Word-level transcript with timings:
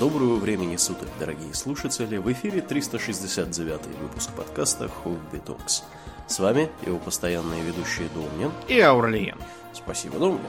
Доброго 0.00 0.36
времени 0.36 0.76
суток, 0.76 1.10
дорогие 1.18 1.52
слушатели! 1.52 2.16
В 2.16 2.32
эфире 2.32 2.62
369 2.62 3.98
выпуск 4.00 4.30
подкаста 4.34 4.88
Хобби 4.88 5.36
Токс. 5.44 5.82
С 6.26 6.38
вами 6.38 6.70
его 6.86 6.96
постоянные 6.96 7.60
ведущие 7.60 8.08
Домнин 8.14 8.50
и 8.66 8.80
Аурлиен. 8.80 9.36
Спасибо, 9.74 10.18
Домнин. 10.18 10.40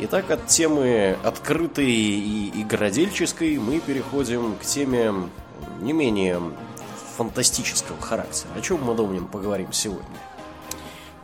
Итак, 0.00 0.30
от 0.30 0.46
темы 0.46 1.16
открытой 1.24 1.90
и 1.90 2.60
игродельческой 2.60 3.56
мы 3.56 3.80
переходим 3.80 4.54
к 4.56 4.60
теме 4.60 5.14
не 5.80 5.94
менее 5.94 6.38
фантастического 7.16 7.98
характера. 7.98 8.50
О 8.54 8.60
чем 8.60 8.84
мы, 8.84 8.94
Домнин, 8.94 9.26
поговорим 9.26 9.72
сегодня? 9.72 10.04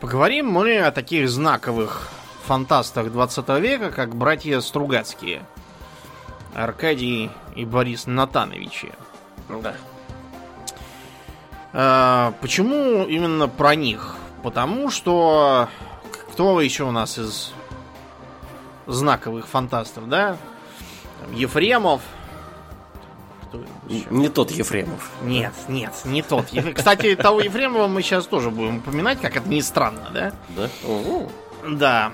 Поговорим 0.00 0.48
мы 0.48 0.79
о 0.79 0.91
таких 0.91 1.29
знаковых 1.29 2.09
фантастах 2.46 3.12
20 3.12 3.46
века, 3.61 3.91
как 3.91 4.16
братья 4.16 4.59
Стругацкие– 4.61 5.43
Аркадий 6.57 7.30
и 7.55 7.66
Борис 7.66 8.06
Натановичи. 8.06 8.91
Да. 9.62 9.74
А, 11.74 12.32
почему 12.41 13.05
именно 13.05 13.46
про 13.46 13.74
них? 13.74 14.16
Потому 14.42 14.91
что 14.91 15.69
кто 16.32 16.59
еще 16.62 16.84
у 16.84 16.92
нас 16.92 17.19
из 17.19 17.52
знаковых 18.87 19.46
фантастов, 19.48 20.09
да? 20.09 20.38
Ефремов. 21.32 22.01
Не 24.10 24.30
тот 24.30 24.51
Ефремов. 24.51 25.10
Нет, 25.23 25.52
нет, 25.68 25.93
не 26.07 26.23
тот. 26.23 26.46
Кстати, 26.74 27.16
того 27.16 27.41
Ефремова 27.41 27.87
мы 27.87 28.01
сейчас 28.01 28.27
тоже 28.27 28.51
будем 28.51 28.79
упоминать, 28.79 29.20
как 29.20 29.37
это 29.37 29.48
ни 29.48 29.60
странно, 29.60 30.09
да? 30.12 30.32
Да. 30.48 30.70
Да. 31.68 32.12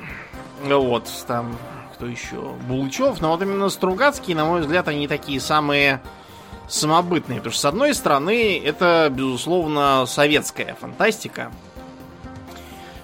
Вот, 0.65 1.09
там 1.29 1.57
кто 2.03 2.11
еще? 2.11 2.41
Булычев. 2.67 3.21
Но 3.21 3.31
вот 3.31 3.43
именно 3.43 3.69
Стругацкие, 3.69 4.37
на 4.37 4.45
мой 4.45 4.63
взгляд, 4.63 4.89
они 4.89 5.07
такие 5.07 5.41
самые 5.41 6.01
самобытные. 6.67 7.39
Потому 7.39 7.53
что, 7.53 7.61
с 7.61 7.65
одной 7.65 7.95
стороны, 7.95 8.59
это, 8.59 9.09
безусловно, 9.09 10.05
советская 10.07 10.75
фантастика. 10.75 11.53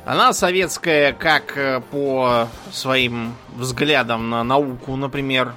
Она 0.04 0.32
советская 0.32 1.12
как 1.12 1.56
э, 1.56 1.80
по 1.92 2.48
своим 2.72 3.34
взглядам 3.54 4.30
на 4.30 4.42
науку, 4.42 4.96
например. 4.96 5.54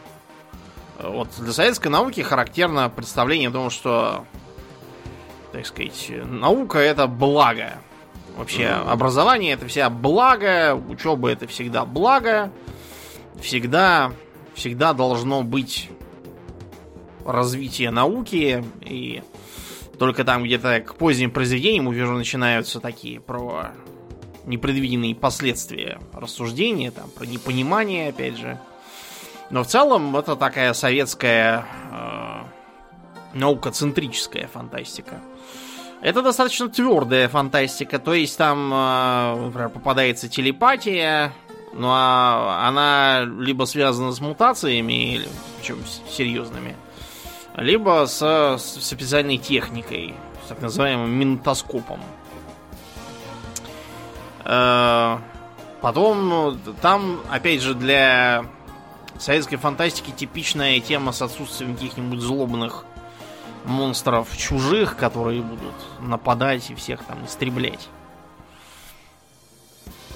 Вот 1.01 1.29
для 1.39 1.51
советской 1.51 1.87
науки 1.87 2.21
характерно 2.21 2.89
представление 2.89 3.49
о 3.49 3.53
том, 3.53 3.69
что, 3.71 4.23
так 5.51 5.65
сказать, 5.65 6.11
наука 6.25 6.77
это 6.77 7.07
благо. 7.07 7.71
Вообще, 8.37 8.67
образование 8.67 9.53
это 9.53 9.65
вся 9.67 9.89
благо, 9.89 10.75
учеба 10.75 11.31
это 11.31 11.47
всегда 11.47 11.85
благо 11.85 12.51
всегда, 13.39 14.13
всегда 14.53 14.93
должно 14.93 15.43
быть 15.43 15.89
развитие 17.25 17.91
науки, 17.91 18.63
и 18.81 19.23
только 19.99 20.23
там 20.23 20.43
где-то 20.43 20.81
к 20.81 20.95
поздним 20.95 21.31
произведениям 21.31 21.87
уже 21.87 22.07
начинаются 22.07 22.79
такие 22.79 23.19
про 23.19 23.71
непредвиденные 24.45 25.15
последствия 25.15 25.99
рассуждения, 26.13 26.91
там, 26.91 27.09
про 27.09 27.25
непонимание, 27.25 28.09
опять 28.09 28.37
же. 28.37 28.59
Но 29.49 29.63
в 29.63 29.67
целом 29.67 30.15
это 30.15 30.35
такая 30.35 30.73
советская 30.73 31.65
э, 31.91 32.43
наукоцентрическая 33.33 34.47
фантастика. 34.47 35.19
Это 36.01 36.23
достаточно 36.23 36.67
твердая 36.67 37.29
фантастика, 37.29 37.99
то 37.99 38.13
есть 38.13 38.37
там, 38.37 38.73
э, 38.73 39.35
например, 39.45 39.69
попадается 39.69 40.27
телепатия, 40.27 41.33
ну 41.73 41.87
а 41.89 42.67
она 42.67 43.23
либо 43.23 43.65
связана 43.65 44.11
с 44.11 44.19
мутациями, 44.19 45.21
причем 45.59 45.79
серьезными, 46.09 46.75
либо 47.55 48.05
с, 48.05 48.21
с 48.21 48.81
специальной 48.81 49.37
техникой, 49.37 50.15
с 50.45 50.49
так 50.49 50.61
называемым 50.61 51.09
минтоскопом. 51.09 52.01
Э, 54.45 55.17
потом 55.81 56.59
там, 56.81 57.21
опять 57.29 57.61
же, 57.61 57.73
для 57.73 58.45
советской 59.19 59.57
фантастики 59.57 60.11
типичная 60.11 60.79
тема 60.79 61.11
с 61.11 61.21
отсутствием 61.21 61.75
каких-нибудь 61.75 62.19
злобных 62.19 62.85
монстров 63.65 64.35
чужих, 64.35 64.97
которые 64.97 65.41
будут 65.41 65.75
нападать 65.99 66.71
и 66.71 66.75
всех 66.75 67.03
там 67.03 67.25
истреблять. 67.25 67.87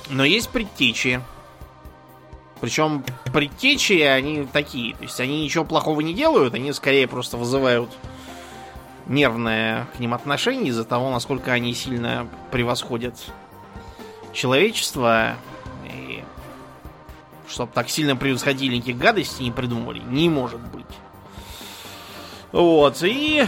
Но 0.10 0.24
есть 0.24 0.50
предтечи, 0.50 1.22
причем 2.62 3.04
предтечи, 3.34 3.94
они 4.02 4.48
такие. 4.52 4.96
То 4.96 5.04
есть 5.04 5.20
они 5.20 5.44
ничего 5.44 5.66
плохого 5.66 6.02
не 6.02 6.14
делают, 6.14 6.54
они 6.54 6.72
скорее 6.74 7.08
просто 7.08 7.38
вызывают 7.38 7.90
нервное 9.08 9.88
к 9.96 10.00
ним 10.00 10.14
отношение 10.14 10.70
из-за 10.70 10.84
того, 10.84 11.12
насколько 11.12 11.52
они 11.52 11.74
сильно 11.74 12.28
превосходят 12.52 13.16
человечество. 14.34 15.36
И 15.86 16.24
чтобы 17.48 17.72
так 17.74 17.90
сильно 17.90 18.16
превосходили 18.16 18.78
никаких 18.78 18.98
гадостей 18.98 19.46
не 19.46 19.52
придумали, 19.52 20.00
не 20.00 20.30
может 20.30 20.60
быть. 20.60 20.86
Вот, 22.52 23.04
и 23.04 23.46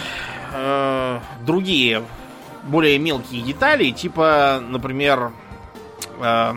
э, 0.53 1.19
другие 1.45 2.03
более 2.63 2.99
мелкие 2.99 3.41
детали, 3.41 3.91
типа, 3.91 4.61
например, 4.61 5.31
э, 6.19 6.53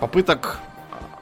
попыток 0.00 0.60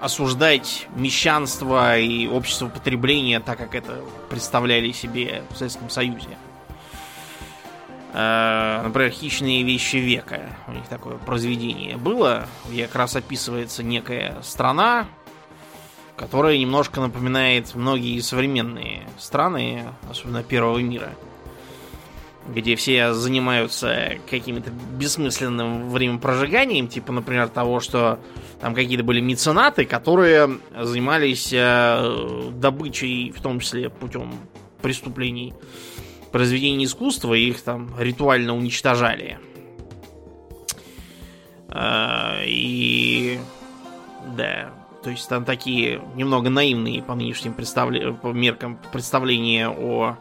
осуждать 0.00 0.86
мещанство 0.94 1.98
и 1.98 2.26
общество 2.26 2.68
потребления, 2.68 3.40
так 3.40 3.58
как 3.58 3.74
это 3.74 4.02
представляли 4.28 4.92
себе 4.92 5.44
в 5.50 5.56
Советском 5.56 5.90
Союзе. 5.90 6.36
Э, 8.12 8.80
например, 8.84 9.10
«Хищные 9.10 9.62
вещи 9.62 9.96
века». 9.96 10.56
У 10.68 10.72
них 10.72 10.86
такое 10.88 11.16
произведение 11.16 11.96
было, 11.96 12.46
где 12.68 12.86
как 12.86 12.96
раз 12.96 13.16
описывается 13.16 13.82
некая 13.82 14.40
страна, 14.42 15.06
которая 16.16 16.56
немножко 16.58 17.00
напоминает 17.00 17.74
многие 17.74 18.20
современные 18.20 19.08
страны, 19.18 19.84
особенно 20.10 20.42
первого 20.42 20.78
мира– 20.78 21.10
где 22.48 22.76
все 22.76 23.14
занимаются 23.14 24.18
каким-то 24.28 24.70
бессмысленным 24.70 25.90
времяпрожиганием, 25.90 26.88
типа, 26.88 27.12
например, 27.12 27.48
того, 27.48 27.80
что 27.80 28.18
там 28.60 28.74
какие-то 28.74 29.04
были 29.04 29.20
меценаты, 29.20 29.84
которые 29.84 30.58
занимались 30.78 31.50
э, 31.52 32.50
добычей, 32.52 33.30
в 33.30 33.40
том 33.40 33.60
числе 33.60 33.88
путем 33.88 34.32
преступлений, 34.82 35.54
произведений 36.32 36.84
искусства, 36.84 37.34
и 37.34 37.48
их 37.48 37.62
там 37.62 37.94
ритуально 37.98 38.54
уничтожали. 38.54 39.38
Э, 41.68 42.44
и 42.46 43.38
да, 44.36 44.72
то 45.02 45.10
есть 45.10 45.28
там 45.28 45.44
такие 45.44 46.00
немного 46.14 46.50
наивные 46.50 47.02
по 47.02 47.14
нынешним 47.14 47.52
представле... 47.52 48.12
по 48.12 48.28
меркам 48.28 48.78
представления 48.92 49.68
о 49.68 50.16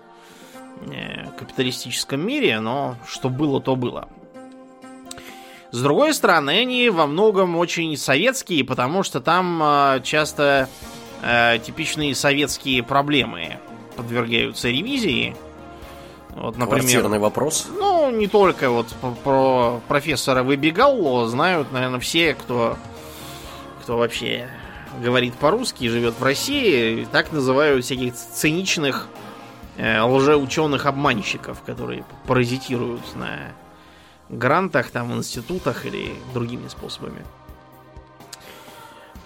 капиталистическом 1.38 2.26
мире, 2.26 2.60
но 2.60 2.96
что 3.08 3.30
было, 3.30 3.62
то 3.62 3.76
было. 3.76 4.08
С 5.72 5.82
другой 5.82 6.14
стороны, 6.14 6.52
они 6.52 6.90
во 6.90 7.08
многом 7.08 7.56
очень 7.56 7.98
советские, 7.98 8.64
потому 8.64 9.02
что 9.02 9.20
там 9.22 9.60
э, 9.64 10.02
часто 10.04 10.70
э, 11.24 11.58
типичные 11.66 12.14
советские 12.14 12.84
проблемы 12.84 13.58
подвергаются 13.96 14.70
ревизии. 14.70 15.36
Вот, 16.30 16.58
например, 16.58 16.82
Квартирный 16.82 17.18
вопрос. 17.18 17.68
Ну, 17.76 18.12
не 18.12 18.28
только 18.28 18.70
вот 18.70 18.88
про 19.24 19.82
профессора 19.88 20.44
Выбегалло 20.44 21.28
знают, 21.28 21.72
наверное, 21.72 22.00
все, 22.00 22.36
кто, 22.36 22.78
кто 23.82 23.98
вообще 23.98 24.48
говорит 25.02 25.34
по-русски 25.34 25.86
и 25.86 25.90
живет 25.90 26.20
в 26.20 26.24
России, 26.24 27.08
так 27.12 27.32
называют 27.32 27.84
всяких 27.84 28.14
циничных 28.14 29.08
лжеученых-обманщиков, 29.78 31.62
которые 31.64 32.06
паразитируют 32.28 33.16
на 33.16 33.54
грантах, 34.30 34.92
там, 34.92 35.12
в 35.12 35.18
институтах 35.18 35.86
или 35.86 36.14
другими 36.34 36.68
способами. 36.68 37.24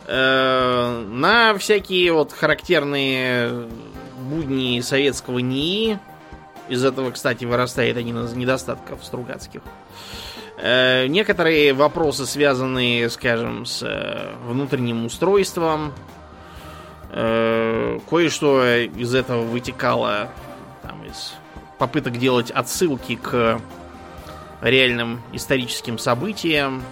Э, 0.05 1.05
на 1.07 1.57
всякие 1.57 2.13
вот 2.13 2.31
характерные 2.31 3.67
будни 4.17 4.79
советского 4.81 5.39
НИИ, 5.39 5.99
из 6.69 6.83
этого, 6.83 7.11
кстати, 7.11 7.45
вырастает 7.45 7.97
один 7.97 8.25
из 8.25 8.33
недостатков 8.33 9.03
Стругацких, 9.03 9.61
э, 10.57 11.07
некоторые 11.07 11.73
вопросы, 11.73 12.25
связанные, 12.25 13.09
скажем, 13.09 13.65
с 13.65 13.83
э, 13.83 14.33
внутренним 14.45 15.05
устройством, 15.05 15.93
Э, 15.93 16.16
кое-что 17.09 18.65
из 18.65 19.15
этого 19.15 19.43
вытекало 19.43 20.29
там, 20.83 21.03
из 21.05 21.33
попыток 21.77 22.17
делать 22.17 22.51
отсылки 22.51 23.15
к 23.15 23.61
реальным 24.61 25.21
историческим 25.33 25.97
событиям. 25.97 26.83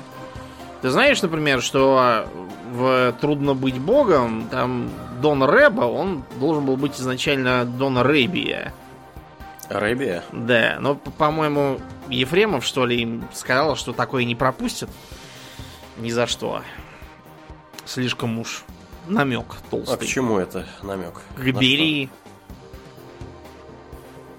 Ты 0.81 0.89
знаешь, 0.89 1.21
например, 1.21 1.61
что 1.61 2.27
в 2.71 3.15
«Трудно 3.19 3.55
быть 3.55 3.79
богом» 3.79 4.47
там 4.49 4.89
Дон 5.21 5.43
Рэба, 5.43 5.81
он 5.81 6.23
должен 6.35 6.65
был 6.65 6.77
быть 6.77 6.99
изначально 6.99 7.65
Дон 7.65 7.97
Рэбия. 7.97 8.73
Рэбия? 9.69 10.23
Да, 10.31 10.77
но, 10.79 10.95
по-моему, 10.95 11.79
Ефремов, 12.07 12.63
что 12.65 12.85
ли, 12.85 13.01
им 13.01 13.27
сказал, 13.33 13.75
что 13.75 13.93
такое 13.93 14.25
не 14.25 14.35
пропустят. 14.35 14.89
Ни 15.97 16.11
за 16.11 16.27
что. 16.27 16.61
Слишком 17.85 18.37
уж 18.37 18.63
намек 19.07 19.45
толстый. 19.69 19.93
А 19.93 19.97
к 19.97 20.05
чему 20.05 20.37
это 20.37 20.65
намек? 20.83 21.13
К 21.35 21.51
Берии. 21.51 22.09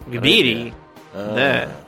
К 0.06 0.10
Берии. 0.10 0.74
А, 1.12 1.34
Да. 1.34 1.86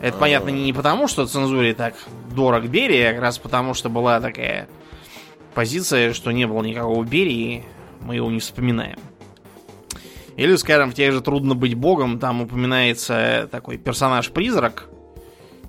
Это, 0.00 0.18
понятно, 0.18 0.50
не 0.50 0.72
потому, 0.74 1.08
что 1.08 1.26
цензуре 1.26 1.72
так 1.72 1.94
дорог 2.34 2.66
Берия, 2.66 3.08
а 3.08 3.12
как 3.12 3.22
раз 3.22 3.38
потому, 3.38 3.72
что 3.72 3.88
была 3.88 4.20
такая 4.20 4.68
позиция, 5.54 6.12
что 6.12 6.30
не 6.30 6.46
было 6.46 6.62
никакого 6.62 7.02
Берии, 7.04 7.64
мы 8.02 8.16
его 8.16 8.30
не 8.30 8.40
вспоминаем. 8.40 8.98
Или, 10.36 10.56
скажем, 10.56 10.90
в 10.90 10.94
тех 10.94 11.12
же 11.12 11.22
«Трудно 11.22 11.54
быть 11.54 11.74
богом» 11.74 12.18
там 12.18 12.42
упоминается 12.42 13.48
такой 13.50 13.78
персонаж-призрак, 13.78 14.88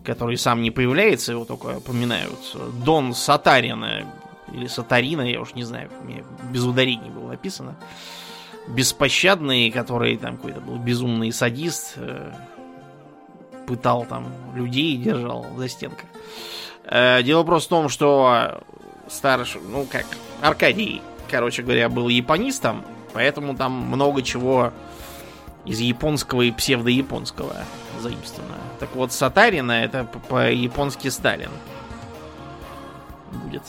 который 0.03 0.37
сам 0.37 0.61
не 0.61 0.71
появляется, 0.71 1.31
его 1.31 1.45
только 1.45 1.77
упоминают. 1.77 2.57
Дон 2.83 3.13
Сатарина, 3.13 4.05
или 4.51 4.67
Сатарина, 4.67 5.21
я 5.21 5.41
уж 5.41 5.53
не 5.55 5.63
знаю, 5.63 5.89
меня 6.03 6.23
без 6.51 6.63
ударений 6.63 7.09
было 7.09 7.29
написано. 7.29 7.75
Беспощадный, 8.67 9.69
который 9.71 10.17
там 10.17 10.37
какой-то 10.37 10.59
был 10.59 10.77
безумный 10.77 11.31
садист, 11.31 11.93
э, 11.97 12.31
пытал 13.67 14.05
там 14.05 14.27
людей 14.55 14.93
и 14.93 14.97
держал 14.97 15.45
за 15.55 15.69
стенкой. 15.69 16.07
Э, 16.85 17.21
Дело 17.23 17.43
просто 17.43 17.67
в 17.67 17.69
том, 17.69 17.89
что 17.89 18.61
старший, 19.07 19.61
ну 19.61 19.85
как, 19.85 20.05
Аркадий, 20.41 21.01
короче 21.29 21.61
говоря, 21.61 21.89
был 21.89 22.07
японистом, 22.07 22.83
поэтому 23.13 23.55
там 23.55 23.71
много 23.71 24.21
чего 24.21 24.71
из 25.65 25.79
японского 25.79 26.43
и 26.43 26.51
псевдояпонского 26.51 27.55
заимствовано. 27.99 28.55
Так 28.79 28.95
вот, 28.95 29.11
Сатарина 29.11 29.71
это 29.71 30.03
по-японски 30.29 31.07
Сталин 31.07 31.49
будет. 33.31 33.63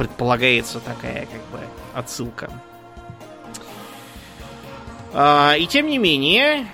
Предполагается 0.00 0.80
такая 0.80 1.26
как 1.26 1.42
бы 1.52 1.60
отсылка. 1.92 2.50
А, 5.12 5.56
и 5.58 5.66
тем 5.66 5.88
не 5.88 5.98
менее, 5.98 6.66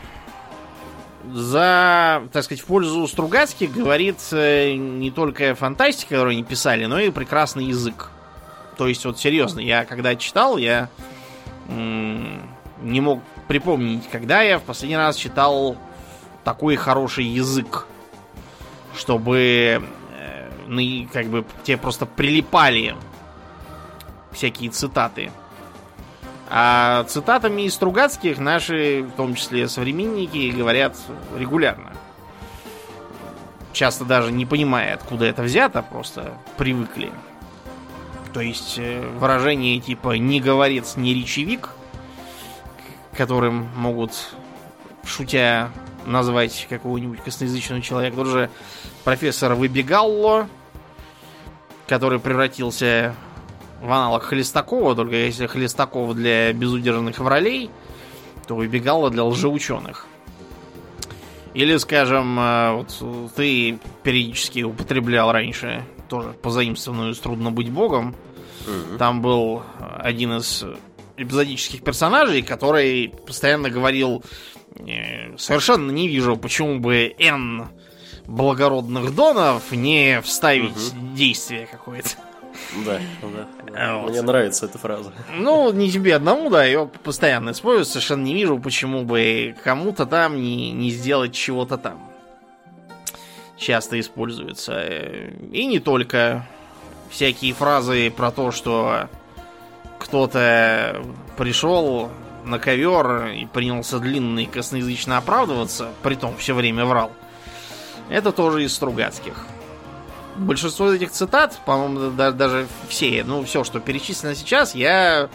за, 1.32 2.23
так 2.32 2.44
сказать, 2.44 2.62
в 2.62 2.67
пользу 2.67 3.05
Стругацких 3.08 3.73
говорит 3.73 4.19
э, 4.31 4.75
не 4.75 5.11
только 5.11 5.56
фантастика, 5.56 6.11
которую 6.11 6.34
они 6.34 6.44
писали, 6.44 6.84
но 6.84 7.00
и 7.00 7.11
прекрасный 7.11 7.64
язык. 7.64 8.12
То 8.76 8.87
есть, 8.87 9.05
вот 9.05 9.19
серьезно, 9.19 9.58
я 9.58 9.84
когда 9.84 10.14
читал, 10.14 10.56
я 10.56 10.88
не 11.67 13.00
мог 13.00 13.25
припомнить, 13.49 14.08
когда 14.08 14.43
я 14.43 14.61
в 14.61 14.62
последний 14.62 14.96
раз 14.96 15.17
читал 15.17 15.76
такой 16.44 16.76
хороший 16.76 17.25
язык, 17.25 17.88
чтобы 18.96 19.82
э, 20.17 20.50
ну, 20.69 21.08
как 21.12 21.26
бы 21.26 21.44
тебе 21.64 21.76
просто 21.76 22.06
прилипали 22.06 22.94
всякие 24.32 24.70
цитаты. 24.70 25.31
А 26.49 27.05
цитатами 27.05 27.62
из 27.62 27.75
Стругацких 27.75 28.38
наши, 28.38 29.02
в 29.02 29.11
том 29.12 29.34
числе 29.34 29.69
современники, 29.69 30.50
говорят 30.50 30.96
регулярно. 31.37 31.93
Часто 33.73 34.05
даже 34.05 34.32
не 34.32 34.46
понимая, 34.46 34.94
откуда 34.94 35.26
это 35.26 35.43
взято, 35.43 35.82
просто 35.82 36.34
привыкли. 36.56 37.11
То 38.32 38.40
есть 38.40 38.78
э, 38.78 39.06
выражение 39.19 39.81
типа 39.81 40.17
«не 40.19 40.40
говорец, 40.40 40.96
не 40.96 41.14
речевик», 41.14 41.70
которым 43.17 43.69
могут, 43.76 44.34
шутя, 45.05 45.70
назвать 46.06 46.67
какого-нибудь 46.70 47.20
косноязычного 47.23 47.82
человека. 47.82 48.17
Тот 48.17 48.26
же 48.28 48.50
профессор 49.05 49.55
Выбегалло, 49.55 50.49
который 51.87 52.20
превратился 52.20 53.14
в 53.87 53.93
аналог 53.93 54.25
Хлестакова, 54.25 54.94
только 54.94 55.17
если 55.17 55.47
Хлестаков 55.47 56.15
для 56.15 56.53
безудержных 56.53 57.19
вралей, 57.19 57.71
то 58.47 58.55
Выбегалло 58.55 59.11
для 59.11 59.25
лжеученых. 59.25 60.06
Или, 61.55 61.77
скажем, 61.79 62.38
э, 62.38 62.73
вот 62.73 63.33
ты 63.35 63.79
периодически 64.03 64.62
употреблял 64.62 65.33
раньше 65.33 65.85
тоже 66.09 66.31
позаимствованную 66.43 67.15
с 67.15 67.19
«Трудно 67.19 67.50
быть 67.50 67.71
богом». 67.71 68.15
Там 68.99 69.23
был 69.23 69.62
один 69.79 70.38
из 70.38 70.65
эпизодических 71.17 71.83
персонажей, 71.83 72.43
который 72.43 73.15
постоянно 73.27 73.71
говорил 73.71 74.23
«Э, 74.79 75.37
совершенно 75.38 75.91
не 75.91 76.09
вижу, 76.09 76.37
почему 76.37 76.79
бы 76.79 77.15
N 77.19 77.69
благородных 78.27 79.15
донов 79.15 79.71
не 79.73 80.21
вставить 80.23 80.93
действие 81.15 81.67
какое-то. 81.67 82.11
Да, 82.85 83.00
да. 83.23 83.49
да. 83.73 83.97
Вот. 83.99 84.11
Мне 84.11 84.23
нравится 84.23 84.67
эта 84.67 84.79
фраза. 84.79 85.12
Ну, 85.35 85.73
не 85.73 85.91
тебе 85.91 86.17
одному, 86.17 86.50
да, 86.50 86.64
ее 86.64 86.91
постоянно 87.03 87.50
используют. 87.50 87.88
Совершенно 87.88 88.25
не 88.25 88.35
вижу, 88.35 88.58
почему 88.58 89.05
бы 89.05 89.55
кому-то 89.64 90.06
там 90.06 90.41
не, 90.41 90.73
не 90.73 90.91
сделать 90.91 91.35
чего-то 91.35 91.79
там. 91.79 92.11
Часто 93.56 93.99
используется. 93.99 94.85
И 95.53 95.67
не 95.67 95.81
только 95.81 96.47
всякие 97.11 97.55
фразы 97.55 98.11
про 98.11 98.31
то, 98.31 98.50
что 98.50 99.09
кто-то 99.99 101.02
пришел 101.37 102.11
на 102.44 102.59
ковер 102.59 103.26
и 103.29 103.47
принялся 103.47 103.99
длинно 103.99 104.41
и 104.41 104.47
косноязычно 104.47 105.19
оправдываться, 105.19 105.91
притом 106.02 106.37
все 106.37 106.55
время 106.55 106.85
врал. 106.85 107.11
Это 108.09 108.31
тоже 108.32 108.64
из 108.64 108.75
Стругацких. 108.75 109.47
Большинство 110.38 110.93
этих 110.93 111.11
цитат, 111.12 111.59
по-моему, 111.65 112.11
да- 112.11 112.33
даже 112.33 112.67
все, 112.88 113.25
ну, 113.25 113.43
все, 113.44 113.65
что 113.65 113.81
перечислено 113.81 114.35
сейчас, 114.35 114.75
я 114.75 115.31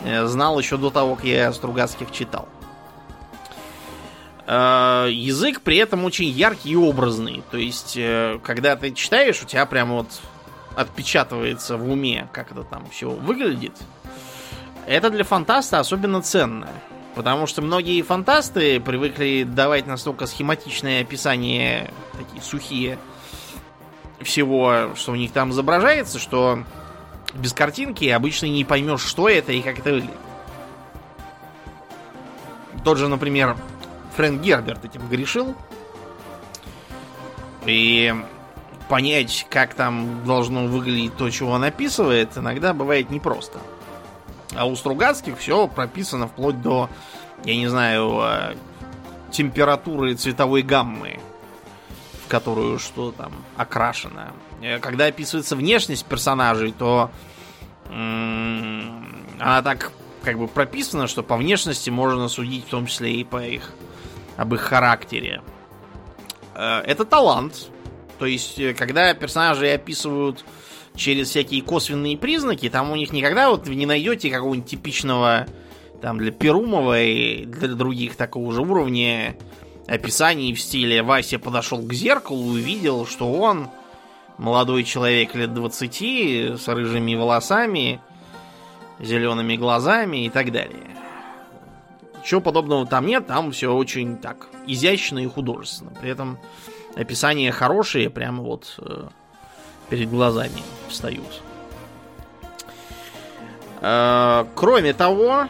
э, 0.00 0.26
знал 0.26 0.58
еще 0.58 0.76
до 0.76 0.90
того, 0.90 1.16
как 1.16 1.24
я 1.24 1.52
Стругацких 1.52 2.10
читал. 2.10 2.48
Э, 4.46 5.08
Язык 5.10 5.60
при 5.60 5.76
этом 5.76 6.04
очень 6.04 6.26
яркий 6.26 6.70
и 6.70 6.76
образный. 6.76 7.42
То 7.50 7.58
есть, 7.58 7.94
э, 7.96 8.38
когда 8.42 8.76
ты 8.76 8.92
читаешь, 8.92 9.42
у 9.42 9.46
тебя 9.46 9.66
прям 9.66 9.92
вот 9.92 10.08
отпечатывается 10.74 11.76
в 11.76 11.90
уме, 11.90 12.28
как 12.32 12.52
это 12.52 12.62
там 12.62 12.86
все 12.90 13.10
выглядит. 13.10 13.72
Это 14.86 15.10
для 15.10 15.24
фантаста 15.24 15.80
особенно 15.80 16.22
ценно. 16.22 16.68
Потому 17.14 17.46
что 17.46 17.62
многие 17.62 18.02
фантасты 18.02 18.78
привыкли 18.78 19.44
давать 19.44 19.86
настолько 19.86 20.26
схематичное 20.26 21.00
описание, 21.00 21.90
такие 22.12 22.42
сухие, 22.42 22.98
всего, 24.20 24.94
что 24.94 25.12
у 25.12 25.14
них 25.14 25.32
там 25.32 25.50
изображается, 25.50 26.18
что 26.18 26.64
без 27.34 27.52
картинки 27.52 28.06
обычно 28.06 28.46
не 28.46 28.64
поймешь, 28.64 29.02
что 29.02 29.28
это 29.28 29.52
и 29.52 29.60
как 29.62 29.78
это 29.78 29.90
выглядит. 29.90 30.16
Тот 32.84 32.98
же, 32.98 33.08
например, 33.08 33.56
Фрэнк 34.16 34.40
Герберт 34.40 34.84
этим 34.84 35.06
грешил. 35.08 35.54
И 37.66 38.14
понять, 38.88 39.46
как 39.50 39.74
там 39.74 40.24
должно 40.24 40.66
выглядеть 40.66 41.16
то, 41.16 41.28
чего 41.30 41.50
он 41.50 41.64
описывает, 41.64 42.36
иногда 42.36 42.72
бывает 42.72 43.10
непросто. 43.10 43.58
А 44.56 44.66
у 44.66 44.76
Стругацких 44.76 45.36
все 45.38 45.66
прописано 45.66 46.28
вплоть 46.28 46.62
до, 46.62 46.88
я 47.44 47.56
не 47.56 47.66
знаю, 47.66 48.20
э, 48.22 48.54
температуры 49.32 50.14
цветовой 50.14 50.62
гаммы, 50.62 51.18
которую 52.28 52.78
что 52.78 53.12
там 53.12 53.32
окрашено. 53.56 54.32
Э, 54.62 54.78
Когда 54.78 55.06
описывается 55.06 55.56
внешность 55.56 56.04
персонажей, 56.04 56.72
то 56.72 57.10
она 57.88 59.62
так 59.62 59.92
как 60.22 60.38
бы 60.38 60.48
прописана, 60.48 61.06
что 61.06 61.22
по 61.22 61.36
внешности 61.36 61.88
можно 61.88 62.28
судить 62.28 62.66
в 62.66 62.70
том 62.70 62.86
числе 62.86 63.12
и 63.14 63.24
по 63.24 63.44
их 63.44 63.70
об 64.36 64.52
их 64.54 64.60
характере. 64.60 65.40
Э, 66.54 66.80
Это 66.80 67.04
талант. 67.04 67.68
То 68.18 68.26
есть, 68.26 68.58
э, 68.58 68.74
когда 68.74 69.14
персонажи 69.14 69.68
описывают 69.68 70.44
через 70.94 71.28
всякие 71.28 71.62
косвенные 71.62 72.16
признаки, 72.16 72.68
там 72.70 72.90
у 72.90 72.96
них 72.96 73.12
никогда 73.12 73.50
вот 73.50 73.68
вы 73.68 73.74
не 73.74 73.86
найдете 73.86 74.30
какого-нибудь 74.30 74.68
типичного 74.68 75.46
там 76.00 76.18
для 76.18 76.32
Перумова 76.32 77.00
и 77.00 77.44
для 77.44 77.68
других 77.68 78.16
такого 78.16 78.52
же 78.52 78.62
уровня 78.62 79.36
описаний 79.86 80.52
в 80.52 80.60
стиле 80.60 81.02
Вася 81.02 81.38
подошел 81.38 81.80
к 81.82 81.92
зеркалу 81.92 82.56
и 82.56 82.60
увидел, 82.60 83.06
что 83.06 83.32
он 83.32 83.68
молодой 84.38 84.84
человек 84.84 85.34
лет 85.34 85.54
20 85.54 86.60
с 86.60 86.68
рыжими 86.68 87.14
волосами, 87.14 88.00
зелеными 89.00 89.56
глазами 89.56 90.26
и 90.26 90.30
так 90.30 90.52
далее. 90.52 90.96
Чего 92.24 92.40
подобного 92.40 92.86
там 92.86 93.06
нет, 93.06 93.26
там 93.26 93.52
все 93.52 93.72
очень 93.72 94.16
так 94.16 94.48
изящно 94.66 95.20
и 95.20 95.28
художественно. 95.28 95.92
При 96.00 96.10
этом 96.10 96.38
описания 96.96 97.52
хорошие, 97.52 98.10
прямо 98.10 98.42
вот 98.42 98.74
э, 98.78 99.04
перед 99.90 100.10
глазами 100.10 100.62
встают. 100.88 101.42
Э, 103.80 104.44
кроме 104.56 104.92
того, 104.92 105.46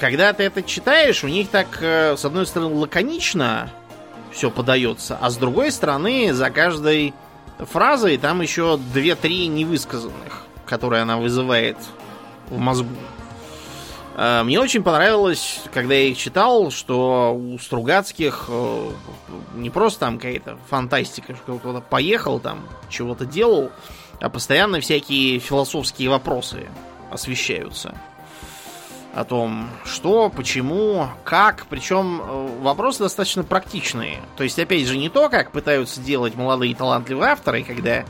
когда 0.00 0.32
ты 0.32 0.44
это 0.44 0.62
читаешь, 0.62 1.22
у 1.22 1.28
них 1.28 1.50
так, 1.50 1.78
э, 1.82 2.16
с 2.16 2.24
одной 2.24 2.46
стороны, 2.46 2.74
лаконично 2.74 3.70
все 4.32 4.50
подается, 4.50 5.18
а 5.20 5.28
с 5.28 5.36
другой 5.36 5.70
стороны, 5.70 6.32
за 6.32 6.50
каждой 6.50 7.12
фразой 7.58 8.16
там 8.16 8.40
еще 8.40 8.78
две-три 8.78 9.46
невысказанных, 9.48 10.46
которые 10.64 11.02
она 11.02 11.18
вызывает 11.18 11.76
в 12.48 12.56
мозгу. 12.56 12.88
Э, 14.16 14.42
мне 14.42 14.58
очень 14.58 14.82
понравилось, 14.82 15.60
когда 15.72 15.94
я 15.94 16.04
их 16.04 16.16
читал, 16.16 16.70
что 16.70 17.34
у 17.34 17.58
Стругацких 17.58 18.46
э, 18.48 18.90
не 19.56 19.68
просто 19.68 20.00
там 20.00 20.16
какая-то 20.16 20.58
фантастика, 20.70 21.36
что 21.36 21.58
кто-то 21.58 21.82
поехал 21.82 22.40
там, 22.40 22.66
чего-то 22.88 23.26
делал, 23.26 23.70
а 24.18 24.30
постоянно 24.30 24.80
всякие 24.80 25.38
философские 25.40 26.08
вопросы 26.08 26.68
освещаются. 27.10 27.94
О 29.14 29.24
том, 29.24 29.68
что, 29.84 30.30
почему, 30.30 31.08
как. 31.24 31.66
Причем 31.68 32.20
э, 32.22 32.48
вопросы 32.62 33.00
достаточно 33.00 33.42
практичные. 33.42 34.18
То 34.36 34.44
есть, 34.44 34.58
опять 34.58 34.86
же, 34.86 34.96
не 34.96 35.08
то, 35.08 35.28
как 35.28 35.50
пытаются 35.50 36.00
делать 36.00 36.36
молодые 36.36 36.76
талантливые 36.76 37.32
авторы, 37.32 37.64
когда 37.64 38.04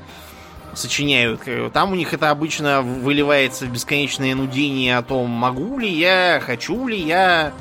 сочиняют. 0.74 1.42
Там 1.72 1.92
у 1.92 1.94
них 1.94 2.12
это 2.12 2.30
обычно 2.30 2.82
выливается 2.82 3.66
в 3.66 3.72
бесконечное 3.72 4.34
нудение 4.34 4.98
о 4.98 5.02
том, 5.02 5.28
могу 5.28 5.78
ли 5.78 5.88
я, 5.88 6.40
хочу 6.44 6.86
ли 6.86 7.00
я, 7.00 7.52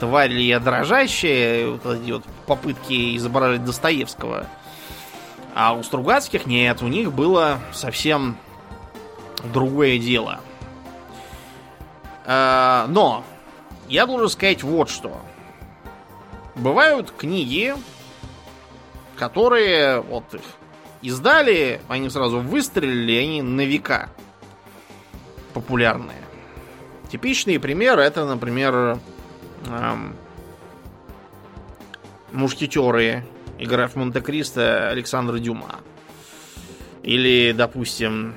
тварь 0.00 0.30
ли 0.30 0.46
я 0.46 0.58
дрожащая. 0.58 1.68
Вот 1.68 1.86
эти 1.86 2.10
вот 2.10 2.24
попытки 2.46 3.16
изображать 3.16 3.64
Достоевского. 3.64 4.46
А 5.54 5.74
у 5.74 5.82
Стругацких 5.82 6.46
нет, 6.46 6.82
у 6.82 6.88
них 6.88 7.12
было 7.12 7.60
совсем 7.72 8.36
другое 9.52 9.98
дело. 9.98 10.40
А, 12.24 12.86
но 12.88 13.24
я 13.88 14.06
должен 14.06 14.28
сказать 14.28 14.62
вот 14.62 14.90
что. 14.90 15.20
Бывают 16.54 17.12
книги, 17.16 17.74
которые 19.16 20.00
вот 20.00 20.34
их 20.34 20.42
издали, 21.00 21.80
они 21.88 22.08
сразу 22.10 22.40
выстрелили, 22.40 23.16
они 23.16 23.42
на 23.42 23.62
века 23.62 24.10
популярные. 25.54 26.22
Типичный 27.10 27.58
пример 27.58 27.98
это, 27.98 28.24
например, 28.24 28.98
эм, 29.66 30.16
мушкетеры 32.32 33.24
игра 33.58 33.86
в 33.86 33.96
Монте-Кристо 33.96 34.88
Александра 34.88 35.38
Дюма. 35.38 35.80
Или, 37.02 37.52
допустим, 37.52 38.36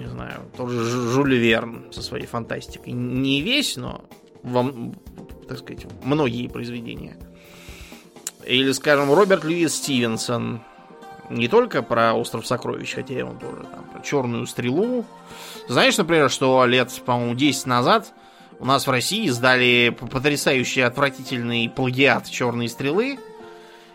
не 0.00 0.08
знаю, 0.08 0.42
тоже 0.56 0.82
Жюль 0.84 1.36
Верн 1.36 1.92
со 1.92 2.02
своей 2.02 2.26
фантастикой. 2.26 2.92
Не 2.92 3.42
весь, 3.42 3.76
но 3.76 4.04
вам, 4.42 4.94
так 5.48 5.58
сказать, 5.58 5.86
многие 6.02 6.48
произведения. 6.48 7.16
Или, 8.46 8.72
скажем, 8.72 9.12
Роберт 9.12 9.44
Льюис 9.44 9.74
Стивенсон 9.74 10.62
не 11.28 11.46
только 11.46 11.82
про 11.82 12.14
остров 12.14 12.46
сокровищ, 12.46 12.94
хотя 12.94 13.14
и 13.14 13.22
он 13.22 13.38
тоже 13.38 13.62
там 13.64 13.84
про 13.92 14.00
черную 14.00 14.46
стрелу. 14.46 15.04
Знаешь, 15.68 15.96
например, 15.96 16.30
что 16.30 16.64
лет, 16.66 16.90
по-моему, 17.04 17.34
10 17.34 17.66
назад 17.66 18.12
у 18.58 18.64
нас 18.64 18.86
в 18.86 18.90
России 18.90 19.26
издали 19.26 19.96
потрясающий 20.10 20.80
отвратительный 20.80 21.68
плагиат 21.68 22.28
черной 22.28 22.68
стрелы 22.68 23.18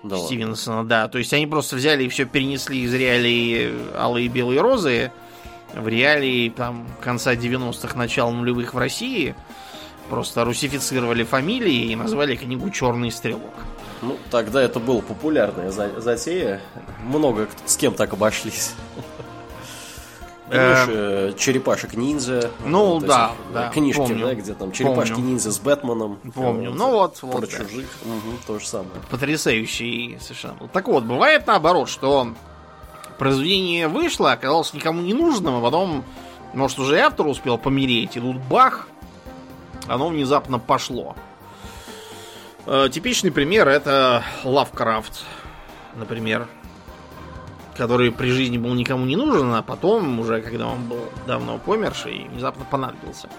да 0.05 0.17
Стивенсона, 0.17 0.77
ладно. 0.77 0.89
да. 0.89 1.07
То 1.07 1.17
есть 1.17 1.33
они 1.33 1.47
просто 1.47 1.75
взяли 1.75 2.03
и 2.03 2.09
все 2.09 2.25
перенесли 2.25 2.81
из 2.81 2.93
реалий 2.93 3.73
алые 3.95 4.27
и 4.27 4.29
белые 4.29 4.61
розы 4.61 5.11
в 5.75 5.87
реалии 5.87 6.49
там 6.49 6.87
конца 7.01 7.35
90-х, 7.35 7.97
начала 7.97 8.31
нулевых 8.31 8.73
в 8.73 8.77
России. 8.77 9.35
Просто 10.09 10.45
русифицировали 10.45 11.23
фамилии 11.23 11.91
и 11.91 11.95
назвали 11.95 12.35
книгу 12.35 12.69
Черный 12.69 13.11
стрелок. 13.11 13.53
Ну, 14.01 14.17
тогда 14.29 14.61
это 14.61 14.79
была 14.79 15.01
популярная 15.01 15.71
затея. 15.71 16.61
Много 17.03 17.47
с 17.65 17.75
кем 17.75 17.93
так 17.93 18.13
обошлись. 18.13 18.73
Помнишь, 20.45 20.85
э, 20.89 21.33
черепашек 21.39 21.95
ниндзя? 21.95 22.51
Ну 22.63 22.85
вот 22.85 23.05
да, 23.05 23.31
этих, 23.31 23.53
да. 23.53 23.69
Книжки, 23.69 23.97
помню, 23.97 24.27
да, 24.27 24.35
где 24.35 24.53
там 24.53 24.71
черепашки 24.71 25.19
ниндзя 25.19 25.51
с 25.51 25.57
Бэтменом. 25.57 26.19
Помню. 26.35 26.69
Вот, 26.69 26.77
ну 26.77 26.91
вот, 26.91 27.19
про 27.19 27.27
вот, 27.27 27.49
чужих. 27.49 27.87
Да. 28.03 28.11
Угу, 28.11 28.37
то 28.45 28.59
же 28.59 28.67
самое. 28.67 28.91
Потрясающий 29.09 30.19
совершенно. 30.21 30.67
Так 30.71 30.87
вот, 30.87 31.03
бывает 31.03 31.47
наоборот, 31.47 31.89
что 31.89 32.35
произведение 33.17 33.87
вышло, 33.87 34.31
оказалось 34.31 34.73
никому 34.73 35.01
не 35.01 35.13
нужным, 35.13 35.55
а 35.55 35.61
потом, 35.61 36.03
может, 36.53 36.79
уже 36.79 36.99
автор 36.99 37.27
успел 37.27 37.57
помереть, 37.57 38.17
и 38.17 38.19
тут 38.19 38.37
бах, 38.37 38.87
оно 39.87 40.09
внезапно 40.09 40.59
пошло. 40.59 41.15
Э, 42.65 42.89
типичный 42.91 43.31
пример 43.31 43.67
это 43.67 44.23
Лавкрафт, 44.43 45.23
например, 45.95 46.47
который 47.75 48.11
при 48.11 48.29
жизни 48.31 48.57
был 48.57 48.73
никому 48.73 49.05
не 49.05 49.15
нужен, 49.15 49.53
а 49.53 49.61
потом, 49.61 50.19
уже 50.19 50.41
когда 50.41 50.67
он 50.67 50.87
был 50.87 51.09
давно 51.27 51.59
померший, 51.59 52.27
внезапно 52.31 52.65
понадобился. 52.65 53.29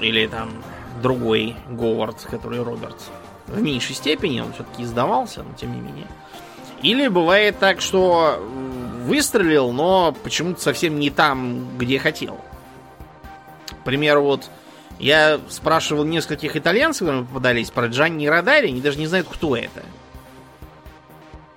Или 0.00 0.26
там 0.26 0.50
другой 1.02 1.56
Говард, 1.68 2.26
который 2.30 2.62
Роберт. 2.62 3.10
В 3.46 3.60
меньшей 3.60 3.94
степени 3.94 4.40
он 4.40 4.52
все-таки 4.52 4.82
издавался, 4.82 5.42
но 5.42 5.54
тем 5.54 5.72
не 5.72 5.80
менее. 5.80 6.06
Или 6.82 7.08
бывает 7.08 7.58
так, 7.58 7.80
что 7.80 8.38
выстрелил, 9.04 9.72
но 9.72 10.14
почему-то 10.24 10.60
совсем 10.60 10.98
не 10.98 11.10
там, 11.10 11.78
где 11.78 11.98
хотел. 11.98 12.40
К 13.70 13.84
примеру, 13.84 14.22
вот 14.22 14.50
я 14.98 15.40
спрашивал 15.48 16.04
нескольких 16.04 16.56
итальянцев, 16.56 17.00
которые 17.00 17.24
попадались 17.24 17.70
про 17.70 17.86
Джанни 17.86 18.26
Радари, 18.26 18.68
они 18.68 18.80
даже 18.80 18.98
не 18.98 19.06
знают, 19.06 19.28
кто 19.30 19.56
это. 19.56 19.82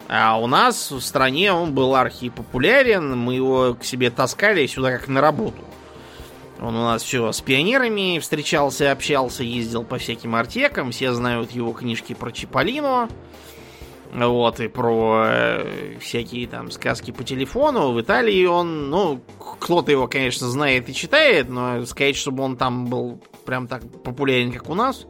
А 0.08 0.40
у 0.40 0.48
нас 0.48 0.92
в 0.92 1.02
стране 1.02 1.54
он 1.54 1.74
был 1.74 1.96
архипопулярен, 1.96 3.18
мы 3.18 3.36
его 3.36 3.76
к 3.76 3.84
себе 3.84 4.10
таскали 4.10 4.66
сюда 4.66 4.98
как 4.98 5.08
на 5.08 5.22
работу. 5.22 5.64
Он 6.60 6.76
у 6.76 6.84
нас 6.84 7.04
все 7.04 7.32
с 7.32 7.40
пионерами 7.42 8.20
встречался, 8.20 8.92
общался, 8.92 9.44
ездил 9.44 9.84
по 9.84 9.98
всяким 9.98 10.36
артекам, 10.36 10.92
все 10.92 11.14
знают 11.14 11.52
его 11.52 11.72
книжки 11.72 12.14
про 12.14 12.32
Чиполлино. 12.32 13.08
Вот, 14.12 14.60
и 14.60 14.68
про 14.68 15.24
э, 15.28 15.98
всякие 16.00 16.48
там 16.48 16.72
сказки 16.72 17.12
по 17.12 17.24
телефону. 17.24 17.92
В 17.92 18.02
Италии 18.02 18.46
он, 18.46 18.90
ну, 18.90 19.22
кто-то 19.60 19.92
его, 19.92 20.08
конечно, 20.08 20.48
знает 20.48 20.90
и 20.90 20.96
читает, 20.96 21.50
но 21.50 21.86
сказать, 21.86 22.16
чтобы 22.16 22.44
он 22.44 22.58
там 22.58 22.88
был 22.88 23.22
прям 23.46 23.68
так 23.68 23.84
популярен, 24.04 24.52
как 24.52 24.70
у 24.70 24.74
нас, 24.74 25.06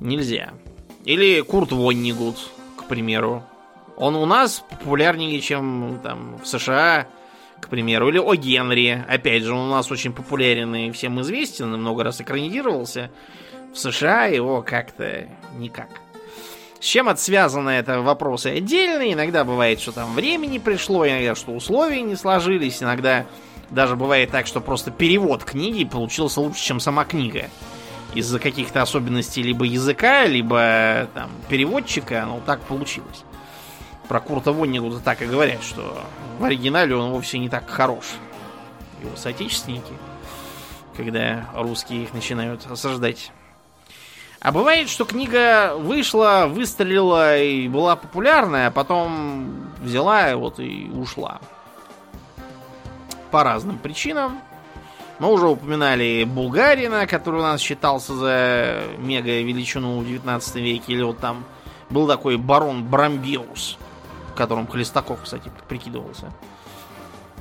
нельзя. 0.00 0.52
Или 1.04 1.40
Курт 1.40 1.72
Воннигут, 1.72 2.36
к 2.76 2.84
примеру. 2.84 3.42
Он 3.96 4.16
у 4.16 4.24
нас 4.24 4.64
популярнее, 4.70 5.40
чем 5.40 6.00
там 6.02 6.38
в 6.42 6.46
США, 6.46 7.08
к 7.60 7.68
примеру. 7.68 8.08
Или 8.08 8.18
О 8.18 8.34
Генри. 8.34 9.04
Опять 9.08 9.42
же, 9.42 9.52
он 9.52 9.68
у 9.68 9.70
нас 9.70 9.90
очень 9.90 10.12
популярен 10.12 10.74
и 10.74 10.90
всем 10.90 11.20
известен, 11.20 11.68
много 11.68 12.02
раз 12.04 12.20
экранизировался. 12.20 13.10
В 13.72 13.78
США 13.78 14.26
его 14.26 14.62
как-то 14.62 15.28
никак. 15.56 16.01
С 16.82 16.84
чем 16.84 17.08
это 17.08 17.20
связано, 17.20 17.70
это 17.70 18.00
вопросы 18.02 18.48
отдельные. 18.48 19.12
Иногда 19.12 19.44
бывает, 19.44 19.80
что 19.80 19.92
там 19.92 20.14
времени 20.14 20.58
пришло, 20.58 21.06
иногда, 21.06 21.36
что 21.36 21.52
условия 21.52 22.02
не 22.02 22.16
сложились, 22.16 22.82
иногда 22.82 23.24
даже 23.70 23.94
бывает 23.94 24.32
так, 24.32 24.48
что 24.48 24.60
просто 24.60 24.90
перевод 24.90 25.44
книги 25.44 25.84
получился 25.84 26.40
лучше, 26.40 26.60
чем 26.60 26.80
сама 26.80 27.04
книга. 27.04 27.50
Из-за 28.16 28.40
каких-то 28.40 28.82
особенностей 28.82 29.44
либо 29.44 29.64
языка, 29.64 30.26
либо 30.26 31.08
там 31.14 31.30
переводчика, 31.48 32.24
ну 32.26 32.42
так 32.44 32.60
получилось. 32.62 33.22
Про 34.08 34.18
Курта 34.18 34.50
Воннигута 34.50 34.98
так 34.98 35.22
и 35.22 35.26
говорят, 35.26 35.62
что 35.62 36.02
в 36.40 36.44
оригинале 36.44 36.96
он 36.96 37.12
вовсе 37.12 37.38
не 37.38 37.48
так 37.48 37.70
хорош. 37.70 38.06
Его 39.00 39.14
соотечественники, 39.14 39.92
когда 40.96 41.48
русские 41.54 42.02
их 42.02 42.12
начинают 42.12 42.66
осаждать. 42.68 43.30
А 44.42 44.50
бывает, 44.50 44.88
что 44.88 45.04
книга 45.04 45.76
вышла, 45.76 46.46
выстрелила 46.48 47.38
и 47.38 47.68
была 47.68 47.94
популярная, 47.94 48.66
а 48.66 48.70
потом 48.72 49.70
взяла 49.80 50.34
вот 50.34 50.58
и 50.58 50.90
ушла. 50.92 51.40
По 53.30 53.44
разным 53.44 53.78
причинам. 53.78 54.40
Мы 55.20 55.30
уже 55.32 55.46
упоминали 55.46 56.24
Булгарина, 56.24 57.06
который 57.06 57.38
у 57.38 57.44
нас 57.44 57.60
считался 57.60 58.14
за 58.16 58.82
мега 58.98 59.30
величину 59.30 60.00
в 60.00 60.06
19 60.06 60.56
веке. 60.56 60.94
Или 60.94 61.02
вот 61.02 61.18
там 61.18 61.44
был 61.88 62.08
такой 62.08 62.36
барон 62.36 62.82
Брамбиус, 62.82 63.78
которым 64.34 64.66
Хлестаков, 64.66 65.20
кстати, 65.22 65.52
прикидывался 65.68 66.32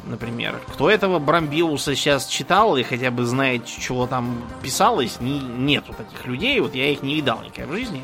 например. 0.06 0.60
Кто 0.68 0.90
этого 0.90 1.20
Брамбиуса 1.20 1.96
сейчас 1.96 2.28
читал 2.28 2.78
и 2.78 2.84
хотя 2.84 3.12
бы 3.12 3.26
знает, 3.26 3.66
чего 3.66 4.08
там 4.08 4.42
писалось, 4.62 5.20
не, 5.20 5.40
нету 5.40 5.94
таких 5.94 6.26
людей. 6.26 6.60
Вот 6.60 6.76
я 6.76 6.90
их 6.90 7.04
не 7.04 7.16
видал 7.16 7.42
никогда 7.44 7.72
в 7.72 7.76
жизни. 7.76 8.02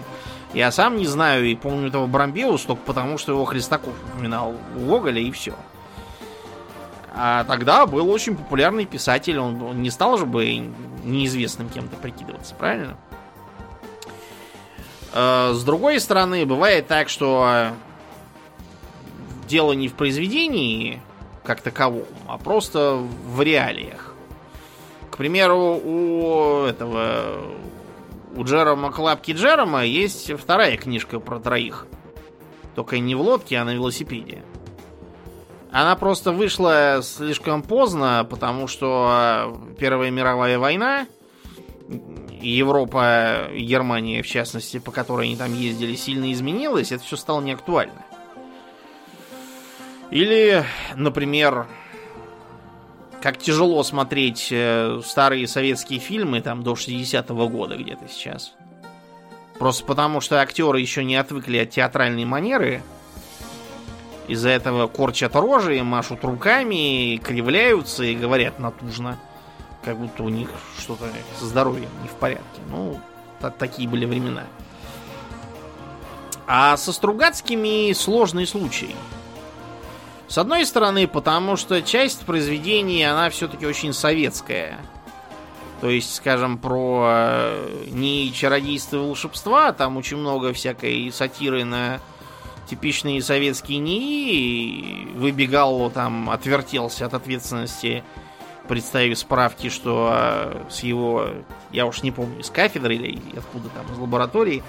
Я 0.53 0.71
сам 0.71 0.97
не 0.97 1.05
знаю 1.05 1.45
и 1.45 1.55
помню 1.55 1.89
этого 1.89 2.07
Брамбиуса 2.07 2.67
только 2.67 2.83
потому, 2.83 3.17
что 3.17 3.33
его 3.33 3.45
Хлестаков 3.45 3.93
упоминал 4.13 4.55
у 4.75 4.79
Гоголя 4.79 5.21
и 5.21 5.31
все. 5.31 5.53
А 7.13 7.43
тогда 7.45 7.87
был 7.87 8.09
очень 8.09 8.37
популярный 8.37 8.85
писатель, 8.85 9.39
он, 9.39 9.61
он 9.61 9.81
не 9.81 9.89
стал 9.89 10.19
же 10.19 10.25
бы 10.27 10.45
неизвестным 11.03 11.67
кем-то 11.67 11.95
прикидываться, 11.97 12.53
правильно? 12.53 12.95
Э, 15.13 15.51
с 15.53 15.63
другой 15.63 15.99
стороны, 15.99 16.45
бывает 16.45 16.85
так, 16.87 17.09
что 17.09 17.71
дело 19.47 19.73
не 19.73 19.87
в 19.87 19.93
произведении 19.93 21.01
как 21.47 21.61
таковом, 21.61 22.05
а 22.27 22.37
просто 22.37 22.97
в 23.25 23.41
реалиях. 23.41 24.13
К 25.09 25.15
примеру, 25.15 25.79
у 25.81 26.65
этого 26.65 27.41
у 28.35 28.43
Джерома 28.43 28.91
Клапки 28.91 29.31
Джерома 29.31 29.85
есть 29.85 30.29
вторая 30.37 30.75
книжка 30.75 31.21
про 31.21 31.39
троих. 31.39 31.87
Только 32.75 32.99
не 32.99 33.15
в 33.15 33.21
лодке, 33.21 33.57
а 33.57 33.63
на 33.63 33.73
велосипеде. 33.73 34.43
Она 35.71 35.95
просто 35.95 36.33
вышла 36.33 36.99
слишком 37.01 37.63
поздно, 37.63 38.27
потому 38.29 38.67
что 38.67 39.57
Первая 39.79 40.11
мировая 40.11 40.59
война, 40.59 41.07
Европа, 42.41 43.47
Германия 43.55 44.21
в 44.21 44.27
частности, 44.27 44.79
по 44.79 44.91
которой 44.91 45.27
они 45.27 45.37
там 45.37 45.53
ездили, 45.53 45.95
сильно 45.95 46.31
изменилась, 46.33 46.91
это 46.91 47.03
все 47.03 47.15
стало 47.15 47.39
неактуально. 47.39 48.03
Или, 50.09 50.63
например, 50.95 51.67
как 53.21 53.37
тяжело 53.37 53.83
смотреть 53.83 54.49
э, 54.51 55.01
старые 55.03 55.47
советские 55.47 55.99
фильмы 55.99 56.41
там 56.41 56.63
до 56.63 56.73
60-го 56.73 57.49
года 57.49 57.75
где-то 57.75 58.07
сейчас. 58.07 58.53
Просто 59.59 59.83
потому, 59.85 60.21
что 60.21 60.39
актеры 60.39 60.79
еще 60.79 61.03
не 61.03 61.15
отвыкли 61.15 61.57
от 61.57 61.71
театральной 61.71 62.25
манеры. 62.25 62.83
Из-за 64.27 64.49
этого 64.49 64.87
корчат 64.87 65.35
рожи, 65.35 65.81
машут 65.83 66.23
руками, 66.23 67.17
кривляются 67.17 68.03
и 68.03 68.15
говорят 68.15 68.59
натужно. 68.59 69.17
Как 69.83 69.97
будто 69.97 70.23
у 70.23 70.29
них 70.29 70.49
что-то 70.77 71.05
со 71.39 71.45
здоровьем 71.45 71.89
не 72.03 72.09
в 72.09 72.13
порядке. 72.13 72.61
Ну, 72.69 72.99
такие 73.57 73.87
были 73.87 74.05
времена. 74.05 74.43
А 76.45 76.77
со 76.77 76.93
Стругацкими 76.93 77.93
сложный 77.93 78.45
случай. 78.45 78.95
С 80.27 80.37
одной 80.37 80.65
стороны, 80.65 81.07
потому 81.07 81.55
что 81.55 81.81
часть 81.81 82.25
произведений, 82.25 83.03
она 83.03 83.29
все-таки 83.29 83.65
очень 83.65 83.93
советская. 83.93 84.77
То 85.79 85.89
есть, 85.89 86.15
скажем, 86.15 86.57
про 86.57 87.05
э, 87.07 87.85
не 87.91 88.33
чародейство 88.33 88.97
и 88.97 88.99
волшебства, 88.99 89.71
там 89.71 89.95
очень 89.95 90.17
много 90.17 90.51
всякой 90.51 91.11
сатиры 91.11 91.63
на 91.63 91.99
типичные 92.67 93.21
советские 93.21 93.79
НИИ, 93.79 95.13
выбегал 95.15 95.89
там, 95.91 96.29
отвертелся 96.29 97.05
от 97.05 97.13
ответственности, 97.13 98.03
представив 98.67 99.17
справки, 99.19 99.69
что 99.69 100.09
э, 100.11 100.63
с 100.69 100.81
его, 100.81 101.29
я 101.71 101.85
уж 101.85 102.03
не 102.03 102.11
помню, 102.11 102.43
с 102.43 102.49
кафедры 102.49 102.95
или 102.95 103.21
откуда 103.37 103.69
там, 103.69 103.85
из 103.93 103.97
лаборатории, 103.97 104.63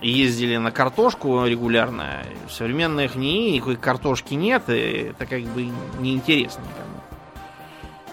ездили 0.00 0.56
на 0.56 0.70
картошку 0.70 1.44
регулярно. 1.46 2.22
В 2.48 2.52
современных 2.52 3.14
НИИ 3.16 3.52
никакой 3.52 3.76
картошки 3.76 4.34
нет, 4.34 4.64
и 4.68 5.10
это 5.10 5.26
как 5.26 5.42
бы 5.42 5.70
неинтересно 5.98 6.60
никому. 6.60 6.90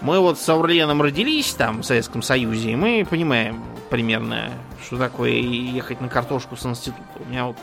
Мы 0.00 0.20
вот 0.20 0.38
с 0.38 0.48
Аурленом 0.48 1.02
родились 1.02 1.52
там 1.54 1.80
в 1.80 1.84
Советском 1.84 2.22
Союзе, 2.22 2.72
и 2.72 2.76
мы 2.76 3.06
понимаем 3.08 3.64
примерно, 3.90 4.50
что 4.84 4.96
такое 4.96 5.30
ехать 5.30 6.00
на 6.00 6.08
картошку 6.08 6.56
с 6.56 6.64
института. 6.64 7.02
У 7.26 7.28
меня 7.28 7.46
вот 7.46 7.56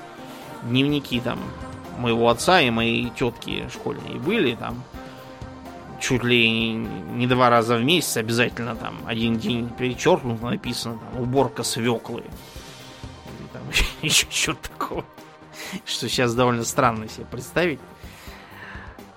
дневники 0.63 1.19
там 1.19 1.39
моего 1.97 2.29
отца 2.29 2.59
и 2.59 2.69
моей 2.69 3.09
тетки 3.09 3.67
школьные 3.71 4.15
были 4.15 4.55
там 4.55 4.83
чуть 6.01 6.23
ли 6.23 6.73
не 6.73 7.25
два 7.25 7.49
раза 7.49 7.77
в 7.77 7.83
месяц 7.83 8.17
обязательно 8.17 8.75
там 8.75 8.95
один 9.05 9.37
день 9.37 9.69
перечеркнут 9.69 10.41
написано 10.41 10.97
там 10.97 11.21
уборка 11.21 11.63
свеклы 11.63 12.23
еще 14.01 14.27
что-то 14.29 14.69
такого. 14.69 15.05
Что 15.85 16.09
сейчас 16.09 16.33
довольно 16.35 16.63
странно 16.63 17.07
себе 17.07 17.25
представить. 17.25 17.79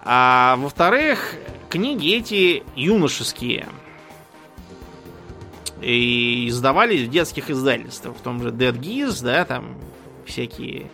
А 0.03 0.57
во-вторых, 0.57 1.35
книги 1.69 2.15
эти 2.15 2.63
юношеские. 2.77 3.69
И 5.81 6.49
издавались 6.49 7.07
в 7.07 7.11
детских 7.11 7.51
издательствах. 7.51 8.17
В 8.17 8.21
том 8.21 8.43
же 8.43 8.51
Dead 8.51 8.77
Geese, 8.79 9.23
да, 9.23 9.45
там 9.45 9.77
всякие 10.25 10.91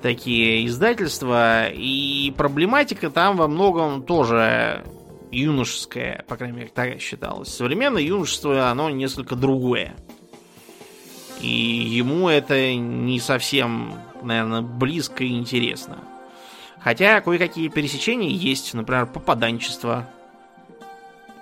такие 0.00 0.66
издательства. 0.66 1.68
И 1.68 2.32
проблематика 2.36 3.10
там 3.10 3.36
во 3.36 3.48
многом 3.48 4.02
тоже 4.02 4.84
юношеская, 5.30 6.24
по 6.28 6.36
крайней 6.36 6.56
мере, 6.56 6.70
так 6.74 7.00
считалось. 7.00 7.48
Современное 7.48 8.02
юношество, 8.02 8.68
оно 8.68 8.90
несколько 8.90 9.36
другое. 9.36 9.94
И 11.40 11.48
ему 11.48 12.28
это 12.28 12.74
не 12.74 13.18
совсем, 13.18 13.94
наверное, 14.22 14.62
близко 14.62 15.24
и 15.24 15.36
интересно. 15.36 15.98
Хотя 16.80 17.20
кое-какие 17.20 17.68
пересечения 17.68 18.30
есть, 18.30 18.74
например, 18.74 19.06
попаданчество. 19.06 20.08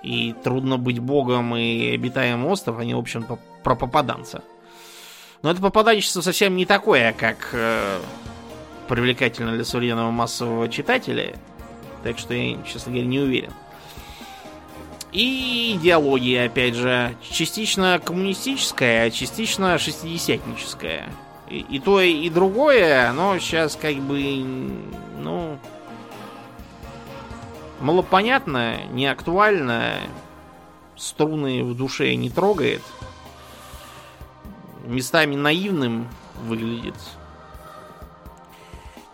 И 0.03 0.33
трудно 0.43 0.77
быть 0.77 0.99
богом 0.99 1.55
и 1.55 1.93
обитаем 1.93 2.45
остров, 2.45 2.79
они, 2.79 2.93
в 2.93 2.99
общем, 2.99 3.25
про 3.63 3.75
попаданца. 3.75 4.43
Но 5.41 5.51
это 5.51 5.61
попаданчество 5.61 6.21
совсем 6.21 6.55
не 6.55 6.65
такое, 6.65 7.13
как 7.13 7.49
э, 7.53 7.99
привлекательно 8.87 9.53
для 9.53 9.65
современного 9.65 10.11
массового 10.11 10.69
читателя. 10.69 11.35
Так 12.03 12.17
что 12.17 12.33
я, 12.33 12.57
честно 12.63 12.91
говоря, 12.91 13.07
не 13.07 13.19
уверен. 13.19 13.51
И 15.11 15.75
идеология, 15.75 16.45
опять 16.45 16.75
же, 16.75 17.15
частично 17.29 17.99
коммунистическая, 18.03 19.07
а 19.07 19.11
частично 19.11 19.77
шестидесятническая. 19.79 21.09
И, 21.49 21.65
и 21.69 21.79
то, 21.79 21.99
и 21.99 22.29
другое, 22.29 23.09
оно 23.09 23.39
сейчас 23.39 23.75
как 23.75 23.95
бы, 23.95 24.45
ну, 25.17 25.57
малопонятно, 27.79 28.77
не 28.91 29.07
актуально, 29.07 29.95
струны 30.95 31.63
в 31.63 31.75
душе 31.75 32.13
не 32.15 32.29
трогает, 32.29 32.83
местами 34.85 35.35
наивным 35.35 36.07
выглядит. 36.43 36.95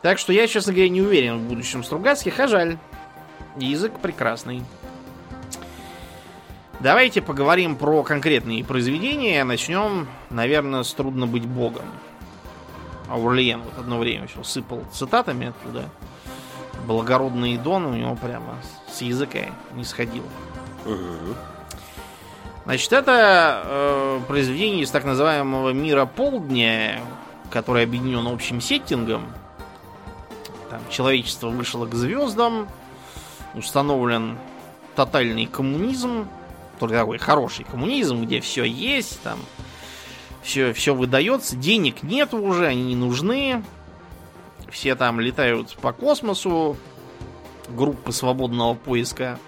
Так 0.02 0.20
что 0.20 0.34
я, 0.34 0.46
честно 0.48 0.74
говоря, 0.74 0.90
не 0.90 1.02
уверен 1.02 1.38
в 1.40 1.48
будущем 1.48 1.84
Стругацких, 1.84 2.40
а 2.40 2.48
жаль. 2.48 2.78
Язык 3.58 3.98
прекрасный. 4.00 4.62
Давайте 6.82 7.22
поговорим 7.22 7.76
про 7.78 8.04
конкретные 8.04 8.64
произведения. 8.64 9.44
Начнем, 9.44 10.08
наверное, 10.30 10.84
с 10.84 10.94
«Трудно 10.94 11.26
быть 11.26 11.46
богом». 11.46 11.86
Аурлиен 13.10 13.62
вот 13.62 13.78
одно 13.78 13.98
время 13.98 14.26
еще 14.26 14.44
сыпал 14.44 14.84
цитатами 14.92 15.48
оттуда. 15.48 15.86
Благородный 16.86 17.58
Дон 17.58 17.86
у 17.86 17.94
него 17.94 18.16
прямо 18.16 18.58
с 18.92 19.02
языка 19.02 19.40
не 19.74 19.84
сходил. 19.84 20.24
Значит, 22.66 22.94
это 22.94 23.62
э, 23.64 24.20
произведение 24.28 24.84
из 24.84 24.92
так 24.92 25.06
называемого 25.06 25.70
мира 25.70 26.06
полдня, 26.06 27.00
который 27.52 27.84
объединен 27.84 28.28
общим 28.28 28.60
сеттингом. 28.60 29.28
Там 30.70 30.82
человечество 30.90 31.50
вышло 31.50 31.86
к 31.86 31.94
звездам, 31.94 32.68
установлен 33.54 34.38
тотальный 34.96 35.46
коммунизм, 35.46 36.28
только 36.80 36.96
такой 36.96 37.18
хороший 37.18 37.66
коммунизм, 37.66 38.24
где 38.24 38.40
все 38.42 38.64
есть, 38.64 39.22
там 39.22 39.40
все, 40.42 40.74
все 40.74 40.94
выдается, 40.94 41.56
денег 41.56 42.04
нет 42.04 42.34
уже, 42.34 42.68
они 42.68 42.84
не 42.84 42.96
нужны. 42.96 43.64
Все 44.70 44.96
там 44.96 45.20
летают 45.20 45.76
по 45.78 45.94
космосу, 45.94 46.78
группы 47.70 48.12
свободного 48.12 48.74
поиска 48.74 49.40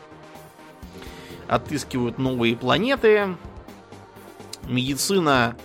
отыскивают 1.48 2.18
новые 2.18 2.56
планеты. 2.56 3.36
Медицина 4.68 5.56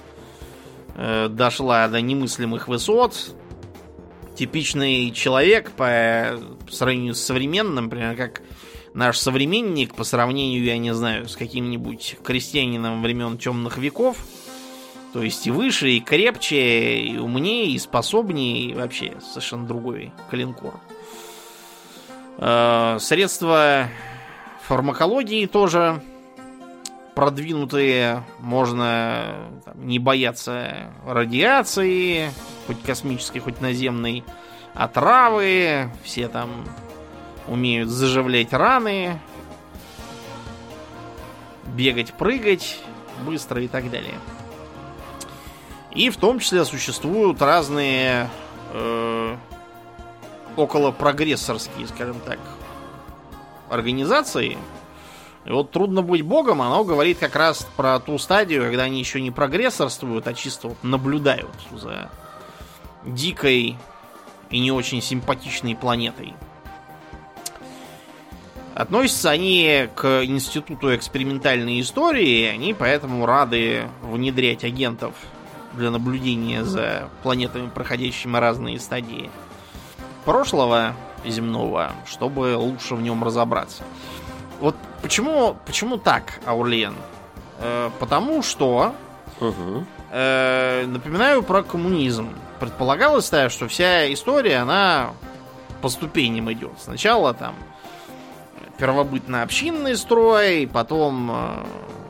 э, 0.94 1.28
дошла 1.28 1.88
до 1.88 2.00
немыслимых 2.00 2.68
высот. 2.68 3.34
Типичный 4.36 5.10
человек 5.10 5.72
по, 5.72 6.38
по 6.66 6.72
сравнению 6.72 7.14
с 7.14 7.20
современным, 7.20 7.84
например, 7.84 8.16
как 8.16 8.42
наш 8.94 9.18
современник 9.18 9.94
по 9.94 10.04
сравнению, 10.04 10.64
я 10.64 10.78
не 10.78 10.94
знаю, 10.94 11.28
с 11.28 11.36
каким-нибудь 11.36 12.16
крестьянином 12.22 13.02
времен 13.02 13.38
темных 13.38 13.78
веков, 13.78 14.18
то 15.12 15.22
есть 15.22 15.46
и 15.46 15.50
выше, 15.50 15.90
и 15.90 16.00
крепче, 16.00 17.00
и 17.00 17.18
умнее, 17.18 17.70
и 17.70 17.78
способнее, 17.78 18.70
и 18.70 18.74
вообще 18.74 19.14
совершенно 19.20 19.66
другой 19.66 20.12
калинкор. 20.30 20.74
Э, 22.38 22.98
средства 22.98 23.88
фармакологии 24.66 25.46
тоже 25.46 26.02
продвинутые, 27.14 28.24
можно 28.38 29.50
там, 29.64 29.86
не 29.86 29.98
бояться 29.98 30.92
радиации, 31.06 32.30
хоть 32.66 32.82
космической, 32.82 33.40
хоть 33.40 33.60
наземной, 33.60 34.24
отравы, 34.74 35.90
все 36.02 36.28
там 36.28 36.64
умеют 37.46 37.88
заживлять 37.88 38.52
раны, 38.52 39.18
бегать, 41.66 42.12
прыгать 42.14 42.78
быстро 43.24 43.62
и 43.62 43.68
так 43.68 43.90
далее. 43.90 44.18
И 45.92 46.10
в 46.10 46.16
том 46.16 46.38
числе 46.38 46.64
существуют 46.64 47.42
разные 47.42 48.30
э, 48.72 49.36
около 50.56 50.90
прогрессорские, 50.90 51.86
скажем 51.86 52.18
так, 52.20 52.38
организации. 53.68 54.56
И 55.44 55.50
вот 55.50 55.70
трудно 55.70 56.02
быть 56.02 56.22
богом, 56.22 56.62
оно 56.62 56.84
говорит 56.84 57.18
как 57.18 57.34
раз 57.36 57.66
про 57.76 57.98
ту 57.98 58.16
стадию, 58.18 58.62
когда 58.62 58.84
они 58.84 59.00
еще 59.00 59.20
не 59.20 59.30
прогрессорствуют, 59.30 60.26
а 60.28 60.34
чисто 60.34 60.68
вот 60.68 60.82
наблюдают 60.82 61.50
за 61.72 62.10
дикой 63.04 63.76
и 64.50 64.58
не 64.60 64.70
очень 64.70 65.02
симпатичной 65.02 65.74
планетой. 65.74 66.34
Относятся 68.74 69.30
они 69.30 69.88
к 69.94 70.24
Институту 70.24 70.94
экспериментальной 70.94 71.80
истории, 71.80 72.46
они 72.46 72.72
поэтому 72.72 73.26
рады 73.26 73.88
внедрять 74.02 74.64
агентов 74.64 75.14
для 75.74 75.90
наблюдения 75.90 76.64
за 76.64 77.08
планетами, 77.22 77.68
проходящими 77.68 78.36
разные 78.38 78.80
стадии 78.80 79.30
прошлого 80.24 80.94
земного, 81.24 81.92
чтобы 82.06 82.56
лучше 82.56 82.94
в 82.94 83.02
нем 83.02 83.22
разобраться. 83.22 83.82
Вот 84.60 84.76
почему, 85.02 85.56
почему 85.66 85.98
так, 85.98 86.40
Аурлиен? 86.46 86.94
Э, 87.58 87.90
потому 88.00 88.42
что, 88.42 88.94
Угу. 89.40 89.84
э, 90.12 90.86
напоминаю 90.86 91.42
про 91.42 91.62
коммунизм. 91.62 92.28
Предполагалось, 92.60 93.28
да, 93.30 93.50
что 93.50 93.66
вся 93.68 94.12
история, 94.12 94.58
она 94.58 95.10
по 95.80 95.88
ступеням 95.88 96.52
идет. 96.52 96.72
Сначала 96.78 97.34
там 97.34 97.54
первобытно-общинный 98.82 99.96
строй, 99.96 100.66
потом 100.66 101.30
э, 101.30 101.66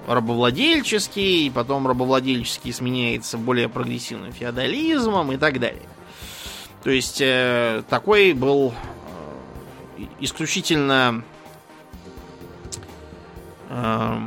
рабовладельческий, 0.07 1.51
потом 1.51 1.87
рабовладельческий 1.87 2.73
сменяется 2.73 3.37
более 3.37 3.69
прогрессивным 3.69 4.33
феодализмом 4.33 5.33
и 5.33 5.37
так 5.37 5.61
далее. 5.61 5.83
То 6.83 6.89
есть 6.89 7.21
э, 7.21 7.83
такой 7.91 8.33
был 8.33 8.73
э, 9.99 10.05
исключительно 10.21 11.23
э, 13.69 14.19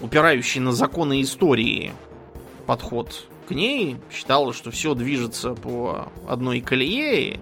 упирающий 0.00 0.60
на 0.60 0.70
законы 0.70 1.20
истории 1.22 1.92
подход 2.66 3.26
к 3.48 3.50
ней. 3.50 3.96
Считалось, 4.12 4.56
что 4.56 4.70
все 4.70 4.94
движется 4.94 5.54
по 5.54 6.06
одной 6.28 6.60
колее, 6.60 7.34
и 7.34 7.40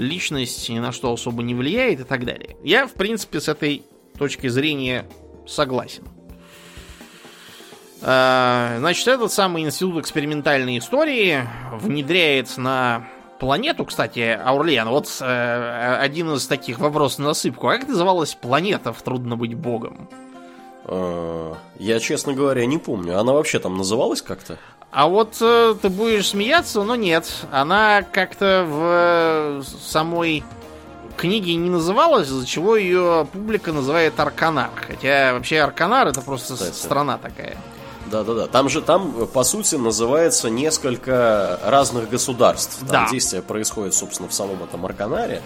личность 0.00 0.68
ни 0.68 0.78
на 0.78 0.92
что 0.92 1.12
особо 1.12 1.42
не 1.42 1.54
влияет 1.54 2.00
и 2.00 2.04
так 2.04 2.24
далее. 2.24 2.56
Я, 2.64 2.86
в 2.86 2.94
принципе, 2.94 3.40
с 3.40 3.48
этой 3.48 3.82
точки 4.18 4.48
зрения 4.48 5.06
согласен. 5.46 6.04
Э, 8.02 8.76
Значит, 8.78 9.06
этот 9.08 9.30
самый 9.30 9.62
институт 9.62 9.98
экспериментальной 9.98 10.78
истории 10.78 11.46
внедряет 11.72 12.56
на 12.56 13.08
планету, 13.38 13.84
кстати, 13.84 14.38
Аурлиан, 14.42 14.88
вот 14.88 15.08
э, 15.20 15.96
один 16.00 16.32
из 16.34 16.46
таких 16.46 16.78
вопросов 16.78 17.20
на 17.20 17.24
насыпку. 17.26 17.68
А 17.68 17.76
как 17.78 17.88
называлась 17.88 18.34
планета 18.34 18.92
в 18.92 19.02
«Трудно 19.02 19.36
быть 19.36 19.54
богом»? 19.54 20.08
А, 20.84 21.56
Я, 21.78 22.00
честно 22.00 22.32
говоря, 22.32 22.64
не 22.66 22.78
помню. 22.78 23.18
Она 23.18 23.32
вообще 23.32 23.58
там 23.58 23.76
называлась 23.76 24.22
как-то? 24.22 24.58
А 24.92 25.06
вот 25.06 25.36
э, 25.40 25.74
ты 25.80 25.88
будешь 25.88 26.28
смеяться, 26.30 26.82
но 26.82 26.96
нет. 26.96 27.30
Она 27.52 28.02
как-то 28.02 28.64
в 28.68 28.80
э, 28.82 29.62
самой 29.84 30.42
книге 31.16 31.54
не 31.54 31.70
называлась, 31.70 32.26
из-за 32.28 32.44
чего 32.46 32.74
ее 32.76 33.26
публика 33.32 33.72
называет 33.72 34.18
Арканар. 34.18 34.70
Хотя 34.74 35.32
вообще 35.34 35.60
Арканар 35.60 36.08
это 36.08 36.20
просто 36.22 36.54
Кстати. 36.54 36.74
страна 36.74 37.18
такая. 37.18 37.56
Да-да-да. 38.06 38.48
Там 38.48 38.68
же, 38.68 38.80
там, 38.82 39.28
по 39.32 39.44
сути, 39.44 39.76
называется 39.76 40.50
несколько 40.50 41.60
разных 41.64 42.08
государств. 42.10 42.78
Там 42.80 42.88
Да. 43.04 43.08
действие 43.10 43.42
происходит, 43.42 43.94
собственно, 43.94 44.28
в 44.28 44.34
самом 44.34 44.60
этом 44.64 44.84
Арканаре. 44.84 45.42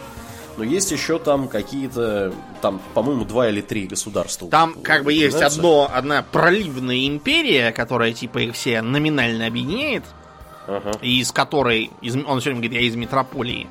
Но 0.57 0.63
есть 0.65 0.91
еще 0.93 1.19
там 1.19 1.49
какие-то, 1.49 2.33
там, 2.63 2.81
по-моему, 2.95 3.25
два 3.25 3.49
или 3.49 3.61
три 3.61 3.87
государства. 3.87 4.49
Там 4.49 4.75
как 4.83 5.03
бы 5.05 5.13
есть 5.13 5.41
одно, 5.43 5.91
одна 5.93 6.23
проливная 6.23 7.07
империя, 7.09 7.73
которая 7.73 8.13
типа 8.13 8.39
их 8.39 8.55
все 8.55 8.81
номинально 8.83 9.47
объединяет, 9.47 10.05
Ага. 10.69 10.93
и 11.03 11.21
из 11.21 11.33
которой, 11.33 11.91
из- 12.01 12.15
он 12.15 12.39
время 12.39 12.55
говорит, 12.61 12.73
я 12.73 12.81
из 12.83 12.95
метрополии, 12.95 13.67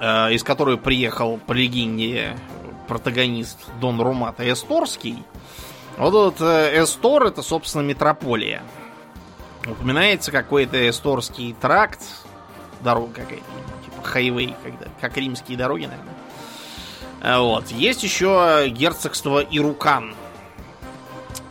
э, 0.00 0.32
из 0.34 0.42
которой 0.44 0.76
приехал 0.76 1.38
по 1.38 1.52
легенде 1.52 2.36
протагонист 2.86 3.58
Дон 3.80 4.00
Румата 4.00 4.50
Эсторский. 4.50 5.22
Вот 5.96 6.34
этот 6.34 6.40
э, 6.42 6.82
Эстор 6.82 7.24
это, 7.24 7.42
собственно, 7.42 7.82
метрополия. 7.82 8.62
Упоминается 9.66 10.30
какой-то 10.30 10.88
эсторский 10.88 11.54
тракт, 11.60 12.00
дорога 12.80 13.12
какая-то, 13.14 13.44
хайвей, 14.02 14.54
когда, 14.62 14.86
как 15.00 15.16
римские 15.16 15.56
дороги, 15.58 15.86
наверное. 15.86 16.14
А, 17.20 17.40
Вот. 17.40 17.70
Есть 17.70 18.02
еще 18.02 18.68
герцогство 18.68 19.40
Ирукан, 19.40 20.14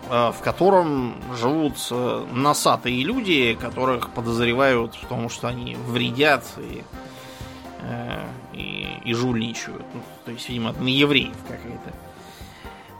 э, 0.10 0.32
в 0.32 0.42
котором 0.42 1.16
живут 1.36 1.76
э, 1.92 2.26
носатые 2.32 3.04
люди, 3.04 3.58
которых 3.60 4.12
подозревают 4.12 4.96
в 4.96 5.08
том, 5.08 5.30
что 5.30 5.48
они 5.48 5.76
вредят 5.76 6.46
и, 6.58 6.84
э, 7.82 8.26
и, 8.54 8.88
и 9.04 9.14
жульничают. 9.14 9.86
Ну, 9.94 10.02
то 10.26 10.32
есть, 10.32 10.48
видимо, 10.50 10.72
на 10.72 10.88
евреев 10.88 11.36
какая-то 11.48 11.94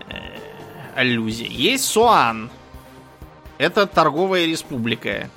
э, 0.10 0.40
аллюзия. 0.96 1.48
Есть 1.48 1.86
Суан. 1.86 2.50
Это 3.58 3.88
торговая 3.88 4.46
республика. 4.46 5.30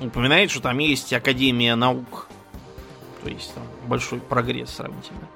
Упоминает, 0.00 0.50
что 0.50 0.60
там 0.60 0.78
есть 0.78 1.12
Академия 1.12 1.74
наук. 1.74 2.27
То 3.22 3.30
есть 3.30 3.54
там 3.54 3.64
большой 3.86 4.20
прогресс 4.20 4.70
сравнительно. 4.70 5.28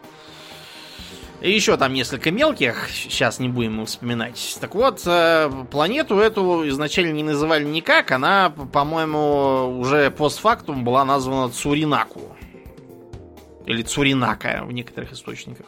И 1.43 1.51
еще 1.51 1.77
там 1.77 1.93
несколько 1.93 2.31
мелких, 2.31 2.89
сейчас 2.89 3.41
не 3.41 3.49
будем 3.49 3.85
вспоминать. 3.85 4.57
Так 4.61 4.77
вот, 4.77 5.03
э, 5.07 5.51
планету 5.73 6.19
эту 6.19 6.69
изначально 6.69 7.13
не 7.13 7.25
называли 7.25 7.65
никак, 7.65 8.13
она, 8.13 8.51
по-моему, 8.51 9.81
уже 9.81 10.13
постфактум 10.13 10.85
была 10.85 11.05
названа 11.05 11.51
Цуринаку. 11.51 12.37
Или 13.67 13.83
Цуринака 13.83 14.63
в 14.65 14.73
некоторых 14.73 15.13
источниках. 15.13 15.67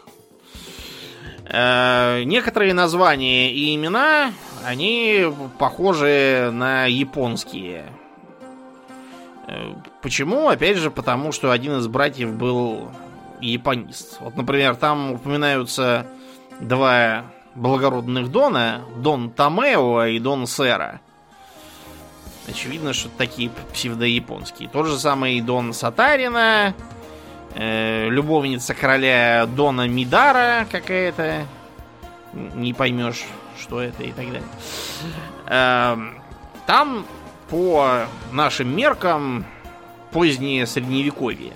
Э, 1.47 2.23
Некоторые 2.23 2.73
названия 2.73 3.53
и 3.53 3.75
имена, 3.75 4.33
они 4.65 5.27
похожи 5.59 6.51
на 6.53 6.87
японские. 6.87 7.85
Э, 9.47 9.75
Почему? 10.03 10.49
Опять 10.49 10.77
же, 10.77 10.91
потому 10.91 11.33
что 11.33 11.51
один 11.51 11.79
из 11.79 11.87
братьев 11.87 12.33
был 12.35 12.91
японист. 13.41 14.21
Вот, 14.21 14.37
например, 14.37 14.77
там 14.77 15.13
упоминаются 15.13 16.07
два 16.61 17.25
благородных 17.55 18.31
Дона, 18.31 18.83
Дон 18.97 19.31
Томео 19.31 20.05
и 20.07 20.19
Дон 20.19 20.47
Сера. 20.47 21.01
Очевидно, 22.49 22.93
что 22.93 23.09
такие 23.09 23.51
псевдояпонские. 23.73 24.69
Тот 24.69 24.87
же 24.87 24.99
самый 24.99 25.41
Дон 25.41 25.73
Сатарина, 25.73 26.75
э, 27.55 28.09
любовница 28.11 28.75
короля 28.75 29.47
Дона 29.47 29.89
Мидара 29.89 30.67
какая-то. 30.71 31.47
Не 32.33 32.75
поймешь, 32.75 33.25
что 33.59 33.81
это 33.81 34.03
и 34.03 34.11
так 34.13 34.27
далее. 34.27 34.43
Эм, 35.47 36.21
Там 36.67 37.07
по 37.55 38.07
нашим 38.33 38.75
меркам 38.75 39.45
позднее 40.11 40.67
средневековье. 40.67 41.53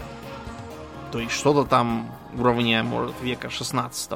То 1.11 1.19
есть 1.19 1.33
что-то 1.33 1.65
там 1.65 2.09
уровня, 2.39 2.85
может, 2.85 3.17
века 3.21 3.51
16 3.51 4.11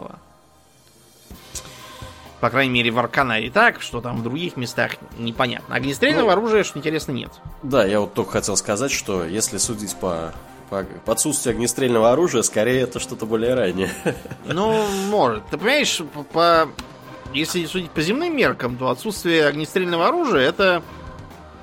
По 2.41 2.51
крайней 2.51 2.73
мере, 2.73 2.93
в 2.93 2.99
Арканаре 3.01 3.51
так, 3.51 3.83
что 3.83 4.01
там 4.01 4.19
в 4.19 4.23
других 4.23 4.57
местах 4.57 4.93
непонятно. 5.19 5.75
Огнестрельного 5.75 6.27
Ну, 6.27 6.31
оружия, 6.31 6.63
что 6.63 6.79
интересно, 6.79 7.11
нет. 7.11 7.33
Да, 7.65 7.85
я 7.85 7.99
вот 7.99 8.15
только 8.15 8.31
хотел 8.31 8.57
сказать, 8.57 8.93
что 8.93 9.25
если 9.25 9.59
судить 9.59 9.97
по, 9.97 10.33
по, 10.71 10.85
по 11.05 11.13
отсутствию 11.15 11.57
огнестрельного 11.57 12.13
оружия, 12.13 12.43
скорее 12.43 12.83
это 12.83 13.01
что-то 13.01 13.27
более 13.27 13.55
раннее. 13.55 13.91
Ну, 14.47 14.87
может. 15.11 15.45
Ты 15.47 15.59
понимаешь, 15.59 16.01
по, 16.15 16.23
по- 16.23 16.69
если 17.35 17.65
судить 17.67 17.91
по 17.91 18.03
земным 18.03 18.37
меркам, 18.37 18.77
то 18.77 18.89
отсутствие 18.89 19.47
огнестрельного 19.47 20.07
оружия 20.07 20.43
это 20.49 20.81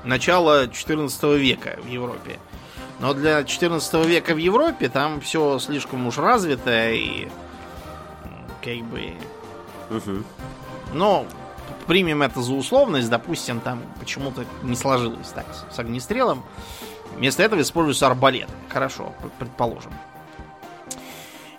начало 0.03 0.67
14 0.67 1.23
века 1.37 1.77
в 1.83 1.87
Европе. 1.87 2.39
Но 2.99 3.13
для 3.13 3.43
14 3.43 4.05
века 4.05 4.33
в 4.33 4.37
Европе 4.37 4.89
там 4.89 5.21
все 5.21 5.57
слишком 5.59 6.05
уж 6.07 6.17
развито 6.17 6.91
и 6.91 7.27
как 8.61 8.77
бы... 8.83 9.13
Мгм. 9.89 10.25
Но 10.93 11.25
примем 11.87 12.21
это 12.21 12.41
за 12.41 12.53
условность, 12.53 13.09
допустим, 13.09 13.59
там 13.61 13.81
почему-то 13.99 14.45
не 14.63 14.75
сложилось 14.75 15.29
так 15.29 15.45
с- 15.71 15.79
огнестрелом. 15.79 16.43
Вместо 17.15 17.41
этого 17.41 17.61
используются 17.61 18.07
арбалеты. 18.07 18.51
Хорошо, 18.69 19.13
предположим. 19.39 19.91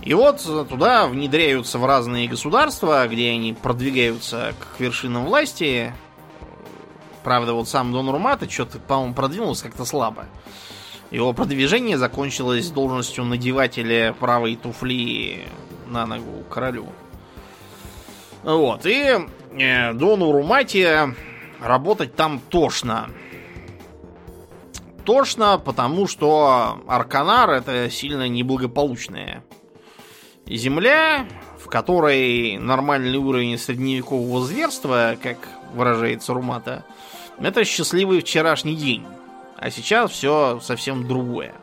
И 0.03 0.14
вот 0.14 0.40
туда 0.68 1.07
внедряются 1.07 1.79
в 1.79 1.85
разные 1.85 2.29
государства, 2.29 3.07
где 3.07 3.31
они 3.31 3.53
продвигаются 3.53 4.55
к 4.59 4.81
вершинам 4.81 5.26
власти. 5.26 5.92
Правда, 7.22 7.52
вот 7.52 7.68
сам 7.68 7.92
Дон 7.92 8.09
Румата 8.09 8.48
что-то, 8.48 8.78
по-моему, 8.78 9.14
продвинулся 9.14 9.64
как-то 9.64 9.85
слабо. 9.85 10.26
Его 11.11 11.33
продвижение 11.33 11.98
закончилось 11.98 12.70
должностью 12.70 13.24
надевателя 13.24 14.14
правой 14.18 14.56
туфли 14.56 15.44
на 15.88 16.06
ногу 16.06 16.44
королю. 16.48 16.87
Вот, 18.42 18.87
и 18.87 19.18
э, 19.59 19.92
Дону 19.92 20.33
Румате 20.33 21.14
работать 21.61 22.14
там 22.14 22.40
тошно. 22.48 23.11
Тошно, 25.04 25.59
потому 25.59 26.06
что 26.06 26.80
Арканар 26.87 27.50
это 27.50 27.90
сильно 27.90 28.28
неблагополучная 28.28 29.42
земля, 30.46 31.26
в 31.59 31.66
которой 31.66 32.59
нормальный 32.59 33.18
уровень 33.18 33.59
средневекового 33.59 34.44
зверства, 34.44 35.16
как 35.22 35.38
выражается 35.74 36.33
Румата, 36.33 36.85
это 37.48 37.64
счастливый 37.64 38.20
вчерашний 38.20 38.76
день. 38.76 39.05
А 39.57 39.70
сейчас 39.70 40.11
все 40.11 40.61
совсем 40.62 41.07
другое. 41.07 41.55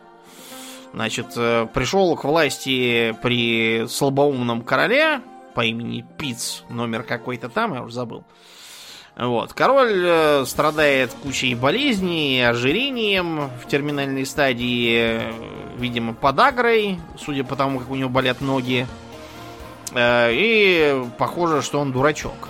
Значит, 0.93 1.33
э, 1.35 1.67
пришел 1.73 2.15
к 2.15 2.23
власти 2.23 3.15
при 3.21 3.87
слабоумном 3.87 4.61
короле 4.61 5.21
по 5.53 5.65
имени 5.65 6.05
Пиц, 6.17 6.63
номер 6.69 7.03
какой-то 7.03 7.49
там, 7.49 7.73
я 7.73 7.83
уже 7.83 7.93
забыл. 7.93 8.23
Вот. 9.15 9.53
Король 9.53 10.03
э, 10.05 10.45
страдает 10.45 11.11
кучей 11.23 11.55
болезней, 11.55 12.41
ожирением 12.47 13.49
в 13.61 13.67
терминальной 13.67 14.25
стадии, 14.25 15.19
э, 15.19 15.31
видимо, 15.77 16.13
подагрой, 16.13 16.99
судя 17.17 17.43
по 17.43 17.55
тому, 17.55 17.79
как 17.79 17.89
у 17.89 17.95
него 17.95 18.09
болят 18.09 18.41
ноги. 18.41 18.87
И 19.95 21.03
похоже, 21.17 21.61
что 21.61 21.79
он 21.79 21.91
дурачок. 21.91 22.49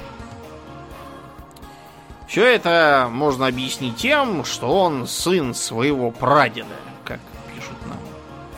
Все 2.27 2.45
это 2.45 3.07
можно 3.09 3.47
объяснить 3.47 3.95
тем, 3.95 4.43
что 4.43 4.67
он 4.67 5.07
сын 5.07 5.53
своего 5.53 6.11
прадеда, 6.11 6.75
как 7.05 7.19
пишут 7.55 7.77
нам 7.87 7.99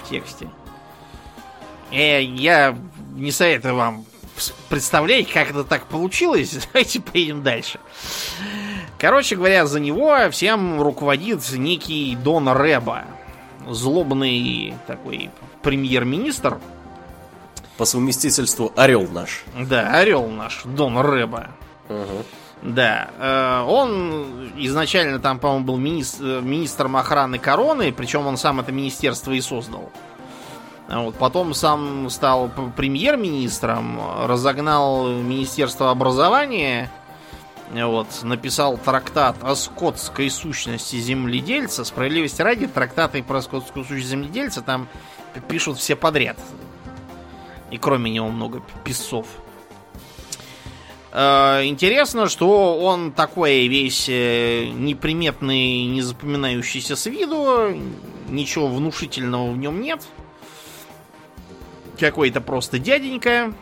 в 0.02 0.10
тексте. 0.10 0.50
Э, 1.92 2.22
я 2.22 2.76
не 3.16 3.32
советую 3.32 3.76
вам 3.76 4.06
представлять, 4.70 5.30
как 5.30 5.52
это 5.52 5.64
так 5.64 5.86
получилось. 5.86 6.68
Давайте 6.74 7.00
поедем 7.00 7.44
дальше. 7.44 7.80
Короче 8.98 9.36
говоря, 9.36 9.66
за 9.68 9.80
него 9.80 10.18
всем 10.32 10.82
руководит 10.82 11.48
некий 11.52 12.16
Дон 12.16 12.50
Рэба. 12.50 13.06
Злобный 13.68 14.74
такой 14.88 15.30
премьер-министр. 15.62 16.60
По 17.78 17.86
совместительству 17.86 18.74
Орел 18.76 19.08
наш. 19.08 19.44
Да, 19.58 19.92
Орел 19.92 20.28
наш, 20.28 20.64
Дон 20.66 20.98
Рэба. 20.98 21.52
Угу. 21.88 22.26
Да, 22.62 23.10
э, 23.18 23.66
он 23.68 24.52
изначально 24.58 25.20
там, 25.20 25.40
по-моему, 25.40 25.66
был 25.66 25.78
министр, 25.78 26.24
э, 26.24 26.42
министром 26.42 26.98
охраны 26.98 27.40
короны, 27.40 27.94
причем 27.94 28.28
он 28.28 28.36
сам 28.36 28.60
это 28.60 28.72
министерство 28.72 29.32
и 29.32 29.40
создал. 29.40 29.90
Вот, 30.90 31.16
потом 31.16 31.54
сам 31.54 32.10
стал 32.10 32.50
премьер-министром, 32.76 34.00
разогнал 34.26 35.08
Министерство 35.08 35.92
образования, 35.92 36.90
вот, 37.72 38.08
написал 38.24 38.78
трактат 38.78 39.38
о 39.44 39.56
скотской 39.56 40.30
сущности 40.32 40.96
земледельца. 40.96 41.86
Справедливости 41.86 42.42
ради, 42.42 42.66
трактаты 42.68 43.22
про 43.22 43.42
скотскую 43.42 43.86
сущность 43.86 44.10
земледельца 44.10 44.62
там 44.62 44.88
пишут 45.48 45.78
все 45.78 45.96
подряд. 45.96 46.38
И 47.70 47.78
кроме 47.78 48.10
него 48.10 48.30
много 48.30 48.64
писцов. 48.84 49.28
Э, 51.12 51.66
интересно, 51.66 52.28
что 52.30 52.78
он 52.80 53.12
такой 53.12 53.68
весь 53.68 54.08
э, 54.10 54.68
неприметный, 54.68 55.86
не 55.86 56.02
запоминающийся 56.02 56.96
с 56.96 57.06
виду, 57.08 57.76
ничего 58.30 58.68
внушительного 58.68 59.52
в 59.52 59.58
нем 59.58 59.82
нет. 59.82 60.06
Какой-то 62.00 62.42
просто 62.42 62.80
дяденька. 62.80 63.54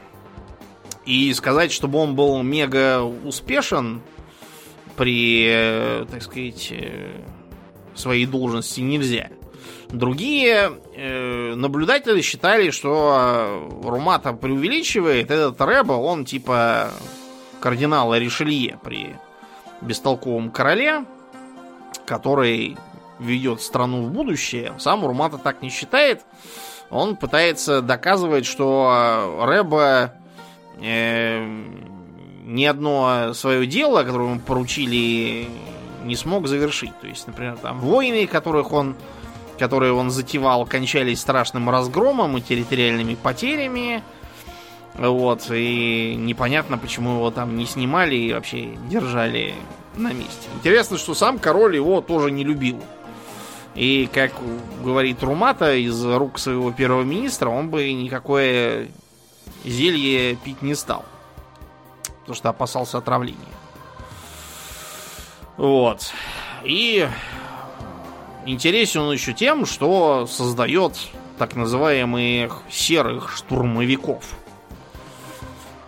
И 1.05 1.33
сказать, 1.33 1.71
чтобы 1.71 1.99
он 1.99 2.15
был 2.15 2.43
мега 2.43 3.01
успешен 3.01 4.01
при, 4.97 5.45
э, 5.47 6.05
так 6.11 6.21
сказать, 6.21 6.73
своей 7.95 8.25
должности 8.25 8.81
нельзя. 8.81 9.29
Другие 9.89 10.71
э, 10.95 11.55
наблюдатели 11.55 12.21
считали, 12.21 12.71
что 12.71 13.69
Румата 13.83 14.33
преувеличивает. 14.33 15.31
Этот 15.31 15.61
Рэба, 15.61 15.93
он 15.93 16.25
типа 16.25 16.91
кардинала 17.59 18.17
Ришелье 18.17 18.79
при 18.83 19.15
бестолковом 19.81 20.51
короле, 20.51 21.05
который 22.05 22.77
ведет 23.19 23.61
страну 23.61 24.03
в 24.03 24.11
будущее. 24.11 24.73
Сам 24.79 25.03
Урмата 25.03 25.37
так 25.37 25.61
не 25.61 25.69
считает. 25.69 26.23
Он 26.89 27.15
пытается 27.15 27.81
доказывать, 27.81 28.45
что 28.45 29.41
Рэба 29.45 30.13
э, 30.81 31.45
ни 32.45 32.65
одно 32.65 33.33
свое 33.33 33.67
дело, 33.67 34.03
которое 34.03 34.29
ему 34.29 34.39
поручили, 34.39 35.47
не 36.05 36.15
смог 36.15 36.47
завершить. 36.47 36.97
То 37.01 37.07
есть, 37.07 37.27
например, 37.27 37.57
там 37.57 37.79
войны, 37.79 38.25
которых 38.25 38.71
он, 38.71 38.95
которые 39.59 39.91
он 39.93 40.11
затевал, 40.11 40.65
кончались 40.65 41.19
страшным 41.19 41.69
разгромом 41.69 42.37
и 42.37 42.41
территориальными 42.41 43.15
потерями. 43.15 44.01
Вот, 44.97 45.51
и 45.51 46.15
непонятно, 46.17 46.77
почему 46.77 47.15
его 47.15 47.29
там 47.29 47.55
не 47.55 47.65
снимали 47.65 48.15
и 48.15 48.33
вообще 48.33 48.77
держали 48.89 49.53
на 49.95 50.11
месте. 50.11 50.49
Интересно, 50.55 50.97
что 50.97 51.13
сам 51.13 51.37
король 51.37 51.75
его 51.75 52.01
тоже 52.01 52.31
не 52.31 52.43
любил. 52.43 52.81
И, 53.75 54.09
как 54.11 54.31
говорит 54.83 55.21
Румата, 55.21 55.75
из 55.75 56.03
рук 56.03 56.39
своего 56.39 56.71
первого 56.71 57.03
министра 57.03 57.49
он 57.49 57.69
бы 57.69 57.93
никакое 57.93 58.87
зелье 59.63 60.35
пить 60.35 60.63
не 60.63 60.73
стал. 60.73 61.05
Потому 62.21 62.35
что 62.35 62.49
опасался 62.49 62.97
отравления. 62.97 63.37
Вот. 65.57 66.11
И 66.63 67.07
интересен 68.47 69.01
он 69.01 69.13
еще 69.13 69.33
тем, 69.33 69.67
что 69.67 70.25
создает 70.25 70.97
так 71.37 71.55
называемых 71.55 72.63
серых 72.69 73.31
штурмовиков 73.35 74.23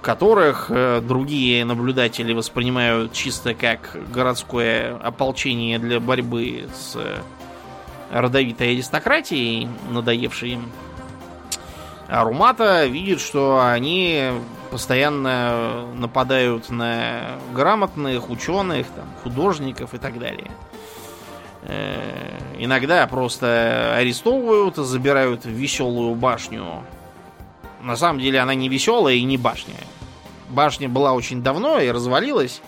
которых 0.02 0.68
э, 0.70 1.02
другие 1.02 1.66
наблюдатели 1.66 2.34
воспринимают 2.34 3.14
чисто 3.14 3.54
как 3.54 3.98
городское 4.14 4.96
ополчение 4.98 5.78
для 5.78 6.00
борьбы 6.00 6.70
с 6.74 6.96
э, 6.96 7.18
родовитой 8.12 8.72
аристократией, 8.72 9.68
надоевшей 9.92 10.52
им. 10.52 10.72
А 12.08 12.24
Румата 12.24 12.86
видит, 12.86 13.20
что 13.20 13.62
они 13.64 14.32
постоянно 14.72 15.86
нападают 15.96 16.70
на 16.70 17.38
грамотных, 17.54 18.30
ученых, 18.30 18.88
там, 18.88 19.08
художников 19.24 19.94
и 19.94 19.98
так 19.98 20.18
далее. 20.18 20.50
Э, 21.64 22.40
иногда 22.58 23.06
просто 23.06 23.96
арестовывают, 23.96 24.78
забирают 24.78 25.44
в 25.44 25.50
веселую 25.50 26.16
башню 26.16 26.84
на 27.82 27.96
самом 27.96 28.20
деле 28.20 28.40
она 28.40 28.56
не 28.56 28.70
веселая 28.70 29.16
и 29.16 29.24
не 29.24 29.38
башня. 29.38 29.76
Башня 30.50 30.90
была 30.90 31.14
очень 31.14 31.42
давно 31.44 31.80
и 31.80 31.90
развалилась. 31.90 32.62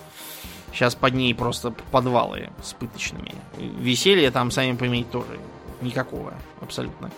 Сейчас 0.72 0.94
под 0.94 1.14
ней 1.14 1.34
просто 1.34 1.70
подвалы 1.70 2.50
с 2.62 2.72
пыточными. 2.72 3.34
Веселья 3.58 4.30
там, 4.30 4.50
сами 4.50 4.76
пометь, 4.76 5.10
тоже 5.10 5.38
никакого. 5.80 6.34
Абсолютно. 6.60 7.10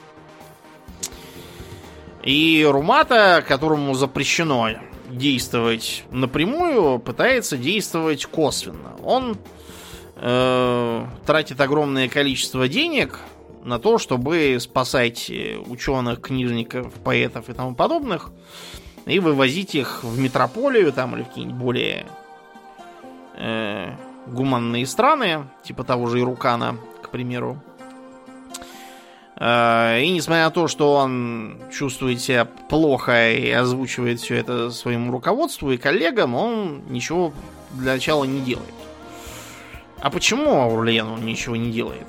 И 2.25 2.67
Румата, 2.69 3.45
которому 3.47 3.95
запрещено 3.95 4.71
действовать 5.09 6.05
напрямую, 6.11 6.99
пытается 6.99 7.57
действовать 7.57 8.25
косвенно. 8.25 8.97
Он 9.05 9.37
э, 10.17 11.07
тратит 11.27 11.61
огромное 11.61 12.09
количество 12.09 12.67
денег 12.67 13.21
на 13.65 13.79
то, 13.79 13.99
чтобы 13.99 14.59
спасать 14.61 15.31
э, 15.31 15.57
ученых, 15.57 16.21
книжников, 16.21 16.93
поэтов 16.95 17.49
и 17.49 17.55
тому 17.55 17.75
подобных, 17.75 18.31
и 19.07 19.19
вывозить 19.19 19.75
их 19.75 20.05
в 20.05 20.19
метрополию 20.19 20.93
там 20.93 21.17
или 21.17 21.23
в 21.23 21.29
какие-нибудь 21.29 21.59
более 21.59 22.07
э, 23.37 23.93
гуманные 24.27 24.87
страны, 24.87 25.47
типа 25.63 25.83
того 25.85 26.07
же 26.07 26.21
Ирукана, 26.21 26.77
к 27.03 27.09
примеру. 27.09 27.63
Э, 29.37 30.01
и 30.01 30.11
несмотря 30.11 30.45
на 30.45 30.51
то, 30.51 30.69
что 30.69 30.95
он 30.95 31.59
чувствует 31.73 32.21
себя 32.21 32.45
плохо 32.45 33.33
и 33.33 33.51
озвучивает 33.51 34.21
все 34.21 34.37
это 34.37 34.71
своему 34.71 35.11
руководству 35.11 35.71
и 35.73 35.79
коллегам, 35.79 36.35
он 36.35 36.83
ничего 36.89 37.33
для 37.73 37.95
начала 37.95 38.25
не 38.25 38.41
делает. 38.41 38.75
А 40.01 40.11
почему 40.11 40.61
Аурлиен 40.61 41.07
он 41.07 41.25
ничего 41.25 41.57
не 41.57 41.73
делает? 41.73 42.07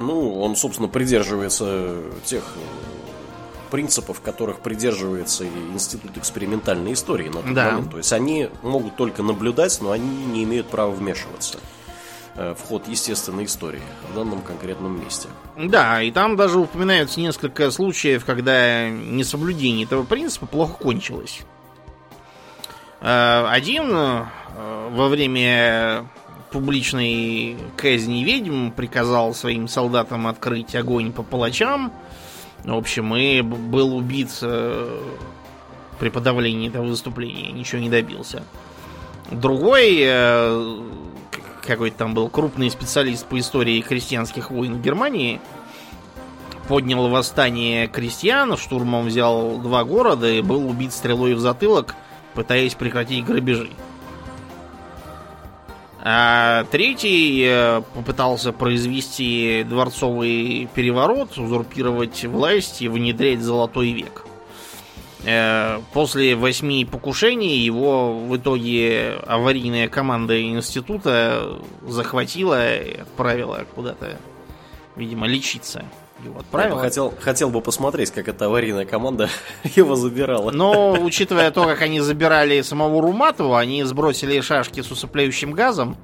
Ну, 0.00 0.40
он, 0.40 0.56
собственно, 0.56 0.88
придерживается 0.88 1.94
тех 2.24 2.42
принципов, 3.70 4.20
которых 4.20 4.60
придерживается 4.60 5.44
и 5.44 5.48
Институт 5.72 6.16
экспериментальной 6.16 6.94
истории 6.94 7.28
на 7.28 7.42
тот 7.42 7.54
Да. 7.54 7.70
момент. 7.72 7.90
То 7.92 7.98
есть 7.98 8.12
они 8.12 8.48
могут 8.62 8.96
только 8.96 9.22
наблюдать, 9.22 9.78
но 9.80 9.92
они 9.92 10.08
не 10.26 10.42
имеют 10.42 10.66
права 10.68 10.90
вмешиваться 10.90 11.58
э, 12.34 12.54
в 12.58 12.66
ход 12.66 12.88
естественной 12.88 13.44
истории 13.44 13.82
в 14.10 14.14
данном 14.16 14.40
конкретном 14.42 15.00
месте. 15.04 15.28
Да, 15.56 16.02
и 16.02 16.10
там 16.10 16.36
даже 16.36 16.58
упоминаются 16.58 17.20
несколько 17.20 17.70
случаев, 17.70 18.24
когда 18.24 18.88
несоблюдение 18.88 19.84
этого 19.84 20.02
принципа 20.04 20.46
плохо 20.46 20.72
кончилось. 20.74 21.40
Э, 23.00 23.46
Один 23.48 23.90
э, 23.94 24.24
во 24.90 25.08
время 25.08 26.08
публичной 26.50 27.56
казни 27.76 28.24
ведьм 28.24 28.70
приказал 28.70 29.34
своим 29.34 29.68
солдатам 29.68 30.26
открыть 30.26 30.74
огонь 30.74 31.12
по 31.12 31.22
палачам. 31.22 31.92
В 32.64 32.74
общем, 32.74 33.14
и 33.16 33.40
был 33.40 33.96
убит 33.96 34.30
э, 34.42 35.00
при 35.98 36.08
подавлении 36.10 36.68
этого 36.68 36.86
выступления, 36.86 37.52
ничего 37.52 37.80
не 37.80 37.88
добился. 37.88 38.42
Другой, 39.30 39.98
э, 40.00 40.78
какой-то 41.66 41.96
там 41.96 42.14
был 42.14 42.28
крупный 42.28 42.70
специалист 42.70 43.26
по 43.26 43.38
истории 43.38 43.80
крестьянских 43.80 44.50
войн 44.50 44.74
в 44.74 44.82
Германии, 44.82 45.40
поднял 46.68 47.08
восстание 47.08 47.86
крестьян, 47.86 48.56
штурмом 48.56 49.06
взял 49.06 49.58
два 49.58 49.84
города 49.84 50.28
и 50.30 50.42
был 50.42 50.68
убит 50.68 50.92
стрелой 50.92 51.34
в 51.34 51.40
затылок, 51.40 51.94
пытаясь 52.34 52.74
прекратить 52.74 53.24
грабежи. 53.24 53.70
А 56.02 56.64
третий 56.70 57.44
э, 57.46 57.82
попытался 57.94 58.52
произвести 58.52 59.64
дворцовый 59.68 60.68
переворот, 60.74 61.36
узурпировать 61.36 62.24
власть 62.24 62.80
и 62.80 62.88
внедрять 62.88 63.40
золотой 63.40 63.92
век. 63.92 64.24
Э, 65.24 65.80
После 65.92 66.36
восьми 66.36 66.86
покушений 66.86 67.58
его 67.58 68.18
в 68.18 68.34
итоге 68.34 69.20
аварийная 69.26 69.88
команда 69.88 70.40
института 70.40 71.60
захватила 71.86 72.78
и 72.80 73.00
отправила 73.00 73.66
куда-то, 73.74 74.18
видимо, 74.96 75.26
лечиться. 75.26 75.84
Его 76.24 76.26
Я 76.26 76.30
бы 76.32 76.40
отправила. 76.40 76.80
хотел, 76.80 77.14
хотел 77.20 77.50
бы 77.50 77.60
посмотреть, 77.60 78.10
как 78.10 78.28
эта 78.28 78.46
аварийная 78.46 78.84
команда 78.84 79.28
его 79.76 79.94
забирала. 79.96 80.50
Но, 80.50 80.92
учитывая 80.92 81.50
то, 81.50 81.64
как 81.64 81.82
они 81.82 82.00
забирали 82.00 82.60
самого 82.62 83.00
Руматова, 83.02 83.58
они 83.58 83.82
сбросили 83.84 84.40
шашки 84.40 84.80
с 84.82 84.90
усыпляющим 84.90 85.52
газом, 85.52 85.96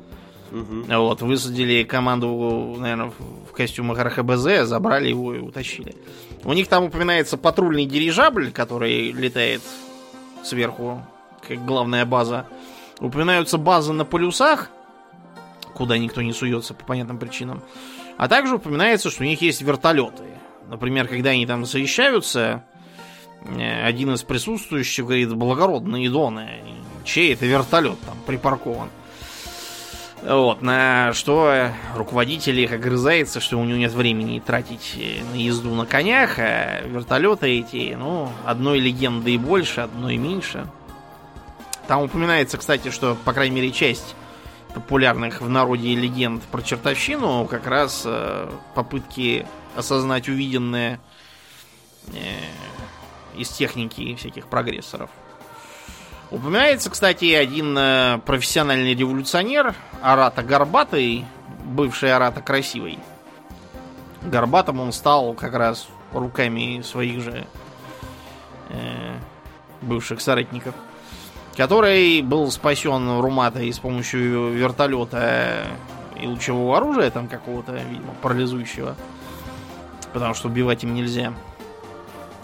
Мгм. 0.50 0.84
вот, 0.88 1.22
высадили 1.22 1.82
команду, 1.82 2.76
наверное, 2.78 3.12
в 3.48 3.52
костюмах 3.52 3.98
РХБЗ, 3.98 4.66
забрали 4.66 5.08
его 5.08 5.34
и 5.34 5.40
утащили. 5.40 5.94
У 6.44 6.52
них 6.52 6.68
там 6.68 6.84
упоминается 6.84 7.36
патрульный 7.36 7.84
дирижабль, 7.86 8.52
который 8.52 9.10
летает 9.10 9.60
сверху, 10.44 11.02
как 11.46 11.64
главная 11.66 12.04
база. 12.06 12.46
Упоминаются 13.00 13.58
базы 13.58 13.92
на 13.92 14.04
полюсах, 14.04 14.70
куда 15.74 15.98
никто 15.98 16.22
не 16.22 16.32
суется 16.32 16.72
по 16.72 16.84
понятным 16.84 17.18
причинам. 17.18 17.62
А 18.16 18.28
также 18.28 18.56
упоминается, 18.56 19.10
что 19.10 19.22
у 19.22 19.26
них 19.26 19.42
есть 19.42 19.62
вертолеты. 19.62 20.24
Например, 20.68 21.06
когда 21.06 21.30
они 21.30 21.46
там 21.46 21.64
совещаются, 21.66 22.64
э, 23.44 23.84
один 23.84 24.14
из 24.14 24.22
присутствующих 24.22 25.04
говорит, 25.04 25.34
благородные 25.34 26.10
доны, 26.10 26.60
чей 27.04 27.32
это 27.34 27.46
вертолет 27.46 27.98
там 28.00 28.16
припаркован. 28.26 28.88
Вот, 30.22 30.62
на 30.62 31.12
что 31.12 31.70
руководитель 31.94 32.58
их 32.58 32.72
огрызается, 32.72 33.38
что 33.38 33.58
у 33.58 33.64
него 33.64 33.78
нет 33.78 33.92
времени 33.92 34.40
тратить 34.40 34.94
э, 34.96 35.22
на 35.32 35.36
езду 35.36 35.74
на 35.74 35.84
конях, 35.84 36.38
а 36.38 36.80
вертолеты 36.86 37.58
эти, 37.58 37.94
ну, 37.96 38.30
одной 38.44 38.80
легенды 38.80 39.34
и 39.34 39.38
больше, 39.38 39.82
одной 39.82 40.16
меньше. 40.16 40.66
Там 41.86 42.02
упоминается, 42.02 42.56
кстати, 42.58 42.90
что, 42.90 43.16
по 43.24 43.32
крайней 43.32 43.56
мере, 43.56 43.70
часть 43.70 44.16
популярных 44.76 45.40
в 45.40 45.48
народе 45.48 45.94
легенд 45.94 46.42
про 46.42 46.60
чертовщину 46.60 47.46
как 47.46 47.66
раз 47.66 48.02
э, 48.04 48.50
попытки 48.74 49.46
осознать 49.74 50.28
увиденное 50.28 51.00
э, 52.08 52.20
из 53.34 53.48
техники 53.48 54.14
всяких 54.16 54.48
прогрессоров. 54.48 55.08
Упоминается, 56.30 56.90
кстати, 56.90 57.32
один 57.32 57.74
э, 57.78 58.20
профессиональный 58.26 58.94
революционер, 58.94 59.74
Арата 60.02 60.42
Горбатый, 60.42 61.24
бывший 61.64 62.14
Арата 62.14 62.42
Красивый. 62.42 62.98
Горбатым 64.20 64.80
он 64.80 64.92
стал 64.92 65.32
как 65.32 65.54
раз 65.54 65.88
руками 66.12 66.82
своих 66.82 67.22
же 67.22 67.46
э, 68.68 69.14
бывших 69.80 70.20
соратников, 70.20 70.74
который 71.56 72.22
был 72.22 72.50
спасен 72.50 73.20
Руматой 73.20 73.72
с 73.72 73.78
помощью 73.78 74.52
вертолета 74.52 75.66
и 76.20 76.26
лучевого 76.26 76.76
оружия, 76.76 77.10
там 77.10 77.28
какого-то, 77.28 77.72
видимо, 77.72 78.14
парализующего, 78.22 78.94
потому 80.12 80.34
что 80.34 80.48
убивать 80.48 80.84
им 80.84 80.94
нельзя. 80.94 81.32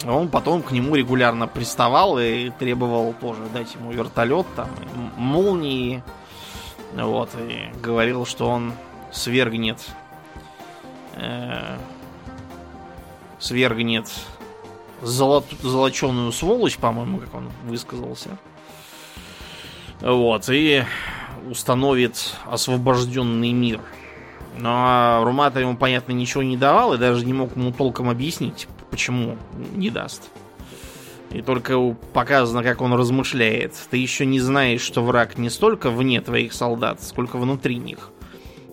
Он 0.05 0.27
потом 0.27 0.61
к 0.61 0.71
нему 0.71 0.95
регулярно 0.95 1.47
приставал 1.47 2.19
и 2.19 2.49
требовал 2.49 3.13
тоже 3.13 3.41
дать 3.53 3.73
ему 3.75 3.91
вертолет, 3.91 4.45
там, 4.55 4.67
молнии. 5.15 6.03
Вот, 6.93 7.29
и 7.39 7.71
говорил, 7.81 8.25
что 8.25 8.47
он 8.49 8.73
свергнет 9.11 9.79
э, 11.15 11.77
свергнет 13.39 14.11
золот, 15.01 15.45
золоченую 15.61 16.31
сволочь, 16.31 16.77
по-моему, 16.77 17.19
как 17.19 17.33
он 17.33 17.49
высказался. 17.63 18.37
Вот, 20.03 20.49
и 20.49 20.83
установит 21.49 22.35
освобожденный 22.45 23.53
мир. 23.53 23.79
Но 24.57 25.21
Румата 25.23 25.61
ему, 25.61 25.77
понятно, 25.77 26.11
ничего 26.11 26.43
не 26.43 26.57
давал 26.57 26.93
и 26.93 26.97
даже 26.97 27.25
не 27.25 27.33
мог 27.33 27.55
ему 27.55 27.71
толком 27.71 28.09
объяснить, 28.09 28.67
почему 28.91 29.37
не 29.73 29.89
даст. 29.89 30.29
И 31.31 31.41
только 31.41 31.79
показано, 32.13 32.63
как 32.63 32.81
он 32.81 32.93
размышляет. 32.93 33.73
Ты 33.89 33.97
еще 33.97 34.25
не 34.25 34.39
знаешь, 34.39 34.81
что 34.81 35.03
враг 35.03 35.37
не 35.37 35.49
столько 35.49 35.89
вне 35.89 36.21
твоих 36.21 36.53
солдат, 36.53 37.01
сколько 37.01 37.37
внутри 37.37 37.77
них. 37.77 38.09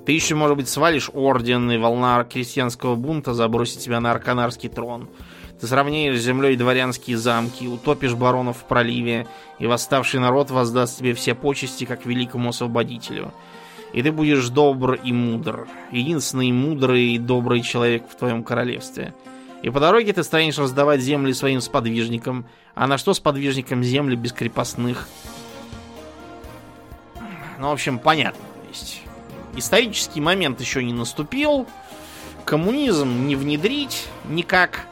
Ты 0.05 0.13
еще, 0.13 0.35
может 0.35 0.57
быть, 0.57 0.69
свалишь 0.69 1.11
орден, 1.15 1.71
и 1.71 1.79
волна 1.79 2.25
крестьянского 2.25 2.97
бунта 2.97 3.35
забросит 3.35 3.79
тебя 3.79 4.01
на 4.01 4.11
арканарский 4.11 4.69
трон. 4.69 5.09
Ты 5.61 5.67
сравняешь 5.67 6.19
с 6.19 6.25
землей 6.25 6.57
дворянские 6.57 7.19
замки, 7.19 7.69
утопишь 7.69 8.15
баронов 8.15 8.59
в 8.59 8.65
проливе, 8.65 9.27
и 9.59 9.67
восставший 9.67 10.19
народ 10.19 10.51
воздаст 10.51 10.99
тебе 10.99 11.13
все 11.13 11.35
почести, 11.35 11.85
как 11.85 12.07
великому 12.07 12.49
освободителю. 12.49 13.33
И 13.93 14.03
ты 14.03 14.11
будешь 14.11 14.49
добр 14.49 14.95
и 14.95 15.13
мудр. 15.13 15.69
Единственный 15.91 16.51
мудрый 16.51 17.15
и 17.15 17.19
добрый 17.19 17.61
человек 17.61 18.09
в 18.09 18.15
твоем 18.15 18.43
королевстве. 18.43 19.15
И 19.63 19.69
по 19.69 19.81
дороге 19.81 20.15
ты 20.15 20.23
станешь 20.23 20.59
раздавать 20.59 21.03
земли 21.03 21.35
своим 21.35 21.61
сподвижникам. 21.61 22.47
А 22.75 22.87
на 22.87 22.97
что 22.97 23.13
сподвижникам 23.13 23.85
земли 23.85 24.17
без 24.17 24.33
крепостных? 24.33 25.09
Ну, 27.59 27.69
в 27.69 27.73
общем, 27.73 27.99
понятно. 27.99 28.41
То 28.41 28.69
есть, 28.71 29.03
исторический 29.57 30.23
момент 30.23 30.61
еще 30.61 30.83
не 30.83 30.95
наступил. 30.95 31.67
Коммунизм 32.47 33.27
не 33.27 33.37
внедрить 33.37 34.07
никак. 34.27 34.87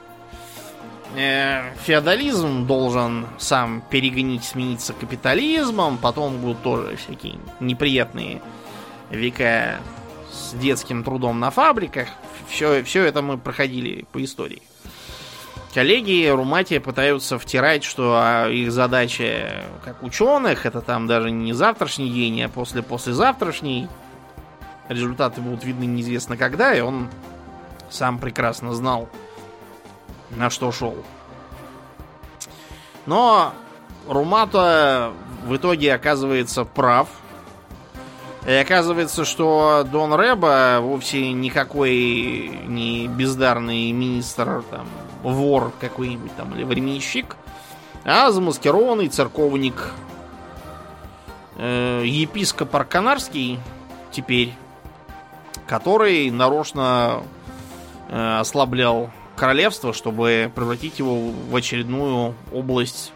Э, 1.16 1.74
Феодализм 1.84 2.66
должен 2.66 3.26
сам 3.38 3.82
перегонить, 3.90 4.44
смениться 4.44 4.92
капитализмом. 4.92 5.98
Потом 5.98 6.38
будут 6.38 6.62
тоже 6.62 6.96
всякие 6.96 7.36
неприятные 7.60 8.42
века 9.10 9.80
с 10.30 10.52
детским 10.54 11.04
трудом 11.04 11.40
на 11.40 11.50
фабриках. 11.50 12.08
Все, 12.48 12.82
все 12.82 13.04
это 13.04 13.22
мы 13.22 13.38
проходили 13.38 14.06
по 14.12 14.22
истории. 14.22 14.62
Коллеги 15.74 16.26
Руматия 16.28 16.80
пытаются 16.80 17.38
втирать, 17.38 17.84
что 17.84 18.14
а, 18.16 18.48
их 18.48 18.72
задача 18.72 19.64
как 19.84 20.02
ученых, 20.02 20.64
это 20.64 20.80
там 20.80 21.06
даже 21.06 21.30
не 21.30 21.52
завтрашний 21.52 22.10
день, 22.10 22.42
а 22.42 22.48
после-послезавтрашний. 22.48 23.88
Результаты 24.88 25.42
будут 25.42 25.64
видны 25.64 25.84
неизвестно 25.84 26.38
когда, 26.38 26.74
и 26.74 26.80
он 26.80 27.08
сам 27.90 28.18
прекрасно 28.18 28.72
знал, 28.72 29.10
на 30.30 30.50
что 30.50 30.72
шел. 30.72 30.96
Но 33.06 33.52
Румата 34.06 35.12
в 35.44 35.56
итоге 35.56 35.94
оказывается 35.94 36.64
прав. 36.64 37.08
И 38.46 38.52
оказывается, 38.52 39.24
что 39.24 39.86
Дон 39.90 40.14
Рэба 40.14 40.78
вовсе 40.80 41.32
никакой 41.32 42.60
не 42.66 43.06
бездарный 43.08 43.90
министр, 43.92 44.62
там, 44.70 44.86
вор 45.22 45.72
какой-нибудь 45.80 46.34
там, 46.36 46.54
или 46.54 46.64
временщик, 46.64 47.36
а 48.04 48.30
замаскированный 48.30 49.08
церковник. 49.08 49.92
Э, 51.56 52.02
епископ 52.06 52.74
Арканарский 52.76 53.58
теперь, 54.12 54.54
который 55.66 56.30
нарочно 56.30 57.22
э, 58.08 58.38
ослаблял 58.38 59.10
королевства, 59.38 59.92
чтобы 59.92 60.50
превратить 60.54 60.98
его 60.98 61.30
в 61.30 61.56
очередную 61.56 62.34
область 62.52 63.12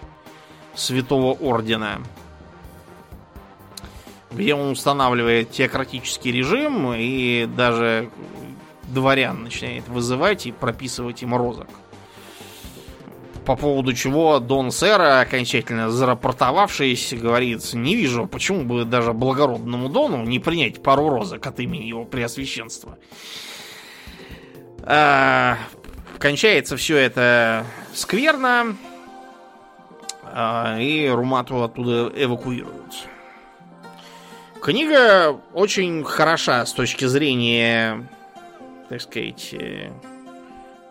Святого 0.75 1.33
Ордена, 1.33 2.01
где 4.31 4.55
он 4.55 4.71
устанавливает 4.71 5.51
теократический 5.51 6.33
режим 6.33 6.93
и 6.95 7.47
даже 7.47 8.09
дворян 8.85 9.43
начинает 9.43 9.89
вызывать 9.89 10.47
и 10.47 10.53
прописывать 10.53 11.23
им 11.23 11.35
розок. 11.35 11.69
По 13.45 13.57
поводу 13.57 13.93
чего 13.93 14.39
Дон 14.39 14.71
Сера, 14.71 15.21
окончательно 15.21 15.91
зарапортовавшись, 15.91 17.13
говорит, 17.15 17.75
не 17.75 17.97
вижу, 17.97 18.27
почему 18.27 18.63
бы 18.63 18.85
даже 18.85 19.13
благородному 19.13 19.89
Дону 19.89 20.23
не 20.23 20.39
принять 20.39 20.81
пару 20.81 21.09
розок 21.09 21.45
от 21.45 21.59
имени 21.59 21.87
его 21.87 22.05
преосвященства. 22.05 22.99
А, 24.85 25.59
кончается 26.23 26.77
все 26.77 26.99
это 26.99 27.67
скверно, 27.93 28.77
а, 30.23 30.79
и 30.79 31.09
Румату 31.09 31.65
оттуда 31.65 32.13
эвакуируют. 32.15 33.09
Книга 34.63 35.41
очень 35.53 36.05
хороша 36.05 36.65
с 36.65 36.73
точки 36.73 37.07
зрения, 37.07 38.09
так 38.89 39.03
сказать, 39.03 39.53
э, 39.53 39.91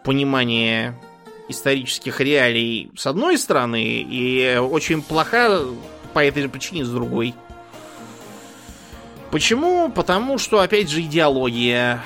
понимания 0.03 0.99
исторических 1.47 2.19
реалий 2.19 2.91
с 2.97 3.07
одной 3.07 3.37
стороны, 3.37 3.81
и 3.85 4.57
очень 4.57 5.01
плоха 5.01 5.61
по 6.11 6.25
этой 6.25 6.43
же 6.43 6.49
причине 6.49 6.83
с 6.83 6.89
другой. 6.89 7.33
Почему? 9.31 9.89
Потому 9.89 10.37
что, 10.37 10.59
опять 10.59 10.89
же, 10.89 11.01
идеология. 11.01 12.03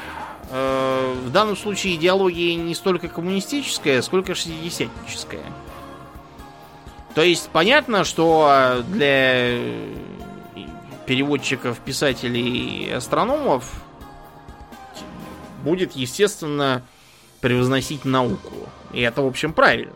Э, 0.52 1.14
в 1.26 1.32
данном 1.32 1.58
случае 1.58 1.96
идеология 1.96 2.56
не 2.56 2.76
столько 2.76 3.08
коммунистическая, 3.08 4.02
сколько 4.02 4.36
шестидесятническая. 4.36 5.44
То 7.16 7.22
есть 7.22 7.50
понятно, 7.52 8.04
что 8.04 8.84
для 8.90 9.58
переводчиков, 11.06 11.80
писателей 11.80 12.88
и 12.88 12.92
астрономов 12.92 13.72
будет, 15.64 15.94
естественно, 15.94 16.84
превозносить 17.42 18.06
науку. 18.06 18.70
И 18.92 19.02
это, 19.02 19.22
в 19.22 19.28
общем, 19.28 19.54
правильно. 19.54 19.94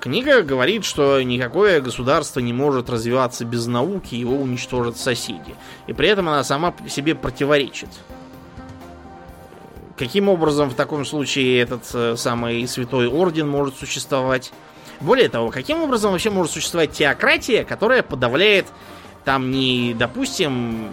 Книга 0.00 0.42
говорит, 0.42 0.86
что 0.86 1.20
никакое 1.20 1.80
государство 1.82 2.40
не 2.40 2.54
может 2.54 2.88
развиваться 2.88 3.44
без 3.44 3.66
науки, 3.66 4.14
его 4.14 4.36
уничтожат 4.36 4.96
соседи. 4.96 5.54
И 5.86 5.92
при 5.92 6.08
этом 6.08 6.28
она 6.28 6.42
сама 6.42 6.74
себе 6.88 7.14
противоречит. 7.14 7.90
Каким 10.00 10.30
образом 10.30 10.70
в 10.70 10.74
таком 10.74 11.04
случае 11.04 11.60
этот 11.60 11.82
э, 11.92 12.16
самый 12.16 12.66
святой 12.66 13.06
орден 13.06 13.46
может 13.46 13.76
существовать? 13.76 14.50
Более 14.98 15.28
того, 15.28 15.50
каким 15.50 15.82
образом 15.82 16.12
вообще 16.12 16.30
может 16.30 16.52
существовать 16.52 16.92
теократия, 16.92 17.64
которая 17.64 18.02
подавляет 18.02 18.64
там 19.26 19.50
не, 19.50 19.92
допустим, 19.92 20.88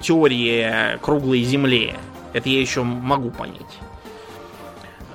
теория 0.00 0.98
круглой 1.00 1.44
земли. 1.44 1.94
Это 2.32 2.48
я 2.48 2.60
еще 2.60 2.82
могу 2.82 3.30
понять. 3.30 3.78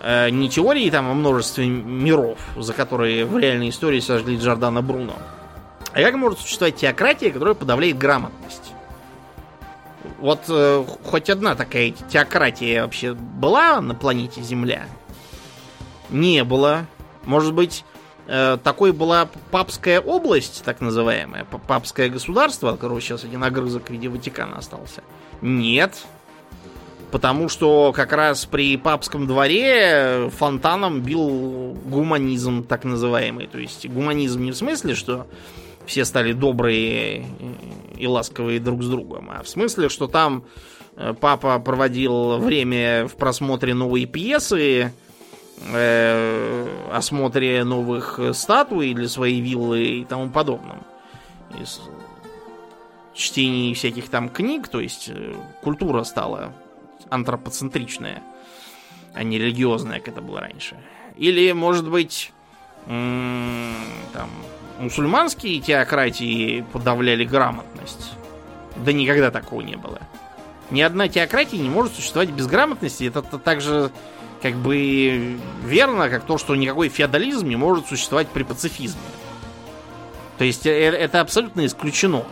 Э, 0.01 0.29
не 0.29 0.49
теории 0.49 0.89
там 0.89 1.11
о 1.11 1.13
множестве 1.15 1.67
миров, 1.67 2.39
за 2.55 2.71
которые 2.71 3.25
в 3.25 3.37
реальной 3.37 3.71
истории 3.71 3.99
сожгли 3.99 4.37
Джордана 4.37 4.81
Бруно. 4.81 5.17
А 5.91 6.01
как 6.01 6.15
может 6.15 6.39
существовать 6.39 6.77
теократия, 6.77 7.29
которая 7.29 7.55
подавляет 7.55 7.97
грамотность? 7.97 8.71
Вот 10.19 10.41
э, 10.49 10.85
хоть 11.03 11.29
одна 11.29 11.55
такая 11.55 11.91
теократия 11.91 12.81
вообще 12.81 13.13
была 13.13 13.81
на 13.81 13.95
планете 13.95 14.41
Земля? 14.41 14.87
Не 16.09 16.43
было. 16.43 16.85
Может 17.23 17.53
быть, 17.53 17.83
э, 18.27 18.57
такой 18.63 18.91
была 18.91 19.29
папская 19.51 19.99
область, 19.99 20.63
так 20.63 20.81
называемая, 20.81 21.45
папское 21.45 22.09
государство, 22.09 22.71
от 22.71 22.75
которого 22.75 23.01
сейчас 23.01 23.23
один 23.23 23.43
огрызок 23.43 23.87
в 23.87 23.89
виде 23.89 24.09
Ватикана 24.09 24.57
остался? 24.57 25.03
Нет. 25.41 26.05
Потому 27.11 27.49
что 27.49 27.93
как 27.93 28.11
раз 28.13 28.45
при 28.45 28.77
папском 28.77 29.25
дворе 29.25 30.29
фонтаном 30.37 31.01
бил 31.01 31.77
гуманизм, 31.85 32.63
так 32.63 32.83
называемый. 32.83 33.47
То 33.47 33.57
есть 33.57 33.87
гуманизм 33.87 34.43
не 34.43 34.51
в 34.51 34.57
смысле, 34.57 34.95
что 34.95 35.27
все 35.85 36.05
стали 36.05 36.33
добрые 36.33 37.25
и 37.97 38.07
ласковые 38.07 38.59
друг 38.59 38.83
с 38.83 38.89
другом, 38.89 39.29
а 39.31 39.43
в 39.43 39.49
смысле, 39.49 39.89
что 39.89 40.07
там 40.07 40.43
э, 40.95 41.13
папа 41.19 41.57
проводил 41.59 42.37
время 42.37 43.07
в 43.07 43.15
просмотре 43.15 43.73
новой 43.73 44.05
пьесы, 44.05 44.91
э, 45.71 46.67
осмотре 46.91 47.63
новых 47.63 48.19
статуй 48.33 48.93
для 48.93 49.07
своей 49.07 49.41
виллы 49.41 49.83
и 49.83 50.05
тому 50.05 50.29
подобном. 50.29 50.83
Из 51.61 51.81
чтений 53.13 53.73
всяких 53.73 54.09
там 54.09 54.29
книг, 54.29 54.67
то 54.67 54.79
есть 54.79 55.09
э, 55.09 55.35
культура 55.61 56.03
стала 56.03 56.53
антропоцентричная, 57.09 58.21
а 59.13 59.23
не 59.23 59.39
религиозная, 59.39 59.99
как 59.99 60.09
это 60.09 60.21
было 60.21 60.41
раньше. 60.41 60.75
Или, 61.15 61.51
может 61.53 61.89
быть, 61.89 62.33
там, 62.87 64.29
мусульманские 64.79 65.61
теократии 65.61 66.65
подавляли 66.73 67.23
грамотность. 67.23 68.13
Да 68.75 68.91
никогда 68.91 69.31
такого 69.31 69.61
не 69.61 69.75
было. 69.75 69.99
Ни 70.71 70.81
одна 70.81 71.07
теократия 71.07 71.57
не 71.57 71.69
может 71.69 71.93
существовать 71.93 72.29
без 72.29 72.47
грамотности. 72.47 73.05
Это 73.05 73.21
также 73.21 73.91
как 74.41 74.55
бы 74.55 75.37
верно, 75.63 76.09
как 76.09 76.25
то, 76.25 76.37
что 76.37 76.55
никакой 76.55 76.89
феодализм 76.89 77.47
не 77.47 77.55
может 77.55 77.87
существовать 77.87 78.27
при 78.27 78.43
пацифизме. 78.43 79.01
То 80.37 80.43
есть 80.43 80.65
э, 80.65 80.71
это 80.71 81.21
абсолютно 81.21 81.65
исключено. 81.65 82.25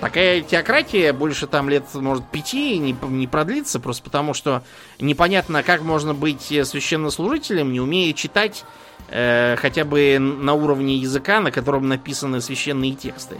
Такая 0.00 0.40
теократия 0.40 1.12
больше 1.12 1.46
там 1.46 1.68
лет, 1.68 1.84
может, 1.94 2.26
пяти 2.26 2.78
не, 2.78 2.96
не 3.08 3.26
продлится, 3.26 3.78
просто 3.80 4.02
потому 4.02 4.32
что 4.32 4.62
непонятно, 4.98 5.62
как 5.62 5.82
можно 5.82 6.14
быть 6.14 6.42
священнослужителем, 6.42 7.70
не 7.70 7.80
умея 7.80 8.12
читать 8.14 8.64
э, 9.10 9.56
хотя 9.56 9.84
бы 9.84 10.18
на 10.18 10.54
уровне 10.54 10.96
языка, 10.96 11.40
на 11.40 11.50
котором 11.50 11.88
написаны 11.88 12.40
священные 12.40 12.94
тексты. 12.94 13.36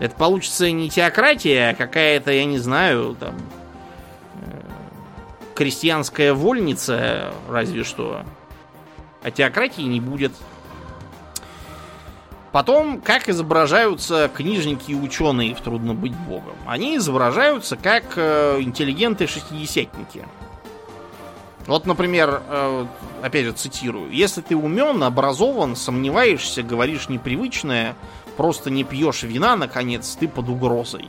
Это 0.00 0.14
получится 0.16 0.70
не 0.70 0.90
теократия, 0.90 1.70
а 1.70 1.74
какая-то, 1.74 2.32
я 2.32 2.44
не 2.44 2.58
знаю, 2.58 3.16
там, 3.18 3.34
э, 4.40 4.60
крестьянская 5.54 6.34
вольница, 6.34 7.32
разве 7.48 7.84
что. 7.84 8.24
А 9.22 9.30
теократии 9.30 9.82
не 9.82 10.00
будет. 10.00 10.32
Потом, 12.52 13.00
как 13.00 13.28
изображаются 13.28 14.30
книжники 14.32 14.92
и 14.92 14.94
ученые 14.94 15.56
в 15.56 15.60
«Трудно 15.60 15.92
быть 15.92 16.14
богом». 16.14 16.54
Они 16.66 16.96
изображаются 16.98 17.76
как 17.76 18.04
э, 18.16 18.58
интеллигенты-шестидесятники. 18.60 20.24
Вот, 21.66 21.86
например, 21.86 22.42
э, 22.46 22.86
опять 23.22 23.46
же 23.46 23.52
цитирую. 23.52 24.10
«Если 24.10 24.42
ты 24.42 24.54
умен, 24.54 25.02
образован, 25.02 25.76
сомневаешься, 25.76 26.62
говоришь 26.62 27.08
непривычное, 27.08 27.96
просто 28.36 28.70
не 28.70 28.84
пьешь 28.84 29.22
вина, 29.22 29.56
наконец, 29.56 30.14
ты 30.18 30.28
под 30.28 30.48
угрозой. 30.48 31.08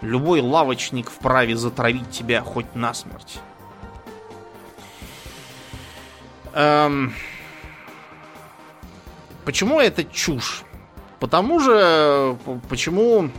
Любой 0.00 0.40
лавочник 0.40 1.10
вправе 1.10 1.56
затравить 1.56 2.10
тебя 2.10 2.42
хоть 2.42 2.74
насмерть». 2.74 3.40
Эм... 6.54 7.12
Почему 9.44 9.80
это 9.80 10.04
чушь? 10.04 10.62
Потому 11.18 11.58
же, 11.58 12.36
почему 12.68 13.30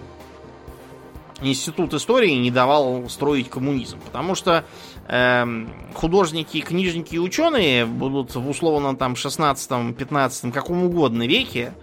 Институт 1.44 1.94
истории 1.94 2.32
не 2.32 2.52
давал 2.52 3.10
строить 3.10 3.50
коммунизм. 3.50 4.00
Потому 4.00 4.34
что 4.36 4.52
э, 4.62 4.64
художники, 5.06 6.62
книжники 6.62 7.16
и 7.16 7.20
ученые 7.20 7.86
будут 7.86 8.36
в 8.36 8.50
условном 8.50 8.96
там 8.96 9.16
16, 9.16 9.96
15, 9.98 10.54
каком 10.54 10.84
угодно 10.84 11.28
веке 11.28 11.74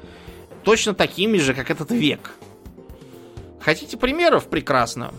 точно 0.64 0.94
такими 0.94 1.38
же, 1.38 1.54
как 1.54 1.70
этот 1.70 1.90
век. 1.90 2.34
Хотите 3.60 3.96
примеров? 3.96 4.48
Прекрасно. 4.48 5.12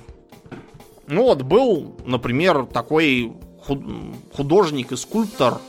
Ну 1.07 1.23
вот, 1.23 1.43
был, 1.43 1.95
например, 2.05 2.65
такой 2.65 3.33
художник 4.33 4.91
и 4.91 4.95
скульптор 4.95 5.59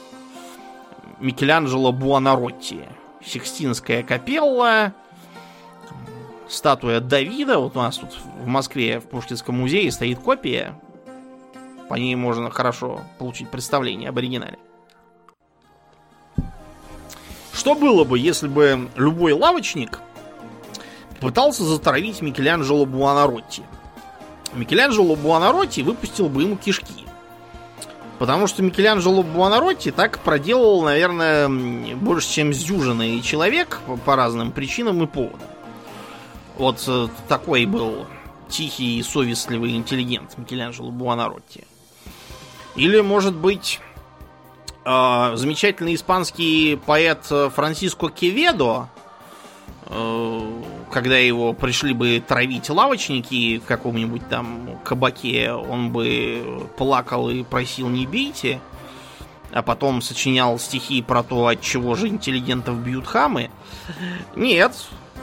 Микеланджело 1.20 1.93
Буонаротти. 1.93 2.80
Сикстинская 3.24 4.03
капелла, 4.03 4.95
статуя 6.49 7.01
Давида. 7.01 7.59
Вот 7.59 7.76
у 7.76 7.80
нас 7.80 7.99
тут 7.99 8.18
в 8.43 8.47
Москве 8.47 9.01
в 9.01 9.05
Пушкинском 9.05 9.61
музее 9.61 9.93
стоит 9.93 10.18
копия. 10.18 10.78
По 11.93 11.97
ней 11.97 12.14
можно 12.14 12.49
хорошо 12.51 13.03
получить 13.18 13.51
представление 13.51 14.09
об 14.09 14.16
оригинале. 14.16 14.59
Что 17.53 17.74
было 17.74 18.05
бы, 18.05 18.18
если 18.18 18.49
бы 18.49 18.88
любой 18.97 19.34
лавочник 19.34 20.01
пытался 21.20 21.64
затравить 21.64 22.22
Микеланджело 22.22 22.86
Буонаротти? 22.86 23.62
Микеланджело 24.55 25.16
Буонаротти 25.16 25.82
выпустил 25.82 26.30
бы 26.30 26.45
ему 26.45 26.57
кишки. 26.57 27.05
Потому 28.18 28.47
что 28.47 28.62
Микеланджело 28.62 29.22
Буонаротти 29.22 29.90
так 29.90 30.18
проделал, 30.20 30.80
наверное, 30.80 31.51
больше, 31.97 32.30
чем 32.30 32.55
с 32.55 32.64
человек 33.20 33.80
по, 33.86 33.99
по 33.99 34.16
разным 34.16 34.51
причинам 34.53 35.03
и 35.03 35.07
поводам. 35.07 35.40
Вот 36.57 36.82
э, 36.86 37.09
такой 37.28 37.66
был 37.66 38.07
тихий 38.49 38.99
и 38.99 39.03
совестливый 39.03 39.76
интеллигент 39.76 40.38
Микеланджело 40.38 40.90
Буонаротти. 40.90 41.66
Или, 42.75 43.01
может 43.01 43.35
быть, 43.35 43.81
э, 44.85 45.33
замечательный 45.35 45.95
испанский 45.95 46.77
поэт 46.87 47.25
Франциско 47.55 48.09
Кеведо, 48.09 48.89
э, 49.87 50.62
когда 50.91 51.18
его 51.18 51.53
пришли 51.53 51.93
бы 51.93 52.23
травить 52.27 52.70
лавочники 52.70 53.59
в 53.59 53.64
каком-нибудь 53.64 54.29
там 54.29 54.79
кабаке, 54.85 55.53
он 55.53 55.91
бы 55.91 56.66
плакал 56.77 57.29
и 57.31 57.43
просил 57.43 57.89
не 57.89 58.07
бейте, 58.07 58.61
а 59.53 59.62
потом 59.62 60.01
сочинял 60.01 60.59
стихи 60.59 61.03
про 61.03 61.23
то, 61.23 61.47
от 61.47 61.61
чего 61.61 61.95
же 61.95 62.09
интеллигентов 62.09 62.77
бьют 62.79 63.07
хамы. 63.07 63.51
Нет, 64.35 64.73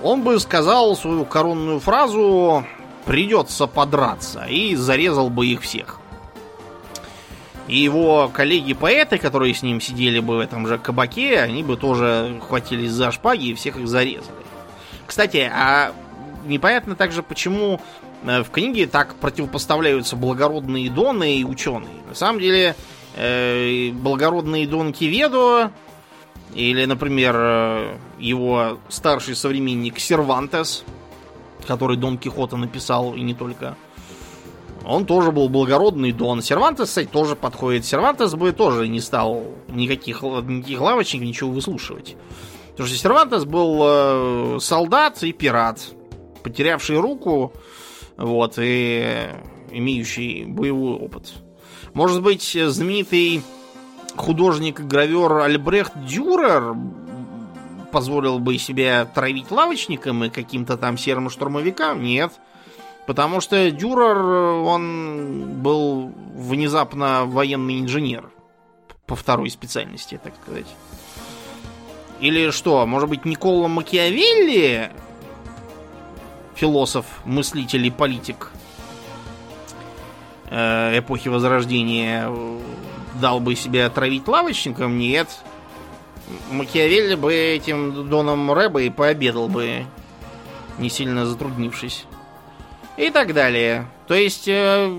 он 0.03 0.21
бы 0.21 0.39
сказал 0.39 0.95
свою 0.95 1.25
коронную 1.25 1.79
фразу 1.79 2.63
«придется 3.05 3.65
подраться» 3.65 4.45
и 4.45 4.75
зарезал 4.75 5.29
бы 5.29 5.47
их 5.47 5.61
всех. 5.61 5.99
И 7.69 7.77
его 7.77 8.31
коллеги-поэты, 8.33 9.19
которые 9.19 9.53
с 9.53 9.61
ним 9.61 9.79
сидели 9.79 10.19
бы 10.19 10.37
в 10.37 10.39
этом 10.39 10.65
же 10.65 10.79
кабаке, 10.79 11.39
они 11.39 11.61
бы 11.63 11.77
тоже 11.77 12.41
хватились 12.47 12.91
за 12.91 13.11
шпаги 13.11 13.49
и 13.49 13.53
всех 13.53 13.77
их 13.77 13.87
зарезали. 13.87 14.35
Кстати, 15.05 15.49
а 15.53 15.93
непонятно 16.45 16.95
также, 16.95 17.21
почему 17.21 17.79
э, 18.23 18.41
в 18.41 18.49
книге 18.49 18.87
так 18.87 19.13
противопоставляются 19.15 20.15
благородные 20.15 20.89
доны 20.89 21.37
и 21.37 21.43
ученые. 21.43 22.01
На 22.07 22.15
самом 22.15 22.39
деле, 22.39 22.75
э, 23.15 23.91
благородный 23.91 24.65
дон 24.65 24.91
Киведо 24.91 25.71
или, 26.55 26.85
например, 26.85 27.35
э, 27.37 27.97
его 28.17 28.79
старший 28.89 29.35
современник 29.35 29.99
Сервантес, 29.99 30.83
который 31.67 31.97
Дон 31.97 32.17
Кихота 32.17 32.57
написал 32.57 33.13
и 33.13 33.21
не 33.21 33.35
только, 33.35 33.77
он 34.89 35.05
тоже 35.05 35.31
был 35.31 35.49
благородный 35.49 36.11
Дон. 36.11 36.41
Сервантес, 36.41 36.87
кстати, 36.87 37.07
тоже 37.07 37.35
подходит. 37.35 37.85
Сервантес 37.85 38.33
бы 38.33 38.51
тоже 38.51 38.87
не 38.87 38.99
стал 38.99 39.43
никаких, 39.67 40.23
никаких 40.23 40.81
лавочек, 40.81 41.21
ничего 41.21 41.51
выслушивать. 41.51 42.17
Потому 42.71 42.87
что 42.87 42.97
Сервантес 42.97 43.45
был 43.45 43.81
э, 43.83 44.57
солдат 44.59 45.21
и 45.21 45.31
пират, 45.31 45.79
потерявший 46.41 46.99
руку, 46.99 47.53
вот, 48.17 48.55
и 48.57 49.27
имеющий 49.71 50.45
боевой 50.45 50.95
опыт. 50.95 51.33
Может 51.93 52.23
быть, 52.23 52.57
знаменитый 52.59 53.43
художник 54.15 54.79
и 54.79 54.83
гравер 54.83 55.33
Альбрехт 55.33 55.93
Дюрер 56.07 56.75
позволил 57.91 58.39
бы 58.39 58.57
себе 58.57 59.07
травить 59.13 59.51
лавочникам 59.51 60.23
и 60.23 60.29
каким-то 60.29 60.77
там 60.77 60.97
серым 60.97 61.29
штурмовикам? 61.29 62.01
Нет. 62.01 62.31
Потому 63.09 63.41
что 63.41 63.71
Дюрер, 63.71 64.17
он 64.19 65.63
был 65.63 66.13
внезапно 66.35 67.23
военный 67.25 67.79
инженер 67.79 68.29
по 69.07 69.15
второй 69.15 69.49
специальности, 69.49 70.21
так 70.23 70.35
сказать. 70.39 70.67
Или 72.19 72.51
что, 72.51 72.85
может 72.85 73.09
быть, 73.09 73.25
Никола 73.25 73.67
Макиавелли, 73.67 74.91
философ, 76.53 77.07
мыслитель 77.25 77.87
и 77.87 77.89
политик 77.89 78.51
э, 80.51 80.99
эпохи 80.99 81.29
Возрождения, 81.29 82.31
дал 83.19 83.39
бы 83.39 83.55
себя 83.55 83.87
отравить 83.87 84.27
лавочником? 84.27 84.99
Нет. 84.99 85.29
Макиавелли 86.51 87.15
бы 87.15 87.33
этим 87.33 88.07
Доном 88.07 88.51
Рэба 88.51 88.83
и 88.83 88.91
пообедал 88.91 89.49
бы, 89.49 89.87
не 90.77 90.91
сильно 90.91 91.25
затруднившись. 91.25 92.05
И 92.99 93.11
так 93.11 93.33
далее. 93.33 93.87
То 94.07 94.13
есть, 94.13 94.49
э, 94.49 94.91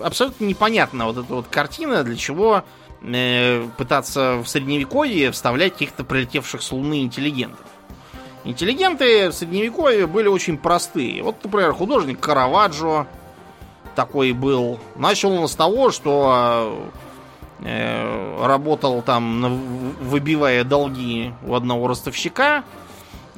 абсолютно 0.00 0.44
непонятно 0.44 1.06
вот 1.06 1.18
эта 1.18 1.34
вот 1.34 1.48
картина, 1.48 2.04
для 2.04 2.14
чего 2.14 2.62
э, 3.02 3.66
пытаться 3.76 4.36
в 4.36 4.46
средневековье 4.46 5.32
вставлять 5.32 5.72
каких-то 5.72 6.04
прилетевших 6.04 6.62
с 6.62 6.70
Луны 6.70 7.02
интеллигентов. 7.02 7.66
Интеллигенты 8.44 9.30
в 9.30 9.32
средневековье 9.32 10.06
были 10.06 10.28
очень 10.28 10.56
простые. 10.56 11.20
Вот, 11.24 11.42
например, 11.42 11.72
художник 11.72 12.20
Караваджо 12.20 13.08
такой 13.96 14.30
был. 14.30 14.78
Начал 14.94 15.32
он 15.32 15.48
с 15.48 15.56
того, 15.56 15.90
что 15.90 16.88
э, 17.58 18.46
работал 18.46 19.02
там, 19.02 19.94
выбивая 20.00 20.62
долги 20.62 21.32
у 21.44 21.56
одного 21.56 21.88
ростовщика 21.88 22.62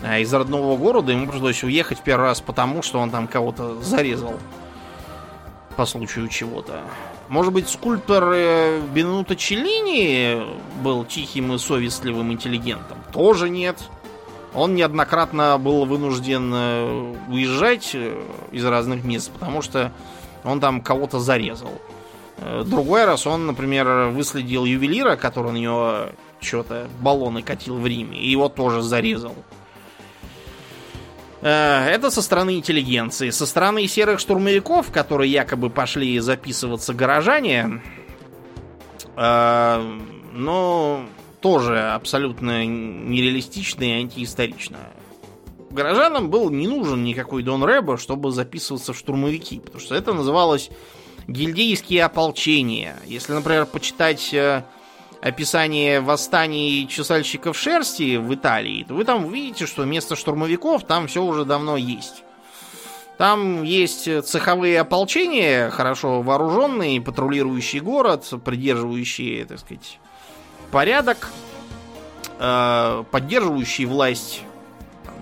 из 0.03 0.33
родного 0.33 0.77
города. 0.77 1.13
Ему 1.13 1.27
пришлось 1.27 1.63
уехать 1.63 2.01
первый 2.01 2.27
раз 2.27 2.41
потому, 2.41 2.83
что 2.83 2.99
он 2.99 3.11
там 3.11 3.29
кого-то 3.29 3.81
зарезал 3.83 4.35
по 5.77 5.87
случаю 5.87 6.29
чего-то. 6.29 6.83
Может 7.29 7.53
быть, 7.53 7.69
скульптор 7.69 8.33
э, 8.35 8.81
Бенуто 8.93 9.37
Челлини 9.37 10.43
был 10.83 11.05
тихим 11.05 11.55
и 11.55 11.59
совестливым 11.59 12.33
интеллигентом? 12.33 12.99
Тоже 13.13 13.49
нет. 13.49 13.79
Он 14.53 14.75
неоднократно 14.75 15.57
был 15.59 15.85
вынужден 15.85 16.53
э, 16.53 17.15
уезжать 17.29 17.93
э, 17.95 18.21
из 18.51 18.65
разных 18.65 19.05
мест, 19.05 19.31
потому 19.31 19.63
что 19.63 19.93
он 20.43 20.59
там 20.61 20.81
кого-то 20.81 21.21
зарезал. 21.21 21.73
Другой 22.65 23.05
раз 23.05 23.27
он, 23.27 23.47
например, 23.47 24.09
выследил 24.09 24.65
ювелира, 24.65 25.17
который 25.17 25.53
на 25.53 25.59
него 25.59 26.07
что-то 26.41 26.89
баллоны 27.01 27.43
катил 27.43 27.77
в 27.77 27.87
Риме, 27.87 28.19
и 28.19 28.31
его 28.31 28.49
тоже 28.49 28.83
зарезал. 28.83 29.35
Э, 31.43 31.87
это 31.87 32.11
со 32.11 32.23
стороны 32.23 32.57
интеллигенции. 32.57 33.31
Со 33.31 33.47
стороны 33.47 33.87
серых 33.87 34.21
штурмовиков, 34.21 34.91
которые 34.93 35.31
якобы 35.31 35.71
пошли 35.71 36.19
записываться 36.21 36.93
горожане, 36.95 37.83
э, 39.17 39.99
ну, 40.33 41.07
тоже 41.41 41.79
абсолютно 41.79 42.67
нереалистично 42.67 43.85
и 43.85 43.93
антиисторично. 43.93 44.79
Горожанам 45.71 46.31
был 46.31 46.51
не 46.51 46.67
нужен 46.67 47.05
никакой 47.05 47.43
Дон 47.43 47.63
Рэбо, 47.63 47.97
чтобы 47.97 48.33
записываться 48.33 48.93
в 48.93 48.99
штурмовики, 48.99 49.61
потому 49.61 49.81
что 49.81 49.95
это 49.95 50.13
называлось 50.13 50.71
гильдейские 51.29 52.05
ополчения. 52.05 52.97
Если, 53.07 53.33
например, 53.33 53.67
почитать 53.67 54.35
э, 54.35 54.65
описание 55.21 56.01
восстаний 56.01 56.87
чесальщиков 56.87 57.57
шерсти 57.59 58.17
в 58.17 58.35
Италии, 58.35 58.85
то 58.85 58.95
вы 58.95 59.05
там 59.05 59.27
увидите, 59.27 59.67
что 59.67 59.83
вместо 59.83 60.17
штурмовиков 60.17 60.85
там 60.85 61.07
все 61.07 61.23
уже 61.23 61.45
давно 61.45 61.77
есть. 61.77 62.25
Там 63.19 63.63
есть 63.65 64.25
цеховые 64.25 64.81
ополчения, 64.81 65.69
хорошо 65.69 66.23
вооруженные, 66.23 67.03
патрулирующие 67.03 67.83
город, 67.83 68.27
придерживающие, 68.45 69.45
так 69.45 69.59
сказать, 69.59 69.99
порядок, 70.71 71.31
э, 72.39 73.05
поддерживающие 73.11 73.87
власть 73.87 74.43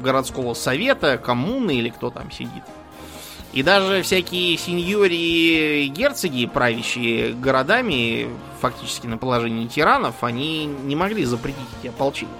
городского 0.00 0.54
совета, 0.54 1.18
коммуны 1.18 1.74
или 1.74 1.88
кто 1.88 2.10
там 2.10 2.30
сидит. 2.30 2.62
И 3.52 3.62
даже 3.62 4.02
всякие 4.02 4.56
сеньори 4.58 5.84
и 5.84 5.88
герцоги, 5.88 6.46
правящие 6.46 7.32
городами, 7.32 8.28
фактически 8.60 9.06
на 9.06 9.16
положении 9.16 9.66
тиранов, 9.66 10.22
они 10.22 10.66
не 10.66 10.94
могли 10.94 11.24
запретить 11.24 11.68
эти 11.80 11.88
ополчения. 11.88 12.32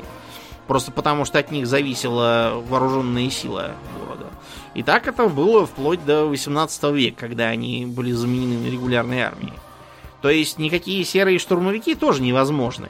Просто 0.67 0.93
потому, 0.93 1.25
что 1.25 1.39
от 1.39 1.51
них 1.51 1.67
зависела 1.67 2.63
вооруженная 2.69 3.31
сила 3.31 3.73
города. 3.99 4.27
И 4.75 4.83
так 4.83 5.09
это 5.09 5.29
было 5.29 5.67
вплоть 5.67 6.05
до 6.05 6.27
18 6.27 6.85
века, 6.93 7.21
когда 7.21 7.47
они 7.47 7.87
были 7.87 8.13
заменены 8.13 8.59
на 8.59 8.71
регулярной 8.71 9.21
армией. 9.23 9.55
То 10.21 10.29
есть 10.29 10.59
никакие 10.59 11.05
серые 11.05 11.39
штурмовики 11.39 11.95
тоже 11.95 12.21
невозможны. 12.21 12.89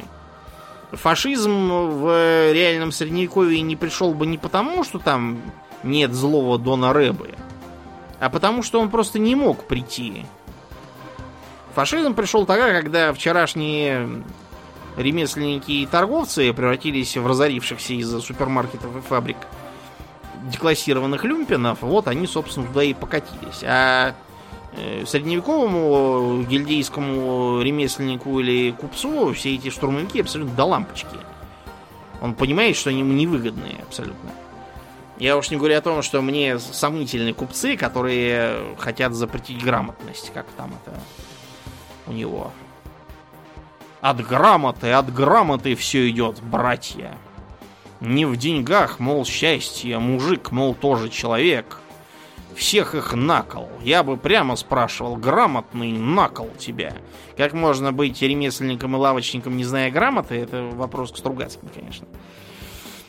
Фашизм 0.91 1.69
в 1.71 2.53
реальном 2.53 2.91
средневековье 2.91 3.61
не 3.61 3.77
пришел 3.77 4.13
бы 4.13 4.27
не 4.27 4.39
потому, 4.39 4.83
что 4.83 4.99
там 4.99 5.41
нет 5.85 6.13
злого 6.15 6.59
Дона 6.59 6.93
Рэбы, 6.93 7.35
а 8.21 8.31
потому 8.31 8.63
что 8.63 8.81
он 8.81 8.91
просто 8.91 9.19
не 9.19 9.35
мог 9.35 9.65
прийти. 9.65 10.27
Фашизм 11.75 12.15
пришел 12.15 12.45
тогда, 12.47 12.73
когда 12.73 13.13
вчерашние 13.13 14.25
ремесленники 14.97 15.71
и 15.71 15.87
торговцы 15.87 16.53
превратились 16.53 17.17
в 17.17 17.27
разорившихся 17.27 17.95
из-за 17.95 18.21
супермаркетов 18.21 18.97
и 18.97 19.01
фабрик 19.01 19.37
деклассированных 20.51 21.25
люмпинов, 21.25 21.83
вот 21.83 22.09
они, 22.09 22.27
собственно, 22.27 22.67
туда 22.67 22.83
и 22.83 22.95
покатились. 22.95 23.63
А 23.63 24.15
э, 24.73 25.05
средневековому 25.07 26.43
гильдейскому 26.43 27.61
ремесленнику 27.63 28.41
или 28.41 28.73
купцу 28.73 29.33
все 29.35 29.55
эти 29.55 29.71
штурмовики 29.71 30.21
абсолютно 30.21 30.55
до 30.55 30.65
лампочки. 30.65 31.17
Он 32.21 32.35
понимает, 32.35 32.77
что 32.77 32.91
они 32.91 33.01
ему 33.01 33.13
невыгодные 33.13 33.77
абсолютно. 33.83 34.31
Я 35.19 35.37
уж 35.37 35.51
не 35.51 35.57
говорю 35.57 35.77
о 35.77 35.81
том, 35.81 36.03
что 36.03 36.23
мне 36.23 36.59
сомнительные 36.59 37.35
купцы, 37.35 37.77
которые 37.77 38.77
хотят 38.79 39.15
запретить 39.15 39.63
грамотность, 39.63 40.31
как 40.33 40.47
там 40.57 40.73
это 40.85 40.97
у 42.07 42.13
него. 42.13 42.53
От 44.01 44.25
грамоты, 44.25 44.93
от 44.93 45.13
грамоты 45.13 45.75
все 45.75 46.09
идет, 46.09 46.41
братья. 46.41 47.19
Не 48.01 48.27
в 48.27 48.37
деньгах, 48.37 49.01
мол, 49.01 49.25
счастье, 49.25 49.99
мужик, 49.99 50.53
мол, 50.53 50.75
тоже 50.75 51.09
человек. 51.09 51.81
Всех 52.55 52.95
их 52.95 53.13
накол. 53.13 53.69
Я 53.83 54.05
бы 54.05 54.17
прямо 54.17 54.55
спрашивал, 54.55 55.17
грамотный 55.17 55.93
накол 55.93 56.51
тебя. 56.59 56.95
Как 57.37 57.55
можно 57.55 57.93
быть 57.93 58.23
ремесленником 58.23 58.95
и 58.95 58.99
лавочником, 58.99 59.57
не 59.57 59.65
зная 59.65 59.91
грамоты, 59.91 60.37
это 60.37 60.63
вопрос 60.75 61.11
к 61.11 61.17
Стругацким, 61.17 61.69
конечно. 61.75 62.07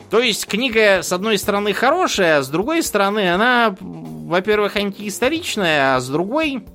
То 0.10 0.20
есть 0.22 0.48
книга, 0.48 1.04
с 1.04 1.12
одной 1.12 1.38
стороны, 1.38 1.74
хорошая, 1.74 2.40
а 2.40 2.44
с 2.44 2.50
другой 2.50 2.82
стороны, 2.82 3.32
она, 3.32 3.76
во-первых, 3.80 4.76
антиисторичная, 4.76 5.96
а 5.96 6.00
с 6.00 6.10
другой... 6.10 6.66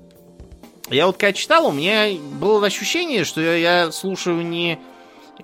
Я 0.90 1.06
вот 1.06 1.16
когда 1.16 1.32
читал, 1.32 1.66
у 1.66 1.72
меня 1.72 2.06
было 2.38 2.66
ощущение, 2.66 3.24
что 3.24 3.40
я 3.40 3.90
слушаю 3.90 4.46
не 4.46 4.78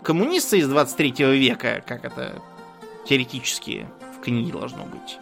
коммуниста 0.03 0.57
из 0.57 0.69
23 0.69 1.13
века, 1.39 1.83
как 1.85 2.05
это 2.05 2.41
теоретически 3.09 3.87
в 4.17 4.23
книге 4.23 4.53
должно 4.53 4.85
быть. 4.85 5.19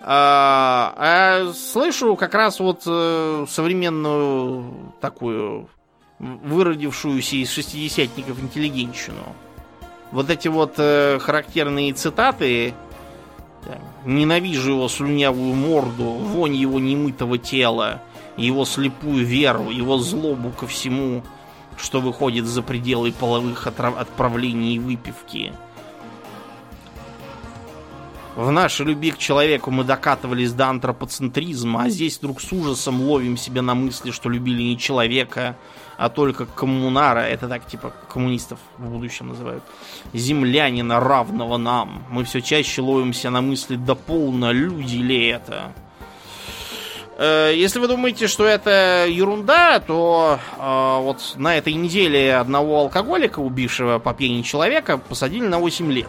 А, 0.00 0.94
а 0.96 1.52
слышу 1.52 2.16
как 2.16 2.34
раз 2.34 2.60
вот 2.60 2.82
э, 2.86 3.46
современную 3.48 4.94
такую 5.00 5.68
выродившуюся 6.18 7.36
из 7.36 7.50
шестидесятников 7.50 8.40
интеллигенщину. 8.40 9.34
Вот 10.12 10.28
эти 10.28 10.48
вот 10.48 10.74
э, 10.76 11.18
характерные 11.20 11.94
цитаты 11.94 12.74
«Ненавижу 14.04 14.72
его 14.72 14.88
слюнявую 14.88 15.54
морду, 15.54 16.04
вонь 16.04 16.54
его 16.54 16.78
немытого 16.78 17.38
тела, 17.38 18.02
его 18.36 18.64
слепую 18.64 19.24
веру, 19.24 19.70
его 19.70 19.98
злобу 19.98 20.50
ко 20.50 20.66
всему, 20.66 21.22
что 21.78 22.00
выходит 22.00 22.44
за 22.44 22.62
пределы 22.62 23.12
половых 23.12 23.66
отправлений 23.66 24.74
и 24.74 24.78
выпивки». 24.78 25.52
В 28.34 28.50
нашей 28.50 28.86
любви 28.86 29.10
к 29.10 29.18
человеку 29.18 29.70
мы 29.70 29.84
докатывались 29.84 30.52
до 30.52 30.68
антропоцентризма, 30.68 31.84
а 31.84 31.90
здесь 31.90 32.18
вдруг 32.18 32.40
с 32.40 32.50
ужасом 32.50 33.02
ловим 33.02 33.36
себя 33.36 33.60
на 33.60 33.74
мысли, 33.74 34.10
что 34.10 34.30
любили 34.30 34.62
не 34.62 34.78
человека, 34.78 35.56
а 35.96 36.08
только 36.08 36.46
коммунара, 36.46 37.20
это 37.20 37.48
так 37.48 37.66
типа 37.66 37.92
коммунистов 38.08 38.58
в 38.78 38.88
будущем 38.90 39.28
называют, 39.28 39.62
землянина, 40.12 41.00
равного 41.00 41.56
нам. 41.56 42.04
Мы 42.10 42.24
все 42.24 42.40
чаще 42.40 42.82
ловимся 42.82 43.30
на 43.30 43.40
мысли, 43.40 43.76
да 43.76 43.94
полно, 43.94 44.52
люди 44.52 44.96
ли 44.96 45.26
это? 45.26 45.72
Э, 47.18 47.52
если 47.54 47.78
вы 47.78 47.88
думаете, 47.88 48.26
что 48.26 48.44
это 48.44 49.06
ерунда, 49.08 49.80
то 49.80 50.38
э, 50.58 50.98
вот 51.02 51.34
на 51.36 51.56
этой 51.56 51.74
неделе 51.74 52.36
одного 52.36 52.80
алкоголика, 52.80 53.40
убившего 53.40 53.98
по 53.98 54.14
пьяни 54.14 54.42
человека, 54.42 54.98
посадили 54.98 55.46
на 55.46 55.58
8 55.58 55.92
лет. 55.92 56.08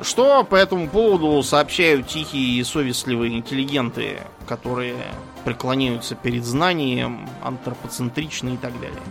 Что 0.00 0.42
по 0.42 0.56
этому 0.56 0.88
поводу 0.88 1.42
сообщают 1.42 2.08
тихие 2.08 2.60
и 2.60 2.64
совестливые 2.64 3.34
интеллигенты, 3.34 4.20
которые 4.48 4.96
преклоняются 5.44 6.14
перед 6.14 6.44
знанием, 6.44 7.28
антропоцентричны 7.42 8.54
и 8.54 8.56
так 8.56 8.72
далее? 8.80 9.02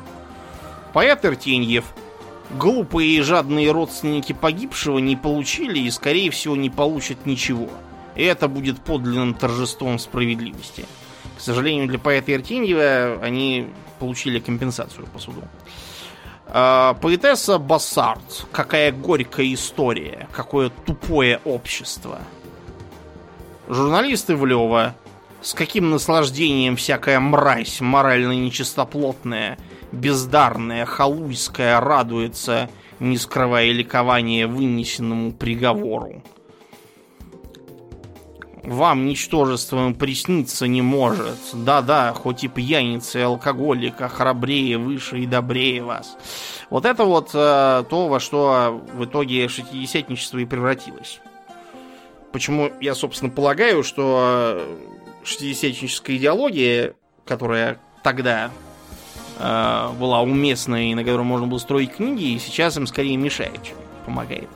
Поэт 0.93 1.25
Иртеньев. 1.25 1.85
Глупые 2.51 3.11
и 3.11 3.21
жадные 3.21 3.71
родственники 3.71 4.33
погибшего 4.33 4.99
не 4.99 5.15
получили 5.15 5.79
и, 5.79 5.89
скорее 5.89 6.31
всего, 6.31 6.57
не 6.57 6.69
получат 6.69 7.25
ничего. 7.25 7.69
И 8.15 8.23
это 8.23 8.49
будет 8.49 8.81
подлинным 8.81 9.33
торжеством 9.33 9.99
справедливости. 9.99 10.85
К 11.37 11.41
сожалению, 11.41 11.87
для 11.87 11.97
поэта 11.97 12.33
Иртеньева 12.33 13.19
они 13.23 13.69
получили 13.99 14.39
компенсацию 14.39 15.07
по 15.07 15.19
суду. 15.19 15.43
Э, 16.47 16.93
поэтесса 17.01 17.57
Бассард. 17.57 18.45
Какая 18.51 18.91
горькая 18.91 19.53
история. 19.53 20.27
Какое 20.31 20.69
тупое 20.69 21.39
общество. 21.45 22.19
Журналисты 23.69 24.35
Влева. 24.35 24.95
С 25.41 25.53
каким 25.53 25.89
наслаждением 25.89 26.75
всякая 26.75 27.19
мразь, 27.19 27.81
морально 27.81 28.33
нечистоплотная, 28.33 29.57
бездарная, 29.91 30.85
халуйская, 30.85 31.79
радуется, 31.79 32.69
не 32.99 33.17
скрывая 33.17 33.71
ликования 33.71 34.47
вынесенному 34.47 35.31
приговору 35.31 36.23
вам 38.63 39.05
ничтожеством 39.05 39.93
присниться 39.95 40.67
не 40.67 40.81
может. 40.81 41.37
Да-да, 41.53 42.13
хоть 42.13 42.43
и 42.43 42.47
пьяница 42.47 43.19
и 43.19 43.21
а 43.23 44.07
храбрее, 44.07 44.77
выше 44.77 45.19
и 45.19 45.25
добрее 45.25 45.83
вас. 45.83 46.17
Вот 46.69 46.85
это 46.85 47.03
вот 47.03 47.31
э, 47.33 47.83
то, 47.89 48.07
во 48.07 48.19
что 48.19 48.81
в 48.93 49.05
итоге 49.05 49.47
шестидесятничество 49.47 50.37
и 50.37 50.45
превратилось. 50.45 51.19
Почему 52.31 52.71
я, 52.79 52.95
собственно, 52.95 53.31
полагаю, 53.31 53.83
что 53.83 54.65
шестидесятническая 55.23 56.17
идеология, 56.17 56.93
которая 57.25 57.79
тогда 58.03 58.51
э, 59.39 59.89
была 59.99 60.21
уместной 60.21 60.91
и 60.91 60.95
на 60.95 61.03
которой 61.03 61.23
можно 61.23 61.47
было 61.47 61.59
строить 61.59 61.93
книги, 61.93 62.37
сейчас 62.39 62.77
им 62.77 62.87
скорее 62.87 63.17
мешает, 63.17 63.63
чем 63.63 63.77
помогает. 64.05 64.49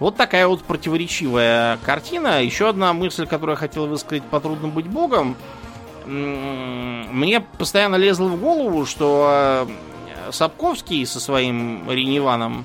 Вот 0.00 0.16
такая 0.16 0.46
вот 0.46 0.62
противоречивая 0.62 1.78
картина. 1.84 2.42
Еще 2.42 2.68
одна 2.68 2.92
мысль, 2.92 3.26
которую 3.26 3.54
я 3.54 3.58
хотел 3.58 3.86
высказать 3.86 4.22
по 4.24 4.40
трудно 4.40 4.68
быть 4.68 4.86
богом. 4.86 5.36
Мне 6.06 7.40
постоянно 7.40 7.96
лезло 7.96 8.28
в 8.28 8.40
голову, 8.40 8.86
что 8.86 9.66
э, 9.68 10.32
Сапковский 10.32 11.04
со 11.04 11.20
своим 11.20 11.90
Реневаном 11.90 12.64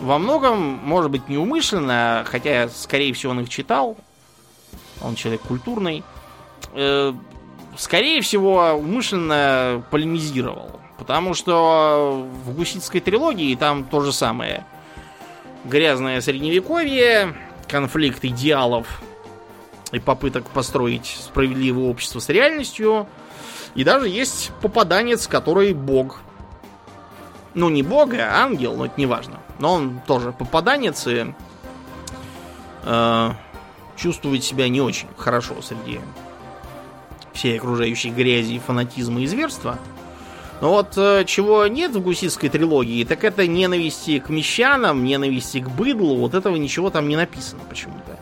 во 0.00 0.18
многом, 0.18 0.58
может 0.58 1.10
быть, 1.10 1.28
неумышленно, 1.28 2.24
хотя, 2.26 2.68
скорее 2.68 3.12
всего, 3.12 3.32
он 3.32 3.40
их 3.40 3.48
читал. 3.48 3.96
Он 5.02 5.14
человек 5.14 5.42
культурный. 5.42 6.02
Э, 6.76 7.14
скорее 7.76 8.20
всего, 8.20 8.74
умышленно 8.74 9.82
полемизировал. 9.90 10.78
Потому 10.98 11.34
что 11.34 12.28
в 12.44 12.54
гуситской 12.54 13.00
трилогии 13.00 13.54
там 13.54 13.84
то 13.84 14.00
же 14.00 14.12
самое– 14.12 14.64
грязное 15.64 16.20
средневековье, 16.20 17.34
конфликт 17.68 18.24
идеалов 18.24 19.02
и 19.92 19.98
попыток 19.98 20.48
построить 20.50 21.18
справедливое 21.20 21.88
общество 21.88 22.20
с 22.20 22.28
реальностью. 22.28 23.06
И 23.74 23.84
даже 23.84 24.08
есть 24.08 24.52
попаданец, 24.62 25.26
который 25.26 25.72
бог. 25.72 26.20
Ну, 27.54 27.68
не 27.68 27.82
бог, 27.82 28.12
а 28.14 28.42
ангел, 28.42 28.76
но 28.76 28.86
это 28.86 28.94
не 28.96 29.06
важно. 29.06 29.40
Но 29.58 29.72
он 29.74 30.00
тоже 30.06 30.32
попаданец 30.32 31.06
и 31.06 31.34
э, 32.84 33.30
чувствует 33.96 34.44
себя 34.44 34.68
не 34.68 34.80
очень 34.80 35.08
хорошо 35.16 35.62
среди 35.62 36.00
всей 37.36 37.58
окружающей 37.58 38.10
грязи, 38.10 38.58
фанатизма 38.58 39.20
и 39.20 39.26
зверства. 39.26 39.78
Но 40.60 40.70
вот 40.70 40.94
э, 40.96 41.24
чего 41.26 41.66
нет 41.66 41.94
в 41.94 42.00
гуситской 42.00 42.48
трилогии, 42.48 43.04
так 43.04 43.24
это 43.24 43.46
ненависти 43.46 44.18
к 44.18 44.30
мещанам, 44.30 45.04
ненависти 45.04 45.60
к 45.60 45.68
быдлу. 45.68 46.16
Вот 46.16 46.34
этого 46.34 46.56
ничего 46.56 46.90
там 46.90 47.08
не 47.08 47.16
написано 47.16 47.62
почему-то. 47.68 48.18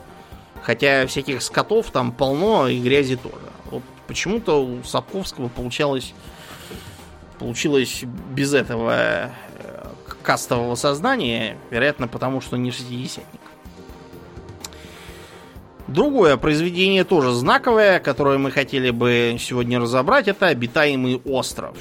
Хотя 0.62 1.07
всяких 1.07 1.43
скотов 1.43 1.91
там 1.91 2.11
полно 2.11 2.69
и 2.69 2.81
грязи 2.81 3.17
тоже. 3.17 3.37
Вот 3.71 3.83
почему-то 4.09 4.65
у 4.65 4.83
Сапковского 4.83 5.49
получалось, 5.49 6.12
получилось 7.39 8.03
без 8.35 8.53
этого 8.53 9.31
э, 9.59 9.85
кастового 10.23 10.75
сознания, 10.75 11.57
вероятно, 11.71 12.09
потому 12.09 12.41
что 12.41 12.57
не 12.57 12.73
шестидесятник. 12.73 13.41
Другое 15.87 16.37
произведение 16.39 17.05
тоже 17.05 17.32
знаковое, 17.32 18.01
которое 18.01 18.39
мы 18.39 18.51
хотели 18.51 18.91
бы 18.91 19.37
сегодня 19.39 19.78
разобрать, 19.78 20.28
это 20.28 20.47
«Обитаемый 20.47 21.20
остров». 21.24 21.76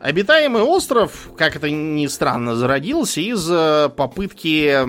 Обитаемый 0.00 0.62
остров, 0.62 1.30
как 1.36 1.56
это 1.56 1.70
ни 1.70 2.06
странно, 2.08 2.56
зародился 2.56 3.22
из 3.22 3.48
э, 3.50 3.88
попытки 3.88 4.86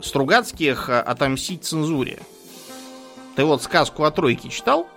Стругацких 0.00 0.88
отомстить 0.88 1.64
цензуре. 1.64 2.18
Ты 3.36 3.44
вот 3.44 3.62
сказку 3.62 4.04
о 4.04 4.10
тройке 4.10 4.48
читал? 4.48 4.88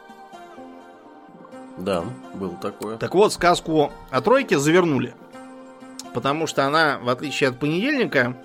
Да, 1.77 2.05
был 2.35 2.55
такое. 2.61 2.97
Так 2.97 3.13
вот, 3.13 3.33
сказку 3.33 3.91
о 4.11 4.21
тройке 4.21 4.57
завернули. 4.57 5.13
Потому 6.13 6.47
что 6.47 6.65
она, 6.65 6.99
в 7.01 7.09
отличие 7.09 7.49
от 7.49 7.59
понедельника, 7.59 8.37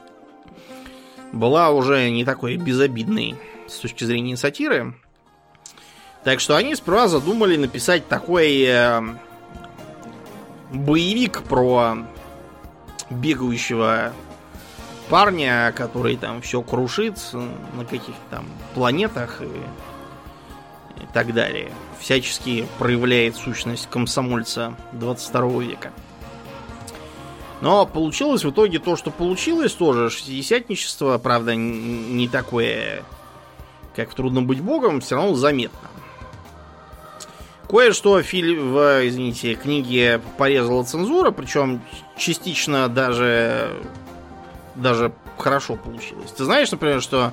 была 1.33 1.71
уже 1.71 2.11
не 2.11 2.25
такой 2.25 2.57
безобидной 2.57 3.37
с 3.69 3.79
точки 3.79 4.05
зрения 4.05 4.37
сатиры. 4.37 4.95
Так 6.25 6.41
что 6.41 6.57
они 6.57 6.75
сперва 6.75 7.09
задумали 7.09 7.57
написать 7.57 8.09
такой 8.09 8.63
э, 8.63 9.01
боевик 10.73 11.43
про 11.43 11.99
бегающего 13.11 14.13
парня, 15.09 15.73
который 15.77 16.17
там 16.17 16.43
все 16.43 16.63
крушит 16.63 17.19
на 17.33 17.85
каких-то 17.85 18.21
там 18.31 18.47
планетах 18.75 19.41
и, 19.41 19.45
и 21.03 21.07
так 21.13 21.33
далее. 21.33 21.71
Всячески 22.01 22.67
проявляет 22.79 23.37
сущность 23.37 23.89
комсомольца 23.89 24.75
22 24.93 25.63
века. 25.63 25.93
Но 27.67 27.85
получилось 27.85 28.45
в 28.45 28.51
итоге 28.51 28.79
то, 28.79 28.95
что 28.95 29.11
получилось 29.11 29.73
тоже. 29.73 30.09
Шестидесятничество, 30.09 31.19
правда, 31.19 31.57
не 31.57 32.29
такое, 32.29 33.03
как 33.97 34.09
в 34.09 34.15
«Трудно 34.15 34.41
быть 34.41 34.61
богом», 34.61 35.01
все 35.01 35.17
равно 35.17 35.35
заметно. 35.35 35.89
Кое-что 37.69 38.23
в, 38.23 38.33
в, 38.33 39.09
извините, 39.09 39.57
книге 39.57 40.21
порезала 40.39 40.85
цензура, 40.85 41.33
причем 41.33 41.83
частично 42.17 42.87
даже, 42.87 43.73
даже 44.77 45.13
хорошо 45.37 45.75
получилось. 45.75 46.31
Ты 46.31 46.45
знаешь, 46.45 46.71
например, 46.71 47.03
что 47.03 47.33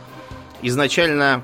изначально 0.63 1.43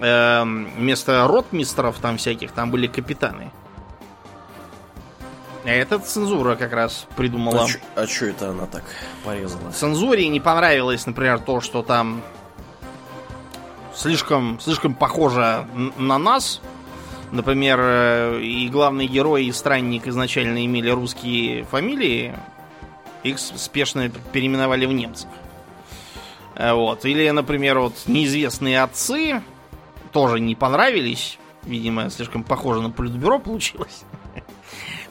э, 0.00 0.44
вместо 0.78 1.28
ротмистров 1.28 1.98
там 1.98 2.16
всяких, 2.16 2.52
там 2.52 2.70
были 2.70 2.86
капитаны. 2.86 3.50
А 5.68 5.70
это 5.70 5.98
цензура 5.98 6.56
как 6.56 6.72
раз 6.72 7.06
придумала. 7.14 7.64
А 7.94 8.06
что 8.06 8.24
а 8.24 8.28
это 8.28 8.50
она 8.50 8.66
так 8.66 8.84
порезала? 9.22 9.70
Цензуре 9.70 10.26
не 10.28 10.40
понравилось, 10.40 11.04
например, 11.04 11.40
то, 11.40 11.60
что 11.60 11.82
там 11.82 12.22
слишком, 13.94 14.58
слишком 14.60 14.94
похоже 14.94 15.66
на 15.98 16.16
нас. 16.16 16.62
Например, 17.32 17.78
э, 17.82 18.40
и 18.40 18.66
главный 18.70 19.06
герой, 19.06 19.44
и 19.44 19.52
странник 19.52 20.06
изначально 20.06 20.64
имели 20.64 20.88
русские 20.88 21.64
фамилии, 21.64 22.34
их 23.22 23.38
спешно 23.38 24.08
переименовали 24.08 24.86
в 24.86 24.92
немцев. 24.94 25.28
Э, 26.54 26.72
вот. 26.72 27.04
Или, 27.04 27.28
например, 27.28 27.80
вот 27.80 27.92
неизвестные 28.06 28.82
отцы 28.82 29.42
тоже 30.12 30.40
не 30.40 30.54
понравились. 30.54 31.38
Видимо, 31.64 32.08
слишком 32.08 32.42
похоже 32.42 32.80
на 32.80 32.88
политбюро 32.88 33.38
получилось. 33.38 34.04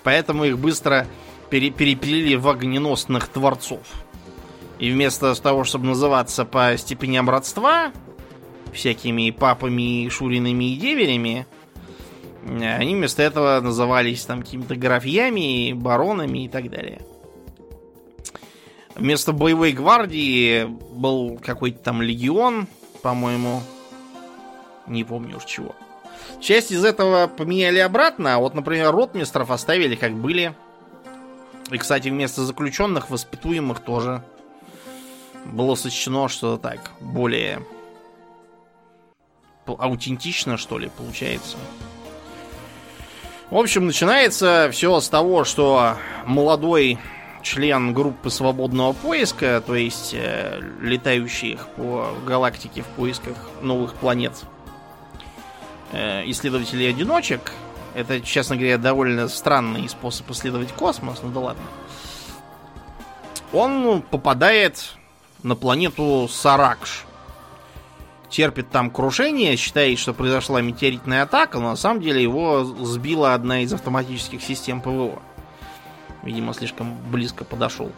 Поэтому 0.07 0.45
их 0.45 0.57
быстро 0.57 1.05
пере 1.49 1.69
перепилили 1.69 2.35
в 2.35 2.47
огненосных 2.47 3.27
творцов. 3.27 3.81
И 4.79 4.89
вместо 4.89 5.35
того, 5.35 5.65
чтобы 5.65 5.87
называться 5.87 6.45
по 6.45 6.77
степеням 6.77 7.29
родства, 7.29 7.91
всякими 8.71 9.31
папами, 9.31 10.07
шуриными 10.07 10.71
и 10.71 10.77
деверями, 10.77 11.45
они 12.45 12.95
вместо 12.95 13.21
этого 13.21 13.59
назывались 13.59 14.23
там 14.23 14.43
какими-то 14.43 14.77
графьями, 14.77 15.73
баронами 15.73 16.45
и 16.45 16.47
так 16.47 16.69
далее. 16.69 17.01
Вместо 18.95 19.33
боевой 19.33 19.73
гвардии 19.73 20.63
был 20.63 21.37
какой-то 21.37 21.79
там 21.79 22.01
легион, 22.01 22.69
по-моему. 23.01 23.61
Не 24.87 25.03
помню 25.03 25.35
уж 25.35 25.43
чего. 25.43 25.75
Часть 26.39 26.71
из 26.71 26.85
этого 26.85 27.27
поменяли 27.27 27.79
обратно, 27.79 28.35
а 28.35 28.39
вот, 28.39 28.53
например, 28.53 28.91
ротмистров 28.91 29.51
оставили 29.51 29.95
как 29.95 30.13
были. 30.13 30.55
И, 31.71 31.77
кстати, 31.77 32.09
вместо 32.09 32.43
заключенных, 32.43 33.09
воспитуемых 33.09 33.79
тоже 33.79 34.23
было 35.45 35.75
сочтено 35.75 36.27
что-то 36.27 36.61
так, 36.61 36.91
более 36.99 37.61
аутентично, 39.65 40.57
что 40.57 40.77
ли, 40.77 40.89
получается. 40.97 41.57
В 43.49 43.57
общем, 43.57 43.85
начинается 43.85 44.69
все 44.71 44.99
с 44.99 45.09
того, 45.09 45.43
что 45.43 45.95
молодой 46.25 46.99
член 47.43 47.93
группы 47.93 48.29
свободного 48.29 48.93
поиска, 48.93 49.63
то 49.65 49.75
есть 49.75 50.13
э, 50.13 50.59
летающих 50.81 51.67
по 51.77 52.09
галактике 52.25 52.81
в 52.81 52.87
поисках 52.87 53.35
новых 53.61 53.95
планет, 53.95 54.33
Э, 55.91 56.23
исследователей-одиночек. 56.25 57.53
Это, 57.95 58.19
честно 58.19 58.57
говоря, 58.57 58.77
довольно 58.77 59.27
странный 59.29 59.87
способ 59.87 60.29
исследовать 60.31 60.73
космос, 60.73 61.19
ну 61.23 61.29
да 61.29 61.39
ладно. 61.39 61.63
Он 63.53 64.01
попадает 64.01 64.93
на 65.43 65.55
планету 65.55 66.27
Саракш. 66.29 67.05
Терпит 68.29 68.69
там 68.69 68.91
крушение, 68.91 69.55
считает, 69.55 69.97
что 69.97 70.13
произошла 70.13 70.61
метеоритная 70.61 71.23
атака, 71.23 71.59
но 71.59 71.69
на 71.69 71.75
самом 71.77 72.01
деле 72.01 72.21
его 72.21 72.65
сбила 72.65 73.33
одна 73.33 73.61
из 73.61 73.71
автоматических 73.71 74.41
систем 74.41 74.81
ПВО. 74.81 75.21
Видимо, 76.23 76.53
слишком 76.53 76.97
близко 77.09 77.45
подошел. 77.45 77.89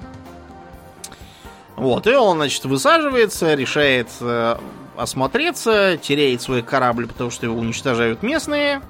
Вот, 1.79 2.07
и 2.07 2.13
он, 2.13 2.35
значит, 2.35 2.65
высаживается, 2.65 3.53
решает 3.53 4.09
э, 4.19 4.57
осмотреться, 4.97 5.97
теряет 5.97 6.41
свой 6.41 6.61
корабль, 6.61 7.07
потому 7.07 7.31
что 7.31 7.45
его 7.45 7.57
уничтожают 7.57 8.21
местные. 8.21 8.81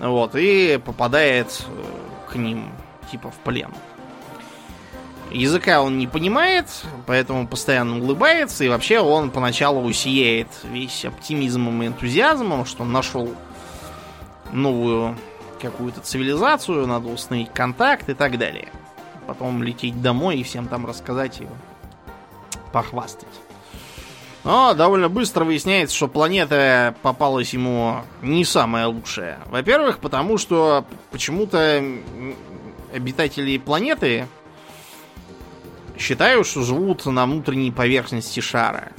Вот, 0.00 0.34
и 0.34 0.80
попадает 0.84 1.64
э, 1.68 2.32
к 2.32 2.34
ним, 2.34 2.72
типа, 3.12 3.30
в 3.30 3.36
плен. 3.36 3.70
Языка 5.30 5.82
он 5.82 5.96
не 5.96 6.08
понимает, 6.08 6.66
поэтому 7.06 7.46
постоянно 7.46 8.00
улыбается, 8.00 8.64
и 8.64 8.68
вообще 8.68 8.98
он 8.98 9.30
поначалу 9.30 9.92
сияет 9.92 10.48
весь 10.64 11.04
оптимизмом 11.04 11.80
и 11.84 11.86
энтузиазмом, 11.86 12.66
что 12.66 12.82
он 12.82 12.90
нашел 12.90 13.32
новую 14.50 15.16
какую-то 15.62 16.00
цивилизацию, 16.00 16.88
надо 16.88 17.06
установить 17.06 17.52
контакт 17.52 18.08
и 18.08 18.14
так 18.14 18.36
далее. 18.36 18.66
Потом 19.28 19.62
лететь 19.62 20.02
домой 20.02 20.38
и 20.38 20.42
всем 20.42 20.66
там 20.66 20.86
рассказать 20.86 21.40
и 21.40 21.46
похвастать. 22.74 23.28
Но 24.42 24.74
довольно 24.74 25.08
быстро 25.08 25.44
выясняется, 25.44 25.94
что 25.94 26.08
планета 26.08 26.96
попалась 27.02 27.54
ему 27.54 28.02
не 28.20 28.44
самая 28.44 28.88
лучшая. 28.88 29.38
Во-первых, 29.46 30.00
потому 30.00 30.38
что 30.38 30.84
почему-то 31.12 31.82
обитатели 32.92 33.56
планеты 33.58 34.26
считают, 35.96 36.48
что 36.48 36.62
живут 36.62 37.06
на 37.06 37.24
внутренней 37.26 37.70
поверхности 37.70 38.40
шара. 38.40 38.90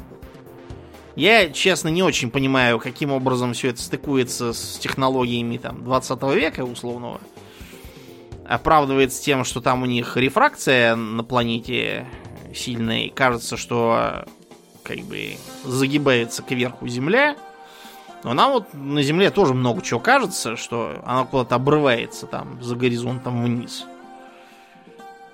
Я, 1.17 1.49
честно, 1.49 1.89
не 1.89 2.01
очень 2.01 2.31
понимаю, 2.31 2.79
каким 2.79 3.11
образом 3.11 3.53
все 3.53 3.69
это 3.69 3.81
стыкуется 3.81 4.53
с 4.53 4.77
технологиями 4.79 5.57
там, 5.57 5.83
20 5.83 6.23
века 6.33 6.61
условного. 6.61 7.19
Оправдывается 8.47 9.21
тем, 9.21 9.43
что 9.43 9.59
там 9.59 9.83
у 9.83 9.85
них 9.85 10.15
рефракция 10.15 10.95
на 10.95 11.23
планете 11.23 12.07
сильная, 12.55 13.05
и 13.05 13.09
кажется, 13.09 13.57
что 13.57 14.25
как 14.83 14.99
бы 14.99 15.37
загибается 15.63 16.43
кверху 16.43 16.87
земля. 16.87 17.35
Но 18.23 18.33
нам 18.33 18.53
вот 18.53 18.73
на 18.73 19.03
земле 19.03 19.29
тоже 19.29 19.53
много 19.53 19.81
чего 19.81 19.99
кажется, 19.99 20.55
что 20.55 21.01
она 21.05 21.25
куда-то 21.25 21.55
обрывается 21.55 22.25
там 22.25 22.61
за 22.61 22.75
горизонтом 22.75 23.43
вниз. 23.43 23.85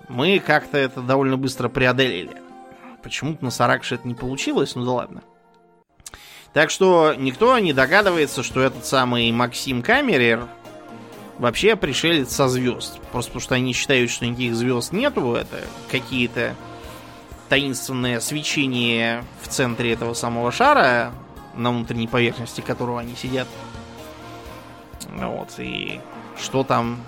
Мы 0.09 0.39
как-то 0.39 0.78
это 0.78 1.01
довольно 1.01 1.38
быстро 1.38 1.69
преодолели. 1.69 2.41
Почему-то 3.01 3.45
на 3.45 3.51
Саракше 3.51 3.95
это 3.95 4.07
не 4.07 4.13
получилось, 4.13 4.76
ну 4.76 4.84
да 4.84 4.91
ладно. 4.91 5.24
Так 6.53 6.69
что 6.69 7.13
никто 7.17 7.57
не 7.59 7.72
догадывается, 7.72 8.43
что 8.43 8.59
этот 8.59 8.86
самый 8.86 9.32
Максим 9.32 9.82
Камерер 9.82 10.47
вообще 11.39 11.78
пришелец 11.78 12.30
со 12.36 12.49
звезд. 12.49 12.99
Просто 13.11 13.32
потому 13.32 13.41
что 13.41 13.55
они 13.55 13.74
считают, 13.74 14.11
что 14.11 14.26
никаких 14.26 14.53
звезд 14.53 14.91
нету, 14.91 15.34
это 15.34 15.61
какие-то 15.89 16.55
таинственное 17.52 18.22
свечение 18.22 19.26
в 19.41 19.49
центре 19.49 19.91
этого 19.91 20.14
самого 20.14 20.54
шара, 20.54 21.12
на 21.54 21.72
внутренней 21.72 22.08
поверхности 22.08 22.62
которого 22.62 23.02
они 23.02 23.14
сидят. 23.14 23.45
Вот, 25.10 25.56
и 25.58 25.99
что 26.41 26.64
там 26.64 27.02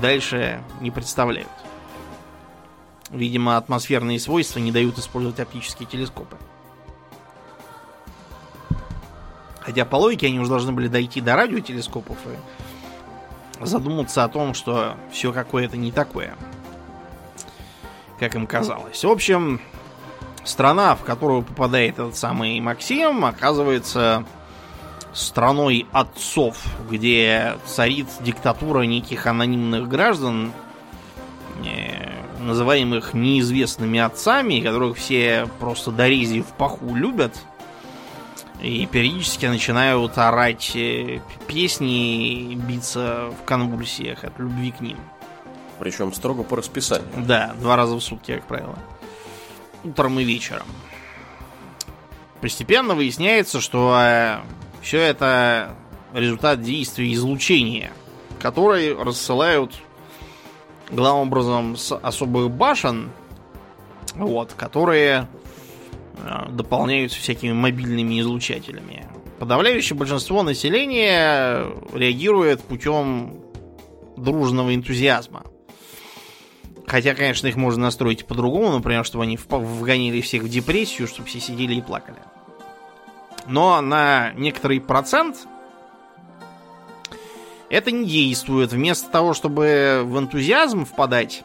дальше 0.00 0.60
не 0.80 0.90
представляют. 0.90 1.52
Видимо, 3.10 3.56
атмосферные 3.56 4.18
свойства 4.18 4.58
не 4.58 4.72
дают 4.72 4.98
использовать 4.98 5.38
оптические 5.38 5.88
телескопы. 5.88 6.36
Хотя 9.60 9.84
по 9.84 9.94
логике 9.94 10.26
они 10.26 10.40
уже 10.40 10.50
должны 10.50 10.72
были 10.72 10.88
дойти 10.88 11.20
до 11.20 11.36
радиотелескопов 11.36 12.18
и 12.26 13.64
задуматься 13.64 14.24
о 14.24 14.28
том, 14.28 14.52
что 14.52 14.96
все 15.12 15.32
какое-то 15.32 15.76
не 15.76 15.92
такое 15.92 16.34
как 18.22 18.36
им 18.36 18.46
казалось. 18.46 19.02
В 19.02 19.10
общем, 19.10 19.60
страна, 20.44 20.94
в 20.94 21.02
которую 21.02 21.42
попадает 21.42 21.94
этот 21.94 22.16
самый 22.16 22.60
Максим, 22.60 23.24
оказывается 23.24 24.24
страной 25.12 25.88
отцов, 25.90 26.56
где 26.88 27.56
царит 27.66 28.06
диктатура 28.20 28.82
неких 28.82 29.26
анонимных 29.26 29.88
граждан, 29.88 30.52
э, 31.64 32.12
называемых 32.38 33.12
неизвестными 33.12 33.98
отцами, 33.98 34.60
которых 34.60 34.98
все 34.98 35.48
просто 35.58 35.90
до 35.90 36.06
рези 36.06 36.42
в 36.42 36.52
паху 36.56 36.94
любят. 36.94 37.36
И 38.60 38.86
периодически 38.86 39.46
начинают 39.46 40.16
орать 40.16 40.76
э, 40.76 41.18
песни 41.48 42.54
биться 42.54 43.32
в 43.36 43.44
конвульсиях 43.44 44.22
от 44.22 44.38
любви 44.38 44.70
к 44.70 44.80
ним. 44.80 44.98
Причем 45.78 46.12
строго 46.12 46.42
по 46.42 46.56
расписанию. 46.56 47.08
Да, 47.16 47.54
два 47.60 47.76
раза 47.76 47.96
в 47.96 48.00
сутки, 48.00 48.34
как 48.36 48.46
правило. 48.46 48.78
Утром 49.84 50.18
и 50.20 50.24
вечером. 50.24 50.66
Постепенно 52.40 52.94
выясняется, 52.94 53.60
что 53.60 53.96
э, 54.00 54.38
Все 54.80 54.98
это 54.98 55.76
результат 56.12 56.60
действия 56.60 57.12
излучения, 57.12 57.92
который 58.40 58.94
рассылают 58.94 59.74
главным 60.90 61.28
образом 61.28 61.76
с 61.76 61.96
особых 61.96 62.50
башен, 62.50 63.10
вот, 64.14 64.52
которые 64.54 65.28
э, 66.16 66.48
дополняются 66.50 67.18
всякими 67.18 67.52
мобильными 67.52 68.20
излучателями. 68.20 69.06
Подавляющее 69.38 69.96
большинство 69.96 70.42
населения 70.42 71.66
реагирует 71.92 72.62
путем 72.62 73.40
дружного 74.16 74.74
энтузиазма. 74.74 75.44
Хотя, 76.86 77.14
конечно, 77.14 77.46
их 77.46 77.56
можно 77.56 77.82
настроить 77.82 78.26
по-другому, 78.26 78.72
например, 78.72 79.04
чтобы 79.04 79.24
они 79.24 79.38
вгонили 79.38 80.20
всех 80.20 80.42
в 80.42 80.48
депрессию, 80.48 81.08
чтобы 81.08 81.28
все 81.28 81.40
сидели 81.40 81.74
и 81.74 81.80
плакали. 81.80 82.18
Но 83.46 83.80
на 83.80 84.32
некоторый 84.34 84.80
процент 84.80 85.46
это 87.70 87.90
не 87.90 88.06
действует. 88.06 88.72
Вместо 88.72 89.10
того, 89.10 89.32
чтобы 89.32 90.02
в 90.04 90.18
энтузиазм 90.18 90.84
впадать, 90.84 91.44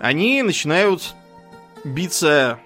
они 0.00 0.42
начинают 0.42 1.14
биться 1.84 2.58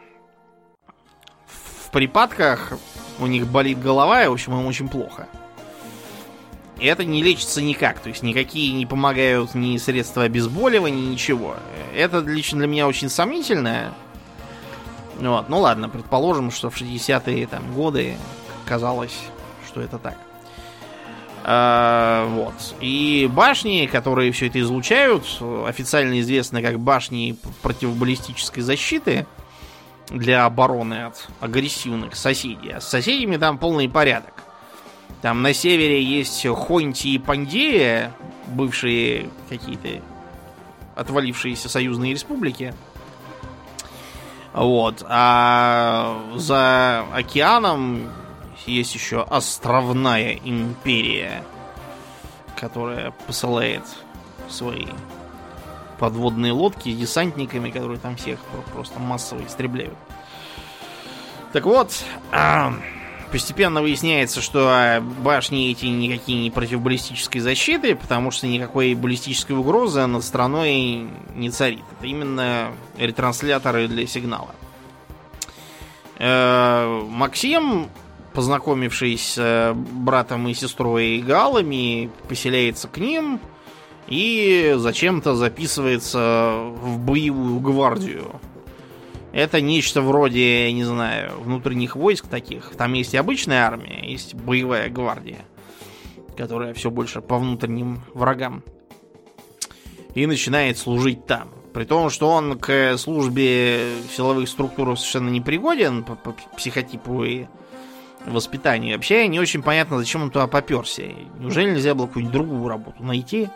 в 1.46 1.90
припадках, 1.90 2.72
у 3.18 3.26
них 3.26 3.46
болит 3.46 3.80
голова, 3.80 4.24
и, 4.24 4.28
в 4.28 4.32
общем, 4.32 4.58
им 4.58 4.66
очень 4.66 4.88
плохо. 4.88 5.28
Это 6.80 7.04
не 7.04 7.22
лечится 7.22 7.60
никак, 7.60 7.98
то 8.00 8.08
есть 8.08 8.22
никакие 8.22 8.72
не 8.72 8.86
помогают 8.86 9.54
ни 9.54 9.76
средства 9.78 10.24
обезболивания, 10.24 11.10
ничего. 11.10 11.56
Это 11.94 12.20
лично 12.20 12.58
для 12.58 12.68
меня 12.68 12.86
очень 12.86 13.08
сомнительно. 13.08 13.92
Вот, 15.18 15.48
ну 15.48 15.58
ладно, 15.58 15.88
предположим, 15.88 16.50
что 16.52 16.70
в 16.70 16.80
60-е 16.80 17.46
там, 17.48 17.74
годы 17.74 18.16
казалось, 18.64 19.18
что 19.66 19.80
это 19.80 19.98
так. 19.98 20.16
А, 21.50 22.26
вот. 22.28 22.54
И 22.80 23.28
башни, 23.32 23.88
которые 23.90 24.32
все 24.32 24.48
это 24.48 24.60
излучают, 24.60 25.24
официально 25.66 26.20
известны 26.20 26.62
как 26.62 26.78
башни 26.78 27.36
противобаллистической 27.62 28.62
защиты 28.62 29.26
для 30.10 30.44
обороны 30.44 31.06
от 31.06 31.28
агрессивных 31.40 32.16
соседей. 32.16 32.72
А 32.72 32.80
с 32.80 32.88
соседями 32.88 33.36
там 33.36 33.58
полный 33.58 33.88
порядок. 33.88 34.44
Там 35.22 35.42
на 35.42 35.52
севере 35.52 36.02
есть 36.02 36.46
Хонти 36.46 37.14
и 37.14 37.18
Пандея, 37.18 38.12
бывшие 38.46 39.28
какие-то 39.48 40.00
отвалившиеся 40.94 41.68
союзные 41.68 42.12
республики. 42.12 42.74
Вот. 44.52 45.04
А 45.08 46.20
за 46.36 47.04
океаном 47.12 48.10
есть 48.66 48.94
еще 48.94 49.22
островная 49.22 50.34
империя, 50.44 51.44
которая 52.56 53.12
посылает 53.26 53.82
свои 54.48 54.86
подводные 55.98 56.52
лодки 56.52 56.90
с 56.92 56.96
десантниками, 56.96 57.70
которые 57.70 57.98
там 57.98 58.16
всех 58.16 58.38
просто 58.72 58.98
массово 59.00 59.44
истребляют. 59.44 59.96
Так 61.52 61.64
вот, 61.64 62.04
постепенно 63.30 63.82
выясняется, 63.82 64.40
что 64.40 65.02
башни 65.22 65.70
эти 65.70 65.86
никакие 65.86 66.42
не 66.42 66.50
противобаллистической 66.50 67.40
защиты, 67.40 67.94
потому 67.94 68.30
что 68.30 68.46
никакой 68.46 68.94
баллистической 68.94 69.56
угрозы 69.56 70.06
над 70.06 70.24
страной 70.24 71.08
не 71.34 71.50
царит. 71.50 71.84
Это 71.98 72.06
именно 72.06 72.72
ретрансляторы 72.96 73.88
для 73.88 74.06
сигнала. 74.06 74.54
Э, 76.18 77.02
Максим 77.08 77.88
познакомившись 78.38 79.32
с 79.32 79.38
э, 79.38 79.74
братом 79.74 80.46
и 80.46 80.54
сестрой 80.54 81.18
Галами, 81.18 82.08
поселяется 82.28 82.86
к 82.86 82.98
ним 82.98 83.40
и 84.06 84.74
зачем-то 84.76 85.34
записывается 85.34 86.56
в 86.80 86.98
боевую 86.98 87.58
гвардию. 87.58 88.40
Это 89.32 89.60
нечто 89.60 90.00
вроде, 90.00 90.72
не 90.72 90.84
знаю, 90.84 91.38
внутренних 91.40 91.96
войск 91.96 92.26
таких. 92.28 92.74
Там 92.76 92.94
есть 92.94 93.14
и 93.14 93.18
обычная 93.18 93.66
армия, 93.66 94.00
есть 94.08 94.34
боевая 94.34 94.88
гвардия, 94.88 95.44
которая 96.36 96.72
все 96.74 96.90
больше 96.90 97.20
по 97.20 97.38
внутренним 97.38 98.02
врагам. 98.14 98.62
И 100.14 100.26
начинает 100.26 100.78
служить 100.78 101.26
там. 101.26 101.50
При 101.74 101.84
том, 101.84 102.10
что 102.10 102.30
он 102.30 102.58
к 102.58 102.96
службе 102.96 103.92
силовых 104.16 104.48
структур 104.48 104.96
совершенно 104.96 105.28
не 105.28 105.40
пригоден 105.40 106.02
по, 106.02 106.14
по 106.16 106.34
психотипу 106.56 107.22
и 107.24 107.46
воспитания. 108.26 108.94
Вообще 108.96 109.28
не 109.28 109.38
очень 109.38 109.62
понятно, 109.62 109.98
зачем 109.98 110.22
он 110.22 110.30
туда 110.30 110.46
поперся. 110.46 111.04
Неужели 111.38 111.72
нельзя 111.72 111.94
было 111.94 112.06
какую-нибудь 112.06 112.32
другую 112.32 112.68
работу 112.68 113.02
найти? 113.02 113.48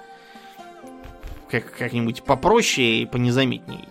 Как, 1.50 1.72
как-нибудь 1.72 2.22
попроще 2.22 3.02
и 3.02 3.06
понезаметней. 3.06 3.88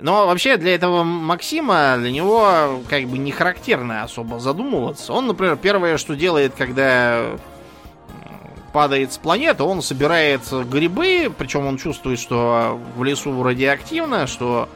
Но 0.00 0.26
вообще 0.26 0.56
для 0.56 0.74
этого 0.74 1.04
Максима, 1.04 1.96
для 1.98 2.10
него 2.10 2.80
как 2.88 3.04
бы 3.04 3.18
не 3.18 3.32
характерно 3.32 4.02
особо 4.02 4.40
задумываться. 4.40 5.12
Он, 5.12 5.26
например, 5.26 5.56
первое, 5.56 5.98
что 5.98 6.14
делает, 6.14 6.54
когда 6.56 7.36
падает 8.72 9.12
с 9.12 9.18
планеты, 9.18 9.62
он 9.62 9.82
собирает 9.82 10.42
грибы, 10.68 11.32
причем 11.36 11.66
он 11.66 11.78
чувствует, 11.78 12.18
что 12.18 12.80
в 12.96 13.04
лесу 13.04 13.42
радиоактивно, 13.42 14.26
что 14.26 14.68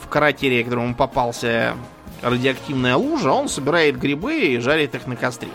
в 0.00 0.08
кратере, 0.08 0.64
которому 0.64 0.94
попался 0.94 1.76
радиоактивная 2.22 2.96
лужа, 2.96 3.32
он 3.32 3.50
собирает 3.50 3.98
грибы 3.98 4.40
и 4.40 4.58
жарит 4.58 4.94
их 4.94 5.06
на 5.06 5.16
костре. 5.16 5.50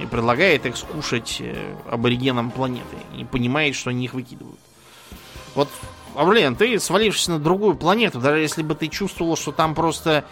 И 0.00 0.06
предлагает 0.06 0.66
их 0.66 0.76
скушать 0.76 1.38
э, 1.40 1.54
аборигенам 1.90 2.50
планеты. 2.50 2.96
И 3.16 3.24
понимает, 3.24 3.74
что 3.74 3.90
они 3.90 4.04
их 4.04 4.14
выкидывают. 4.14 4.58
Вот, 5.54 5.68
а 6.16 6.24
блин, 6.24 6.56
ты 6.56 6.78
свалившись 6.80 7.28
на 7.28 7.38
другую 7.38 7.74
планету, 7.76 8.20
даже 8.20 8.40
если 8.40 8.62
бы 8.62 8.74
ты 8.74 8.88
чувствовал, 8.88 9.36
что 9.36 9.52
там 9.52 9.74
просто 9.74 10.24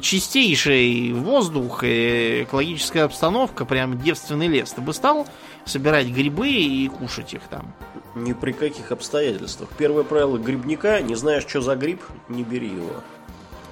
чистейший 0.00 1.12
воздух, 1.12 1.82
и 1.82 2.44
экологическая 2.44 3.04
обстановка, 3.04 3.64
прям 3.64 4.00
девственный 4.00 4.46
лес, 4.46 4.72
ты 4.72 4.80
бы 4.80 4.92
стал 4.92 5.26
собирать 5.64 6.08
грибы 6.08 6.48
и 6.48 6.88
кушать 6.88 7.34
их 7.34 7.42
там? 7.50 7.74
Ни 8.14 8.32
при 8.32 8.52
каких 8.52 8.92
обстоятельствах. 8.92 9.70
Первое 9.78 10.02
правило 10.02 10.38
грибника, 10.38 11.00
не 11.00 11.14
знаешь, 11.14 11.46
что 11.46 11.60
за 11.60 11.76
гриб, 11.76 12.02
не 12.28 12.42
бери 12.42 12.68
его. 12.68 13.02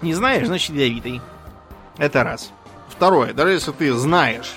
Не 0.02 0.14
знаешь, 0.14 0.46
значит 0.46 0.70
ядовитый. 0.70 1.20
Это 1.98 2.22
раз. 2.22 2.52
Второе, 2.88 3.32
даже 3.32 3.52
если 3.52 3.72
ты 3.72 3.92
знаешь, 3.92 4.54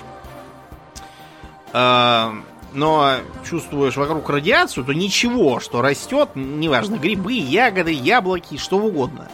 э, 1.72 2.30
но 2.72 3.16
чувствуешь 3.48 3.96
вокруг 3.96 4.28
радиацию, 4.28 4.84
то 4.84 4.92
ничего, 4.92 5.60
что 5.60 5.82
растет, 5.82 6.30
неважно, 6.34 6.96
грибы, 6.96 7.32
ягоды, 7.32 7.92
яблоки, 7.92 8.56
что 8.56 8.78
угодно, 8.78 9.28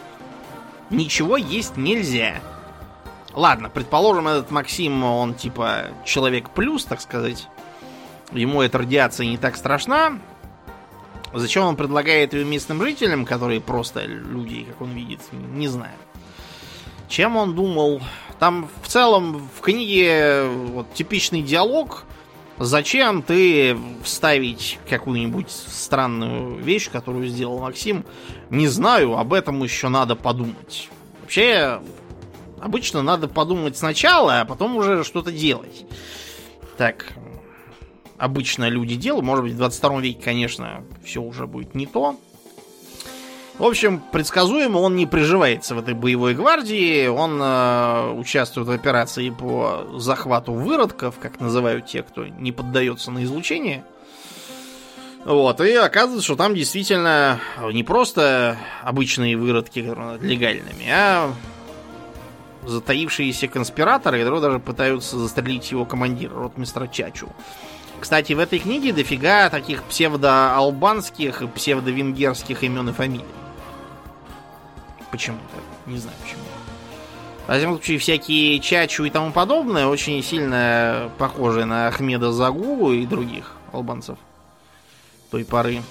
ничего 0.89 1.37
есть 1.37 1.77
нельзя. 1.77 2.41
Ладно, 3.33 3.69
предположим, 3.69 4.27
этот 4.27 4.49
Максим, 4.49 5.03
он 5.03 5.35
типа 5.35 5.87
человек 6.05 6.49
плюс, 6.49 6.85
так 6.85 7.01
сказать. 7.01 7.47
Ему 8.31 8.61
эта 8.61 8.79
радиация 8.79 9.27
не 9.27 9.37
так 9.37 9.55
страшна. 9.55 10.19
Зачем 11.33 11.63
он 11.63 11.75
предлагает 11.75 12.33
ее 12.33 12.45
местным 12.45 12.81
жителям, 12.81 13.25
которые 13.25 13.61
просто 13.61 14.05
люди, 14.05 14.63
как 14.63 14.81
он 14.81 14.91
видит, 14.91 15.19
не 15.31 15.67
знаю. 15.67 15.93
Чем 17.09 17.37
он 17.37 17.55
думал? 17.55 18.01
Там 18.39 18.69
в 18.81 18.87
целом 18.87 19.49
в 19.55 19.61
книге 19.61 20.47
вот 20.47 20.93
типичный 20.93 21.41
диалог. 21.41 22.05
Зачем 22.59 23.21
ты 23.21 23.77
вставить 24.03 24.79
какую-нибудь 24.89 25.51
странную 25.51 26.57
вещь, 26.57 26.89
которую 26.89 27.27
сделал 27.27 27.59
Максим? 27.59 28.03
Не 28.49 28.67
знаю, 28.67 29.17
об 29.17 29.33
этом 29.33 29.61
еще 29.63 29.89
надо 29.89 30.15
подумать. 30.15 30.89
Вообще, 31.21 31.79
обычно 32.59 33.03
надо 33.03 33.27
подумать 33.27 33.77
сначала, 33.77 34.41
а 34.41 34.45
потом 34.45 34.75
уже 34.75 35.03
что-то 35.03 35.31
делать. 35.31 35.85
Так, 36.77 37.13
обычно 38.17 38.69
люди 38.69 38.95
делают. 38.95 39.25
Может 39.25 39.43
быть, 39.43 39.53
в 39.53 39.57
22 39.57 40.01
веке, 40.01 40.21
конечно, 40.23 40.83
все 41.05 41.21
уже 41.21 41.45
будет 41.45 41.75
не 41.75 41.85
то. 41.85 42.19
В 43.57 43.63
общем, 43.63 43.99
предсказуемо 44.11 44.77
он 44.77 44.95
не 44.95 45.07
приживается 45.07 45.73
в 45.73 45.79
этой 45.79 45.95
боевой 45.95 46.35
гвардии. 46.35 47.07
Он 47.07 47.39
э, 47.41 48.11
участвует 48.11 48.67
в 48.67 48.71
операции 48.71 49.31
по 49.31 49.87
захвату 49.95 50.53
выродков, 50.53 51.15
как 51.19 51.39
называют 51.39 51.87
те, 51.87 52.03
кто 52.03 52.27
не 52.27 52.51
поддается 52.51 53.09
на 53.09 53.23
излучение. 53.23 53.83
Вот, 55.25 55.59
и 55.59 55.73
оказывается, 55.73 56.23
что 56.23 56.35
там 56.35 56.53
действительно 56.53 57.39
не 57.73 57.83
просто 57.83 58.57
обычные 58.83 59.35
выродки, 59.35 59.81
которые 59.81 60.19
легальными, 60.19 60.87
а 60.89 61.33
затаившиеся 62.63 63.47
конспираторы, 63.47 64.19
которые 64.19 64.41
даже 64.41 64.59
пытаются 64.59 65.17
застрелить 65.17 65.71
его 65.71 65.83
командира, 65.83 66.35
ротмистра 66.35 66.87
Чачу. 66.87 67.27
Кстати, 67.99 68.33
в 68.33 68.39
этой 68.39 68.59
книге 68.59 68.93
дофига 68.93 69.49
таких 69.49 69.83
псевдоалбанских 69.83 71.41
и 71.41 71.47
псевдовенгерских 71.47 72.63
имен 72.63 72.89
и 72.89 72.93
фамилий. 72.93 73.25
Почему-то. 75.17 75.89
Не 75.89 75.97
знаю 75.97 76.15
почему. 76.23 76.41
В 77.47 77.51
всяком 77.57 77.75
случае, 77.75 77.97
всякие 77.97 78.59
Чачу 78.59 79.03
и 79.05 79.09
тому 79.09 79.31
подобное 79.31 79.87
очень 79.87 80.21
сильно 80.21 81.09
похожи 81.17 81.65
на 81.65 81.87
Ахмеда 81.87 82.31
Загу 82.31 82.91
и 82.91 83.05
других 83.05 83.53
албанцев 83.71 84.17
той 85.31 85.43
поры. 85.43 85.81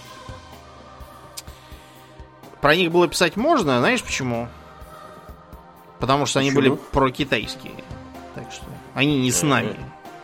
Про 2.60 2.76
них 2.76 2.90
было 2.92 3.08
писать 3.08 3.36
можно, 3.36 3.80
знаешь 3.80 4.02
почему? 4.02 4.48
Потому 5.98 6.26
что 6.26 6.40
они 6.40 6.50
Почему? 6.50 6.76
были 6.76 6.80
прокитайские. 6.92 7.72
Так 8.34 8.52
что 8.52 8.64
они 8.94 9.18
не 9.20 9.30
с 9.30 9.42
нами. 9.42 9.76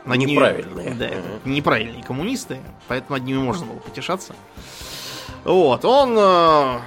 Над 0.05 0.18
ними- 0.18 0.32
Неправильные. 0.32 0.90
Да, 0.94 1.09
неправильные 1.44 2.03
коммунисты, 2.03 2.61
поэтому 2.88 3.18
над 3.18 3.26
ними 3.26 3.38
можно 3.38 3.66
было 3.66 3.78
потешаться. 3.78 4.34
Вот, 5.44 5.84
он, 5.84 6.14
э, 6.18 6.80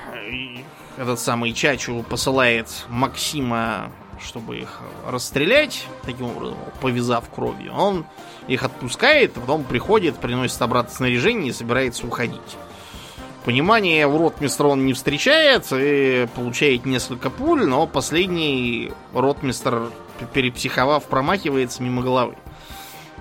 этот 0.97 1.19
самый 1.19 1.53
Чачу, 1.53 2.03
посылает 2.07 2.67
Максима, 2.89 3.91
чтобы 4.21 4.59
их 4.59 4.81
расстрелять, 5.07 5.85
таким 6.03 6.27
образом, 6.27 6.57
повязав 6.81 7.29
кровью. 7.29 7.73
Он 7.73 8.05
их 8.47 8.63
отпускает, 8.63 9.33
потом 9.33 9.63
приходит, 9.63 10.15
приносит 10.17 10.61
обратно 10.61 10.93
снаряжение 10.93 11.49
и 11.49 11.53
собирается 11.53 12.07
уходить. 12.07 12.57
Понимания 13.43 14.07
у 14.07 14.17
ротмистра 14.17 14.67
он 14.67 14.85
не 14.85 14.93
встречает 14.93 15.67
и 15.71 16.27
получает 16.35 16.85
несколько 16.85 17.29
пуль, 17.29 17.65
но 17.65 17.85
последний 17.85 18.91
ротмистр, 19.13 19.91
перепсиховав, 20.33 21.05
промахивается 21.05 21.83
мимо 21.83 22.01
головы. 22.01 22.35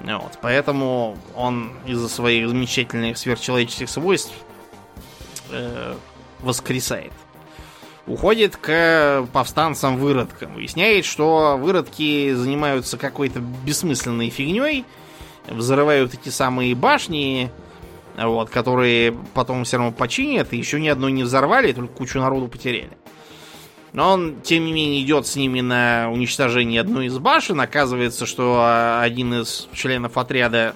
Вот, 0.02 0.38
поэтому 0.40 1.18
он 1.34 1.72
из-за 1.86 2.08
своих 2.08 2.48
замечательных 2.48 3.18
сверхчеловеческих 3.18 3.88
свойств 3.88 4.32
э, 5.50 5.94
воскресает. 6.40 7.12
Уходит 8.06 8.56
к 8.56 9.26
повстанцам-выродкам. 9.32 10.54
Выясняет, 10.54 11.06
что 11.06 11.56
выродки 11.58 12.34
занимаются 12.34 12.98
какой-то 12.98 13.40
бессмысленной 13.40 14.28
фигней, 14.28 14.84
взрывают 15.48 16.12
эти 16.12 16.28
самые 16.28 16.74
башни, 16.74 17.50
вот, 18.16 18.50
которые 18.50 19.12
потом 19.32 19.64
все 19.64 19.78
равно 19.78 19.92
починят, 19.92 20.52
и 20.52 20.58
еще 20.58 20.80
ни 20.80 20.88
одной 20.88 21.12
не 21.12 21.22
взорвали, 21.22 21.72
только 21.72 21.94
кучу 21.94 22.20
народу 22.20 22.48
потеряли. 22.48 22.96
Но 23.94 24.12
он, 24.12 24.40
тем 24.42 24.64
не 24.66 24.72
менее, 24.72 25.02
идет 25.02 25.26
с 25.26 25.36
ними 25.36 25.60
на 25.60 26.10
уничтожение 26.12 26.80
одной 26.80 27.06
из 27.06 27.16
башен. 27.18 27.60
Оказывается, 27.60 28.26
что 28.26 28.56
а, 28.58 29.00
один 29.00 29.32
из 29.34 29.68
членов 29.72 30.18
отряда 30.18 30.74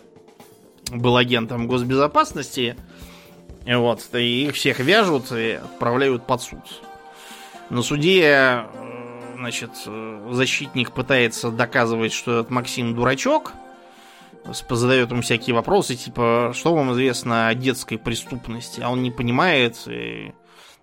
был 0.92 1.16
агентом 1.16 1.66
госбезопасности. 1.66 2.76
Вот, 3.66 4.02
и 4.14 4.46
их 4.46 4.54
всех 4.54 4.78
вяжут 4.78 5.32
и 5.32 5.58
отправляют 5.62 6.26
под 6.26 6.42
суд. 6.42 6.60
На 7.70 7.82
суде, 7.82 8.22
э, 8.24 8.64
значит, 9.36 9.70
э, 9.86 10.28
защитник 10.30 10.92
пытается 10.92 11.50
доказывать, 11.50 12.12
что 12.12 12.40
этот 12.40 12.50
Максим 12.50 12.94
дурачок. 12.94 13.52
Задает 14.70 15.10
ему 15.10 15.20
всякие 15.20 15.54
вопросы, 15.54 15.94
типа, 15.94 16.52
что 16.54 16.74
вам 16.74 16.92
известно 16.92 17.48
о 17.48 17.54
детской 17.54 17.98
преступности? 17.98 18.80
А 18.80 18.88
он 18.88 19.02
не 19.02 19.10
понимает, 19.10 19.76
и 19.86 20.32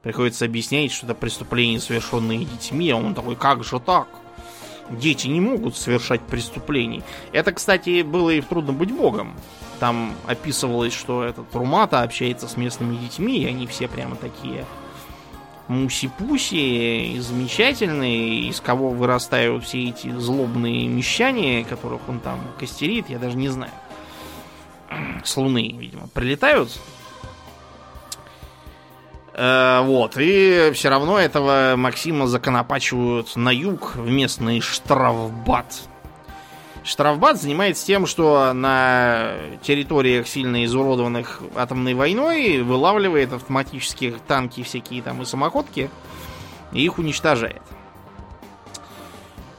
приходится 0.04 0.46
объяснять, 0.46 0.92
что 0.92 1.08
это 1.08 1.16
преступления, 1.16 1.80
совершенные 1.80 2.46
детьми. 2.46 2.92
А 2.92 2.98
он 2.98 3.16
такой, 3.16 3.36
как 3.36 3.64
же 3.64 3.80
так? 3.80 4.08
Дети 4.92 5.28
не 5.28 5.42
могут 5.42 5.76
совершать 5.76 6.22
преступлений. 6.22 7.02
Это, 7.32 7.52
кстати, 7.52 8.04
было 8.04 8.30
и 8.30 8.42
в 8.42 8.46
«Трудно 8.46 8.72
быть 8.72 8.92
богом». 8.92 9.36
Там 9.80 10.14
описывалось, 10.28 10.94
что 10.94 11.24
этот 11.24 11.48
Румата 11.56 12.04
общается 12.04 12.48
с 12.48 12.56
местными 12.56 12.96
детьми, 12.96 13.40
и 13.40 13.48
они 13.48 13.66
все 13.66 13.88
прямо 13.88 14.16
такие 14.16 14.66
муси-пуси 15.68 17.16
и 17.16 17.20
замечательные, 17.20 18.50
из 18.50 18.62
кого 18.62 18.90
вырастают 18.90 19.64
все 19.64 19.90
эти 19.90 20.12
злобные 20.12 20.88
мещане, 20.88 21.66
которых 21.66 22.02
он 22.08 22.20
там 22.20 22.40
костерит, 22.60 23.10
я 23.10 23.20
даже 23.20 23.38
не 23.38 23.50
знаю. 23.50 23.72
С 25.24 25.36
Луны, 25.38 25.76
видимо, 25.78 26.08
прилетают. 26.08 26.70
Э, 29.34 29.82
вот, 29.84 30.16
и 30.18 30.72
все 30.74 30.90
равно 30.90 31.20
этого 31.20 31.74
Максима 31.76 32.28
законопачивают 32.28 33.36
на 33.36 33.50
юг 33.50 33.96
в 33.96 34.10
местный 34.10 34.62
штрафбат. 34.62 35.90
Штрафбат 36.86 37.42
занимается 37.42 37.84
тем, 37.84 38.06
что 38.06 38.54
на 38.54 39.34
территориях 39.64 40.28
сильно 40.28 40.64
изуродованных 40.66 41.42
атомной 41.56 41.96
войной 41.96 42.62
вылавливает 42.62 43.34
автоматических 43.34 44.20
танки 44.20 44.62
всякие 44.62 45.02
там 45.02 45.20
и 45.24 45.26
самоходки 45.26 45.90
и 46.72 46.86
их 46.86 47.00
уничтожает. 47.00 47.64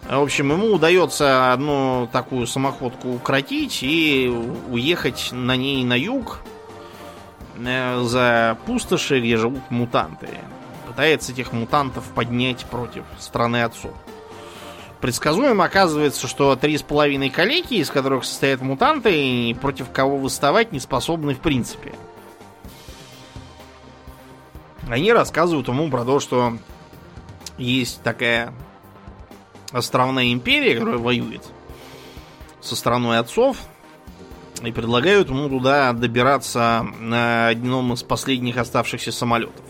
В 0.08 0.20
общем, 0.22 0.52
ему 0.52 0.72
удается 0.72 1.52
одну 1.52 2.08
такую 2.12 2.46
самоходку 2.46 3.14
укротить 3.14 3.82
и 3.82 4.28
уехать 4.70 5.30
на 5.32 5.56
ней 5.56 5.82
на 5.82 5.98
юг 5.98 6.38
э, 7.56 8.02
за 8.04 8.56
пустоши, 8.66 9.18
где 9.18 9.36
живут 9.36 9.68
мутанты. 9.70 10.28
Пытается 10.86 11.32
этих 11.32 11.52
мутантов 11.52 12.04
поднять 12.14 12.66
против 12.66 13.02
страны 13.18 13.64
отцов. 13.64 13.94
Предсказуемо 15.00 15.64
оказывается, 15.64 16.26
что 16.26 16.56
три 16.56 16.78
с 16.78 16.82
половиной 16.82 17.28
калеки, 17.28 17.74
из 17.74 17.90
которых 17.90 18.24
состоят 18.24 18.62
мутанты, 18.62 19.54
против 19.60 19.90
кого 19.90 20.16
выставать 20.16 20.72
не 20.72 20.80
способны 20.80 21.34
в 21.34 21.40
принципе. 21.40 21.94
Они 24.88 25.12
рассказывают 25.12 25.68
ему 25.68 25.90
про 25.90 26.04
то, 26.04 26.20
что 26.20 26.56
есть 27.58 28.02
такая 28.02 28.54
островная 29.72 30.32
империя, 30.32 30.74
которая 30.74 30.98
воюет 30.98 31.42
со 32.60 32.74
страной 32.74 33.18
отцов, 33.18 33.58
и 34.62 34.72
предлагают 34.72 35.28
ему 35.28 35.48
туда 35.48 35.92
добираться 35.92 36.86
на 36.98 37.48
одном 37.48 37.92
из 37.92 38.02
последних 38.02 38.56
оставшихся 38.56 39.12
самолетов. 39.12 39.64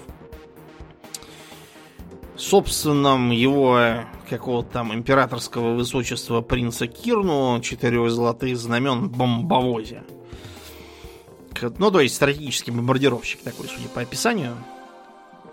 Собственном 2.36 3.30
его 3.30 4.04
какого-то 4.28 4.70
там 4.70 4.94
императорского 4.94 5.74
высочества 5.74 6.40
принца 6.40 6.86
Кирну 6.86 7.60
четырех 7.60 8.10
золотых 8.10 8.56
знамен 8.56 9.08
бомбовозе. 9.08 10.02
Ну, 11.78 11.90
то 11.90 12.00
есть 12.00 12.14
стратегический 12.14 12.70
бомбардировщик 12.70 13.40
такой, 13.40 13.66
судя 13.68 13.88
по 13.88 14.02
описанию. 14.02 14.56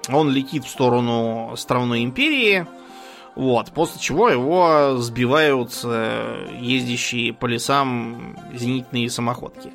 Он 0.09 0.29
летит 0.29 0.65
в 0.65 0.69
сторону 0.69 1.53
островной 1.53 2.03
империи, 2.03 2.67
вот, 3.35 3.71
после 3.71 4.01
чего 4.01 4.29
его 4.29 4.97
сбивают 4.97 5.71
э, 5.83 6.57
ездящие 6.61 7.33
по 7.33 7.45
лесам 7.45 8.37
зенитные 8.53 9.09
самоходки. 9.09 9.71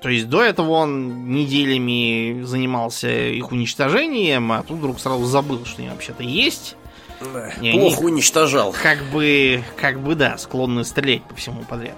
То 0.00 0.08
есть 0.08 0.28
до 0.28 0.42
этого 0.42 0.70
он 0.70 1.30
неделями 1.30 2.42
занимался 2.42 3.10
их 3.10 3.50
уничтожением, 3.50 4.52
а 4.52 4.62
тут 4.62 4.78
вдруг 4.78 5.00
сразу 5.00 5.24
забыл, 5.24 5.64
что 5.66 5.82
они 5.82 5.90
вообще-то 5.90 6.22
есть. 6.22 6.76
Да, 7.20 7.52
Не, 7.60 7.72
Плохо 7.72 8.00
уничтожал. 8.02 8.74
Как 8.82 9.02
бы, 9.04 9.64
как 9.76 10.00
бы, 10.00 10.14
да, 10.14 10.38
склонны 10.38 10.84
стрелять 10.84 11.22
по 11.24 11.34
всему 11.34 11.62
подряд. 11.62 11.96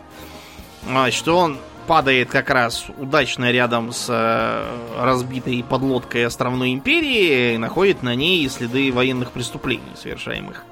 А, 0.88 1.10
Что 1.10 1.36
он 1.36 1.58
падает 1.86 2.30
как 2.30 2.50
раз 2.50 2.86
удачно 2.98 3.50
рядом 3.50 3.92
с 3.92 4.06
э, 4.08 5.02
разбитой 5.02 5.64
подлодкой 5.68 6.24
островной 6.24 6.72
империи 6.72 7.54
и 7.54 7.58
находит 7.58 8.02
на 8.02 8.14
ней 8.14 8.48
следы 8.48 8.92
военных 8.92 9.32
преступлений, 9.32 9.82
совершаемых 10.00 10.64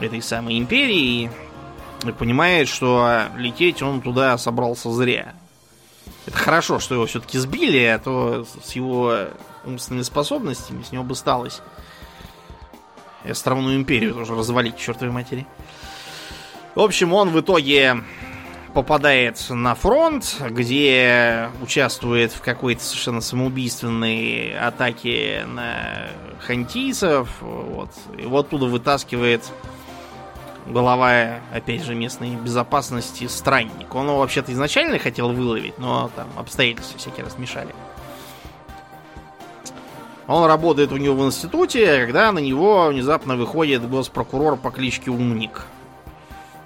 этой 0.00 0.22
самой 0.22 0.58
империи. 0.58 1.30
И 2.04 2.12
понимает, 2.12 2.68
что 2.68 3.24
лететь 3.36 3.82
он 3.82 4.00
туда 4.00 4.36
собрался 4.38 4.90
зря. 4.92 5.34
Это 6.26 6.36
хорошо, 6.36 6.78
что 6.78 6.94
его 6.94 7.06
все-таки 7.06 7.38
сбили, 7.38 7.84
а 7.84 7.98
то 7.98 8.46
с 8.62 8.72
его 8.72 9.14
умственными 9.64 10.02
способностями 10.02 10.82
с 10.82 10.92
него 10.92 11.04
бы 11.04 11.14
сталось 11.14 11.60
и 13.24 13.30
островную 13.30 13.76
империю 13.76 14.14
тоже 14.14 14.34
развалить, 14.34 14.76
чертовой 14.76 15.12
матери. 15.12 15.46
В 16.74 16.80
общем, 16.80 17.12
он 17.12 17.30
в 17.30 17.40
итоге 17.40 18.02
попадает 18.74 19.38
на 19.50 19.74
фронт, 19.76 20.36
где 20.50 21.48
участвует 21.62 22.32
в 22.32 22.40
какой-то 22.40 22.82
совершенно 22.82 23.20
самоубийственной 23.20 24.58
атаке 24.58 25.44
на 25.46 26.08
хантийцев. 26.40 27.28
Вот. 27.40 27.90
Вот 28.24 28.46
оттуда 28.46 28.66
вытаскивает 28.66 29.44
глава, 30.66 31.40
опять 31.52 31.84
же, 31.84 31.94
местной 31.94 32.36
безопасности 32.36 33.28
странник. 33.28 33.94
Он 33.94 34.06
его 34.06 34.18
вообще-то 34.18 34.52
изначально 34.52 34.98
хотел 34.98 35.32
выловить, 35.32 35.78
но 35.78 36.10
там 36.16 36.28
обстоятельства 36.36 36.98
всякие 36.98 37.24
раз 37.24 37.38
мешали. 37.38 37.74
Он 40.26 40.46
работает 40.46 40.90
у 40.92 40.96
него 40.96 41.22
в 41.22 41.26
институте, 41.26 42.04
когда 42.04 42.32
на 42.32 42.38
него 42.38 42.86
внезапно 42.86 43.36
выходит 43.36 43.88
госпрокурор 43.88 44.56
по 44.56 44.70
кличке 44.70 45.10
Умник. 45.10 45.66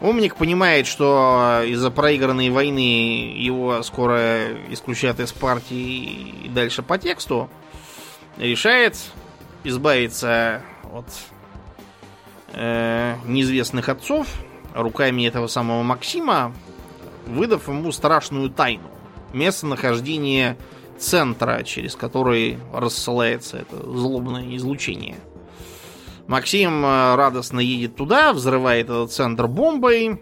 Умник 0.00 0.36
понимает, 0.36 0.86
что 0.86 1.62
из-за 1.66 1.90
проигранной 1.90 2.50
войны 2.50 3.34
его 3.36 3.82
скоро 3.82 4.52
исключат 4.70 5.18
из 5.18 5.32
партии 5.32 6.44
и 6.44 6.48
дальше 6.48 6.82
по 6.82 6.98
тексту. 6.98 7.50
Решает 8.36 8.96
избавиться 9.64 10.62
от 10.92 11.06
э, 12.52 13.16
неизвестных 13.26 13.88
отцов 13.88 14.28
руками 14.72 15.26
этого 15.26 15.48
самого 15.48 15.82
Максима, 15.82 16.54
выдав 17.26 17.66
ему 17.66 17.90
страшную 17.90 18.50
тайну. 18.50 18.88
Местонахождение 19.32 20.56
центра, 21.00 21.62
через 21.64 21.96
который 21.96 22.58
рассылается 22.72 23.58
это 23.58 23.76
злобное 23.76 24.56
излучение. 24.56 25.16
Максим 26.26 26.84
э, 26.84 27.14
радостно 27.14 27.60
едет 27.60 27.96
туда, 27.96 28.32
взрывает 28.32 28.86
этот 28.86 29.12
центр 29.12 29.46
бомбой, 29.46 30.20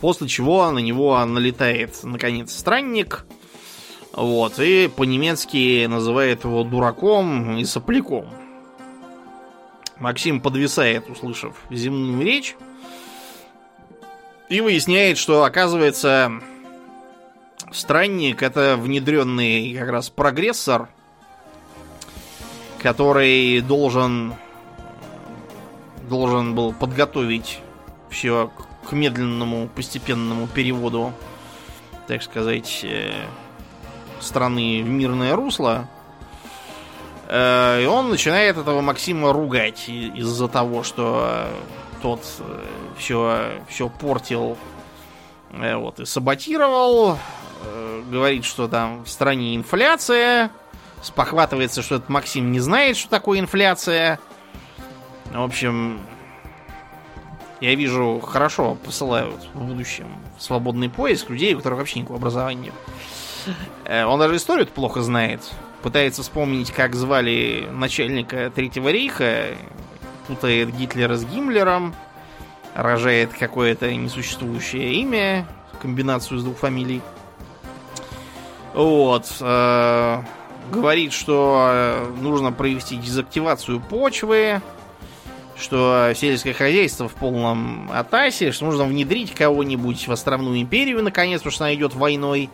после 0.00 0.28
чего 0.28 0.70
на 0.70 0.78
него 0.78 1.24
налетает, 1.24 1.98
наконец, 2.04 2.52
странник, 2.52 3.26
вот, 4.12 4.60
и 4.60 4.88
по-немецки 4.94 5.86
называет 5.86 6.44
его 6.44 6.62
дураком 6.62 7.56
и 7.56 7.64
сопляком. 7.64 8.26
Максим 9.98 10.40
подвисает, 10.40 11.10
услышав 11.10 11.56
земную 11.70 12.24
речь, 12.24 12.56
и 14.48 14.60
выясняет, 14.60 15.18
что, 15.18 15.42
оказывается, 15.42 16.40
странник 17.74 18.42
это 18.42 18.76
внедренный 18.76 19.74
как 19.74 19.88
раз 19.90 20.08
прогрессор, 20.08 20.88
который 22.78 23.60
должен 23.60 24.34
должен 26.08 26.54
был 26.54 26.72
подготовить 26.72 27.60
все 28.10 28.50
к 28.88 28.92
медленному 28.92 29.68
постепенному 29.68 30.46
переводу, 30.46 31.12
так 32.06 32.22
сказать, 32.22 32.80
э, 32.84 33.12
страны 34.20 34.82
в 34.82 34.88
мирное 34.88 35.34
русло. 35.34 35.88
Э, 37.28 37.82
и 37.82 37.86
он 37.86 38.10
начинает 38.10 38.58
этого 38.58 38.82
Максима 38.82 39.32
ругать 39.32 39.88
из-за 39.88 40.48
того, 40.48 40.82
что 40.82 41.48
тот 42.02 42.20
все, 42.98 43.36
э, 43.38 43.60
все 43.68 43.88
портил 43.88 44.58
вот, 45.50 46.00
и 46.00 46.04
саботировал. 46.04 47.18
Говорит, 48.10 48.44
что 48.44 48.68
там 48.68 49.04
в 49.04 49.08
стране 49.08 49.56
инфляция. 49.56 50.50
Спохватывается, 51.02 51.82
что 51.82 51.96
этот 51.96 52.08
Максим 52.08 52.52
не 52.52 52.60
знает, 52.60 52.96
что 52.96 53.10
такое 53.10 53.38
инфляция. 53.38 54.18
В 55.32 55.42
общем, 55.42 56.00
я 57.60 57.74
вижу, 57.74 58.20
хорошо 58.20 58.74
посылают 58.74 59.48
в 59.54 59.64
будущем 59.64 60.06
свободный 60.38 60.90
поиск 60.90 61.30
людей, 61.30 61.54
у 61.54 61.58
которых 61.58 61.78
вообще 61.78 62.00
никакого 62.00 62.18
образования 62.18 62.64
нет. 62.64 62.74
Э, 63.84 64.04
он 64.04 64.18
даже 64.18 64.36
историю 64.36 64.66
плохо 64.66 65.02
знает. 65.02 65.40
Пытается 65.82 66.22
вспомнить, 66.22 66.70
как 66.72 66.94
звали 66.94 67.68
начальника 67.70 68.50
Третьего 68.54 68.88
рейха, 68.88 69.56
путает 70.26 70.74
Гитлера 70.74 71.16
с 71.16 71.24
Гиммлером, 71.24 71.94
рожает 72.74 73.32
какое-то 73.32 73.94
несуществующее 73.94 74.94
имя, 74.94 75.46
комбинацию 75.80 76.38
из 76.38 76.44
двух 76.44 76.58
фамилий. 76.58 77.02
Вот. 78.74 79.36
Э, 79.40 80.22
говорит, 80.70 81.12
что 81.12 81.68
э, 81.70 82.12
нужно 82.20 82.52
провести 82.52 82.96
дезактивацию 82.96 83.80
почвы, 83.80 84.60
что 85.56 86.12
сельское 86.16 86.52
хозяйство 86.52 87.08
в 87.08 87.14
полном 87.14 87.90
атасе, 87.92 88.50
что 88.50 88.66
нужно 88.66 88.84
внедрить 88.84 89.32
кого-нибудь 89.32 90.08
в 90.08 90.12
островную 90.12 90.60
империю, 90.60 91.02
наконец, 91.02 91.40
потому 91.40 91.52
что 91.52 91.64
она 91.64 91.74
идет 91.74 91.94
войной. 91.94 92.50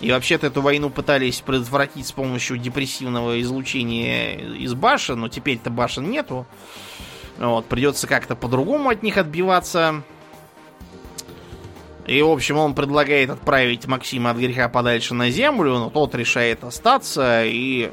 И 0.00 0.12
вообще-то 0.12 0.46
эту 0.46 0.60
войну 0.60 0.90
пытались 0.90 1.40
предотвратить 1.40 2.06
с 2.06 2.12
помощью 2.12 2.58
депрессивного 2.58 3.40
излучения 3.40 4.36
из 4.36 4.74
башен, 4.74 5.18
но 5.18 5.28
теперь-то 5.28 5.70
башен 5.70 6.08
нету. 6.08 6.46
Вот, 7.38 7.66
придется 7.66 8.06
как-то 8.06 8.36
по-другому 8.36 8.90
от 8.90 9.02
них 9.02 9.16
отбиваться. 9.16 10.02
И, 12.08 12.22
в 12.22 12.30
общем, 12.30 12.56
он 12.56 12.74
предлагает 12.74 13.28
отправить 13.28 13.86
Максима 13.86 14.30
от 14.30 14.38
греха 14.38 14.70
подальше 14.70 15.12
на 15.12 15.28
землю, 15.28 15.74
но 15.78 15.90
тот 15.90 16.14
решает 16.14 16.64
остаться 16.64 17.44
и 17.44 17.90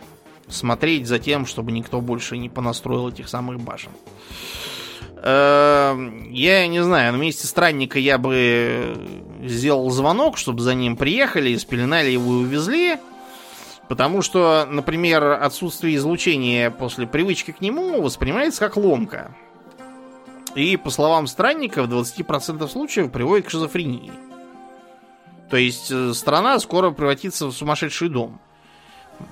смотреть 0.47 1.05
за 1.05 1.19
тем, 1.19 1.45
чтобы 1.45 1.73
никто 1.73 1.99
больше 1.99 2.37
не 2.37 2.47
понастроил 2.47 3.09
этих 3.09 3.27
самых 3.27 3.59
башен. 3.59 3.91
Эм, 5.21 6.31
я 6.31 6.65
не 6.67 6.81
знаю, 6.81 7.11
на 7.11 7.17
месте 7.17 7.45
странника 7.45 7.99
я 7.99 8.17
бы 8.17 8.95
сделал 9.43 9.89
звонок, 9.89 10.37
чтобы 10.37 10.61
за 10.61 10.75
ним 10.75 10.95
приехали, 10.95 11.57
спеленали 11.57 12.11
его 12.11 12.35
и 12.35 12.43
увезли. 12.45 12.97
Потому 13.89 14.21
что, 14.21 14.65
например, 14.69 15.23
отсутствие 15.25 15.97
излучения 15.97 16.71
после 16.71 17.05
привычки 17.05 17.51
к 17.51 17.59
нему 17.59 18.01
воспринимается 18.01 18.61
как 18.61 18.77
ломка. 18.77 19.35
И, 20.55 20.77
по 20.77 20.89
словам 20.89 21.27
странника, 21.27 21.83
в 21.83 21.91
20% 21.91 22.67
случаев 22.69 23.11
приводит 23.11 23.47
к 23.47 23.49
шизофрении. 23.49 24.11
То 25.49 25.57
есть 25.57 25.91
э, 25.91 26.13
страна 26.13 26.57
скоро 26.59 26.91
превратится 26.91 27.47
в 27.47 27.51
сумасшедший 27.51 28.09
дом 28.09 28.39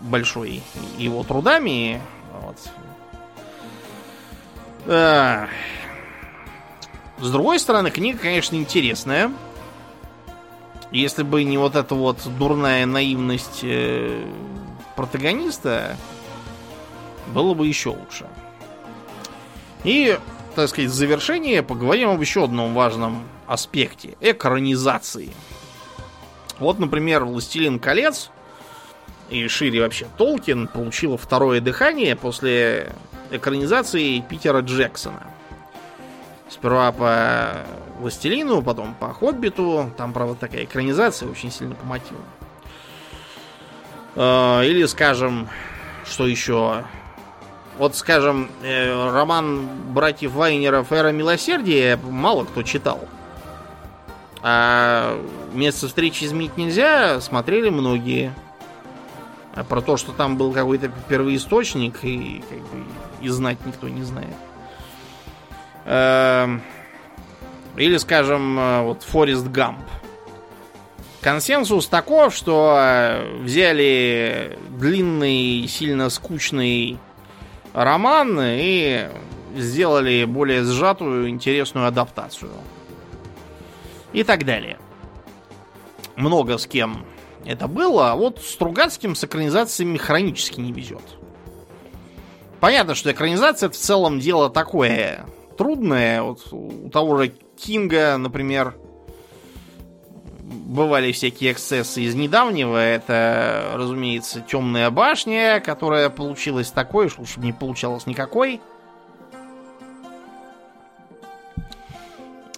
большой 0.02 0.62
его 0.98 1.24
трудами. 1.24 2.02
Вот. 2.42 2.58
А... 4.88 5.48
С 7.20 7.32
другой 7.32 7.58
стороны, 7.60 7.90
книга, 7.90 8.20
конечно, 8.20 8.56
интересная. 8.58 9.32
Если 10.92 11.24
бы 11.24 11.44
не 11.46 11.58
вот 11.58 11.76
эта 11.76 11.96
вот 11.96 12.18
дурная 12.38 12.86
наивность 12.86 13.62
э, 13.64 14.26
протагониста, 14.98 15.96
было 17.34 17.54
бы 17.54 17.66
еще 17.66 17.90
лучше. 17.90 18.28
И, 19.86 20.20
так 20.56 20.70
сказать, 20.70 20.89
в 20.89 20.93
завершение 20.93 21.64
поговорим 21.64 22.10
об 22.10 22.22
еще 22.22 22.45
одном 22.45 22.74
важном 22.74 23.24
аспекте 23.47 24.16
экранизации. 24.22 25.32
Вот, 26.60 26.80
например, 26.80 27.26
«Властелин 27.26 27.80
колец» 27.80 28.30
и 29.30 29.47
шире 29.47 29.82
вообще 29.82 30.08
Толкин 30.18 30.68
получила 30.68 31.18
второе 31.18 31.60
дыхание 31.62 32.16
после 32.16 32.93
экранизации 33.32 34.20
Питера 34.22 34.62
Джексона. 34.62 35.24
Сперва 36.49 36.91
по 36.91 37.66
Властелину, 37.99 38.62
потом 38.62 38.93
по 38.93 39.12
Хоббиту. 39.14 39.91
Там, 39.97 40.14
правда, 40.14 40.36
такая 40.36 40.66
экранизация 40.66 41.30
очень 41.30 41.51
сильно 41.51 41.74
по 41.74 41.86
мотивам. 41.86 42.24
А, 44.16 44.62
или, 44.62 44.86
скажем, 44.86 45.49
что 46.06 46.28
еще? 46.28 46.84
Вот, 47.78 47.96
скажем, 47.96 48.50
э, 48.62 49.12
роман 49.12 49.68
братьев 49.94 50.34
Вайнеров 50.34 50.92
«Эра 50.92 51.12
милосердия» 51.12 51.98
мало 51.98 52.46
кто 52.46 52.62
читал. 52.62 53.08
А 54.44 55.20
место 55.54 55.88
встречи 55.88 56.26
изменить 56.26 56.58
нельзя, 56.58 57.20
смотрели 57.22 57.70
многие. 57.70 58.34
А 59.56 59.64
про 59.64 59.82
то, 59.82 59.98
что 59.98 60.12
там 60.12 60.38
был 60.38 60.52
какой-то 60.52 60.91
первоисточник, 61.08 62.04
и, 62.04 62.44
как 62.50 62.60
бы, 62.60 62.86
и 63.22 63.30
знать 63.30 63.58
никто 63.66 63.88
не 63.88 64.04
знает. 64.04 64.36
Эм, 65.86 66.62
или, 67.78 67.98
скажем, 67.98 68.60
э, 68.60 68.82
вот 68.84 69.04
Форест 69.04 69.48
Гамп. 69.48 69.84
Консенсус 71.22 71.88
таков, 71.88 72.36
что 72.36 72.78
э, 72.78 73.38
взяли 73.41 74.60
длинный, 74.78 75.68
сильно 75.68 76.10
скучный 76.10 77.00
роман 77.74 78.40
и 78.41 79.10
сделали 79.56 80.26
более 80.26 80.64
сжатую, 80.64 81.30
интересную 81.30 81.88
адаптацию. 81.88 82.52
И 84.14 84.24
так 84.24 84.45
далее. 84.45 84.78
Много 86.16 86.58
с 86.58 86.68
кем 86.68 87.06
это 87.45 87.68
было, 87.68 88.12
а 88.12 88.16
вот 88.16 88.40
Стругацким 88.40 89.16
с 89.16 89.24
экранизациями 89.24 89.98
хронически 89.98 90.60
не 90.60 90.72
везет. 90.72 91.02
Понятно, 92.60 92.95
что 92.95 93.12
экранизация 93.12 93.68
это 93.68 93.78
в 93.78 93.82
целом 93.82 94.20
дело 94.20 94.50
такое 94.50 95.26
трудное. 95.58 96.22
Вот 96.22 96.48
у 96.52 96.90
того 96.90 97.18
же 97.18 97.34
Кинга, 97.58 98.18
например, 98.18 98.76
бывали 100.44 101.11
всякие 101.11 101.53
эксцессы 101.53 102.02
из 102.02 102.15
недавнего. 102.15 102.78
Это, 102.78 103.72
разумеется, 103.76 104.41
темная 104.41 104.90
башня, 104.90 105.61
которая 105.61 106.10
получилась 106.10 106.72
такой, 106.72 107.10
что 107.10 107.24
не 107.38 107.53
получалось 107.53 108.06
никакой. 108.06 108.61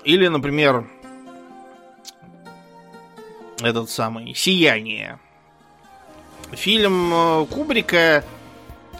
Или, 0.03 0.27
например, 0.27 0.87
этот 3.61 3.89
самый 3.89 4.33
«Сияние». 4.35 5.19
Фильм 6.51 7.11
э, 7.11 7.45
Кубрика 7.47 8.23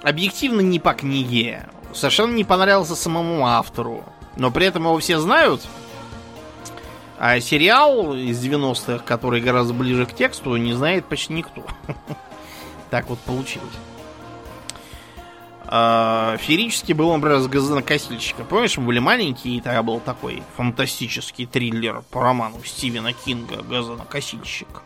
объективно 0.02 0.62
не 0.62 0.80
по 0.80 0.94
книге. 0.94 1.68
Совершенно 1.94 2.34
не 2.34 2.44
понравился 2.44 2.96
самому 2.96 3.46
автору. 3.48 4.04
Но 4.36 4.52
при 4.52 4.66
этом 4.66 4.84
его 4.84 4.98
все 4.98 5.20
знают. 5.20 5.62
А 7.18 7.40
сериал 7.40 8.14
из 8.14 8.44
90-х, 8.44 9.00
который 9.00 9.42
гораздо 9.42 9.74
ближе 9.74 10.06
к 10.06 10.14
тексту, 10.14 10.56
не 10.58 10.74
знает 10.74 11.06
почти 11.06 11.34
никто. 11.34 11.64
Так 12.92 13.10
вот 13.10 13.20
получилось. 13.20 13.74
А, 15.68 16.38
феерически 16.38 16.94
был, 16.94 17.12
с 17.18 17.48
газонокосильщика. 17.48 18.44
Помнишь, 18.44 18.78
мы 18.78 18.86
были 18.86 19.00
маленькие, 19.00 19.58
и 19.58 19.62
тогда 19.62 19.82
был 19.82 20.00
такой 20.00 20.44
фантастический 20.56 21.48
триллер 21.48 22.04
по 22.12 22.22
роману 22.22 22.64
Стивена 22.64 23.14
Кинга 23.14 23.64
«Газонокосильщик». 23.64 24.84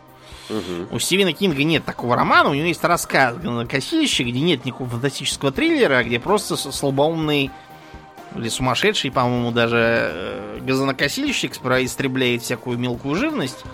Угу. 0.48 0.96
У 0.96 0.98
Стивена 0.98 1.32
Кинга 1.32 1.62
нет 1.62 1.84
такого 1.84 2.16
романа, 2.16 2.50
у 2.50 2.54
него 2.54 2.66
есть 2.66 2.82
рассказ 2.82 3.36
«Газонокосильщик», 3.36 4.26
где 4.26 4.40
нет 4.40 4.64
никакого 4.64 4.88
фантастического 4.88 5.52
триллера, 5.52 5.98
а 5.98 6.02
где 6.02 6.18
просто 6.18 6.56
слабоумный 6.56 7.50
или 8.34 8.48
сумасшедший, 8.48 9.10
по-моему, 9.10 9.50
даже 9.50 9.76
э, 9.78 10.58
газонокосильщик 10.60 11.52
истребляет 11.54 12.42
всякую 12.42 12.78
мелкую 12.78 13.16
живность, 13.16 13.64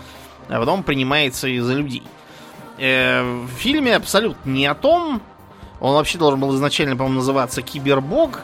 а 0.49 0.59
потом 0.59 0.83
принимается 0.83 1.49
из-за 1.49 1.75
людей. 1.75 2.03
Э, 2.79 3.23
в 3.23 3.51
фильме 3.59 3.97
абсолютно 3.97 4.51
не 4.51 4.67
о 4.67 4.75
том, 4.75 5.23
он 5.81 5.95
вообще 5.95 6.19
должен 6.19 6.41
был 6.41 6.55
изначально, 6.57 6.97
по-моему, 6.97 7.19
называться 7.19 7.63
Кибербог. 7.63 8.43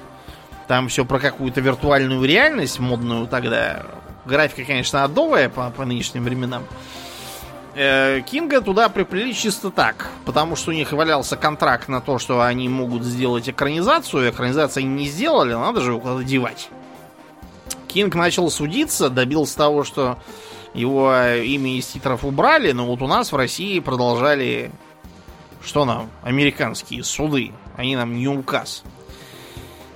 Там 0.69 0.89
все 0.89 1.05
про 1.05 1.19
какую-то 1.19 1.61
виртуальную 1.61 2.23
реальность 2.25 2.79
модную 2.79 3.27
тогда. 3.27 3.85
Графика, 4.25 4.65
конечно, 4.65 5.05
адовая 5.05 5.49
по, 5.49 5.71
по 5.71 5.85
нынешним 5.85 6.25
временам. 6.25 6.65
Э, 7.75 8.21
Кинга 8.21 8.61
туда 8.61 8.89
приплели 8.89 9.35
чисто 9.35 9.71
так, 9.71 10.11
потому 10.25 10.57
что 10.57 10.71
у 10.71 10.75
них 10.75 10.93
валялся 10.93 11.37
контракт 11.37 11.89
на 11.89 12.01
то, 12.01 12.19
что 12.19 12.43
они 12.43 12.69
могут 12.69 13.03
сделать 13.03 13.49
экранизацию. 13.49 14.33
Они 14.39 14.89
не 14.89 15.07
сделали, 15.07 15.55
надо 15.55 15.81
же 15.81 15.93
его 15.93 16.01
куда-то 16.01 16.25
девать. 16.25 16.69
Кинг 17.89 18.15
начал 18.15 18.51
судиться, 18.51 19.11
добился 19.11 19.57
того, 19.57 19.85
что 19.85 20.19
его 20.75 21.13
имя 21.13 21.77
из 21.77 21.87
титров 21.87 22.25
убрали, 22.25 22.73
но 22.73 22.87
вот 22.87 23.03
у 23.03 23.07
нас 23.07 23.33
в 23.33 23.37
России 23.37 23.79
продолжали 23.81 24.71
что 25.65 25.85
нам, 25.85 26.11
американские 26.23 27.05
суды, 27.05 27.53
они 27.77 27.97
нам 27.97 28.17
не 28.17 28.29
указ. 28.29 28.83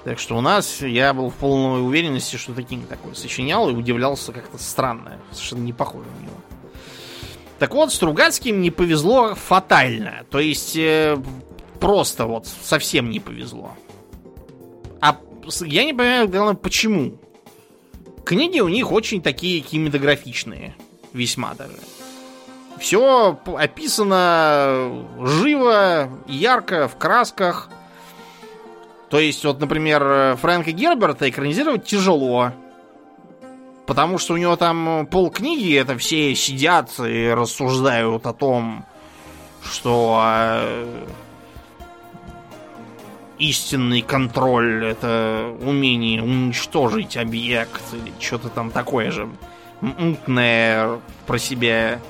Так 0.05 0.21
что 0.21 0.37
у 0.37 0.41
нас 0.41 0.81
я 0.83 1.13
был 1.13 1.31
в 1.31 1.35
полной 1.35 1.85
уверенности, 1.85 2.37
что 2.37 2.55
Кинг 2.63 2.87
такой 2.87 3.17
сочинял 3.17 3.69
и 3.69 3.73
удивлялся 3.73 4.33
как-то 4.33 4.57
странно. 4.59 5.19
Совершенно 5.33 5.63
не 5.63 5.73
похоже 5.73 6.07
на 6.21 6.23
него. 6.23 6.37
Так 7.59 7.75
вот, 7.75 7.93
Стругацким 7.93 8.61
не 8.61 8.71
повезло 8.71 9.35
фатально. 9.35 10.25
То 10.31 10.39
есть, 10.39 10.77
э, 10.77 11.17
просто 11.81 12.27
вот 12.27 12.47
совсем 12.47 13.11
не 13.11 13.21
повезло. 13.21 13.73
А 15.01 15.17
я 15.61 15.85
не 15.85 15.95
понимаю, 15.95 16.29
главное, 16.29 16.55
почему. 16.55 17.19
Книги 18.25 18.61
у 18.61 18.69
них 18.69 18.93
очень 18.93 19.23
такие 19.23 19.61
кинематографичные. 19.61 20.75
Весьма 21.13 21.55
даже. 21.55 21.77
Все 22.79 23.39
описано 23.47 25.07
живо, 25.21 26.11
ярко, 26.27 26.89
в 26.89 26.97
красках. 26.97 27.71
То 29.09 29.19
есть, 29.19 29.45
вот, 29.45 29.61
например, 29.61 30.37
Фрэнка 30.37 30.73
Герберта 30.73 31.31
экранизировать 31.31 31.87
тяжело. 31.87 32.53
Потому 33.87 34.19
что 34.19 34.35
у 34.35 34.37
него 34.37 34.57
там 34.57 35.07
пол 35.11 35.31
книги, 35.31 35.77
это 35.77 35.97
все 35.97 36.35
сидят 36.35 36.91
и 36.99 37.29
рассуждают 37.31 38.27
о 38.27 38.33
том, 38.33 38.85
что 39.63 40.21
э, 40.25 41.07
истинный 43.39 44.03
контроль 44.03 44.85
это 44.85 45.55
умение 45.61 46.23
уничтожить 46.23 47.17
объект 47.17 47.83
или 47.93 48.13
что-то 48.19 48.49
там 48.49 48.71
такое 48.71 49.11
же 49.11 49.29
мутное 49.81 51.01
про 51.27 51.39
себя 51.39 52.01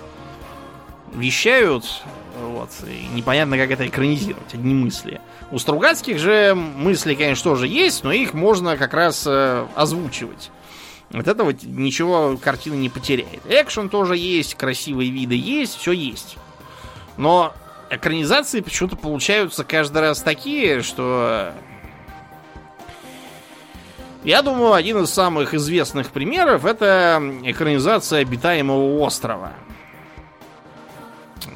вещают, 1.13 1.85
вот, 2.41 2.71
и 2.87 3.15
непонятно, 3.15 3.57
как 3.57 3.71
это 3.71 3.87
экранизировать, 3.87 4.55
одни 4.55 4.75
мысли. 4.75 5.21
У 5.51 5.59
Стругацких 5.59 6.19
же 6.19 6.55
мысли, 6.55 7.15
конечно, 7.15 7.51
тоже 7.51 7.69
есть, 7.69 8.05
но 8.05 8.13
их 8.13 8.35
можно 8.35 8.77
как 8.77 8.95
раз 8.95 9.25
э, 9.27 9.67
озвучивать. 9.75 10.51
Вот 11.11 11.29
этого 11.29 11.55
ничего 11.63 12.37
картина 12.37 12.75
не 12.75 12.89
потеряет. 12.89 13.41
Экшен 13.49 13.89
тоже 13.89 14.17
есть, 14.17 14.55
красивые 14.55 15.11
виды 15.11 15.37
есть, 15.37 15.77
все 15.77 15.93
есть. 15.93 16.37
Но 17.17 17.55
экранизации 17.91 18.61
почему-то 18.61 18.97
получаются 18.97 19.65
каждый 19.65 20.03
раз 20.03 20.21
такие, 20.21 20.83
что... 20.83 21.53
Я 24.25 24.43
думаю, 24.43 24.73
один 24.73 25.05
из 25.05 25.11
самых 25.11 25.55
известных 25.55 26.11
примеров 26.11 26.65
это 26.65 27.23
экранизация 27.45 28.23
обитаемого 28.23 28.99
острова. 28.99 29.53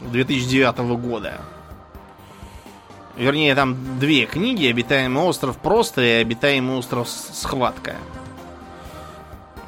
2009 0.01 0.79
года. 1.01 1.41
Вернее, 3.17 3.55
там 3.57 3.99
две 3.99 4.25
книги. 4.27 4.67
Обитаемый 4.67 5.25
остров 5.25 5.59
просто 5.59 6.01
и 6.01 6.11
Обитаемый 6.23 6.77
остров 6.77 7.09
схватка. 7.09 7.97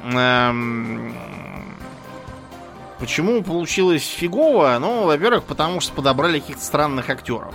Эм... 0.03 1.15
Почему 2.99 3.43
получилось 3.43 4.07
фигово? 4.07 4.77
Ну, 4.79 5.05
во-первых, 5.05 5.43
потому 5.43 5.81
что 5.81 5.93
подобрали 5.93 6.39
каких-то 6.39 6.63
странных 6.63 7.09
актеров. 7.09 7.53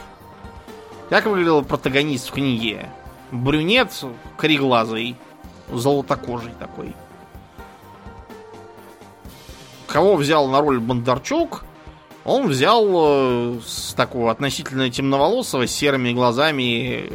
Как 1.09 1.25
выглядел 1.25 1.65
протагонист 1.65 2.29
в 2.29 2.33
книге? 2.33 2.91
Брюнет, 3.31 3.91
кореглазый, 4.37 5.16
золотокожий 5.73 6.53
такой. 6.59 6.95
Кого 9.87 10.16
взял 10.16 10.49
на 10.49 10.61
роль 10.61 10.81
Бондарчук? 10.81 11.65
Он 12.25 12.47
взял 12.47 12.87
э, 12.95 13.61
с 13.66 13.95
такого 13.95 14.31
относительно 14.31 14.91
темноволосого, 14.91 15.66
с 15.66 15.70
серыми 15.70 16.12
глазами 16.12 17.11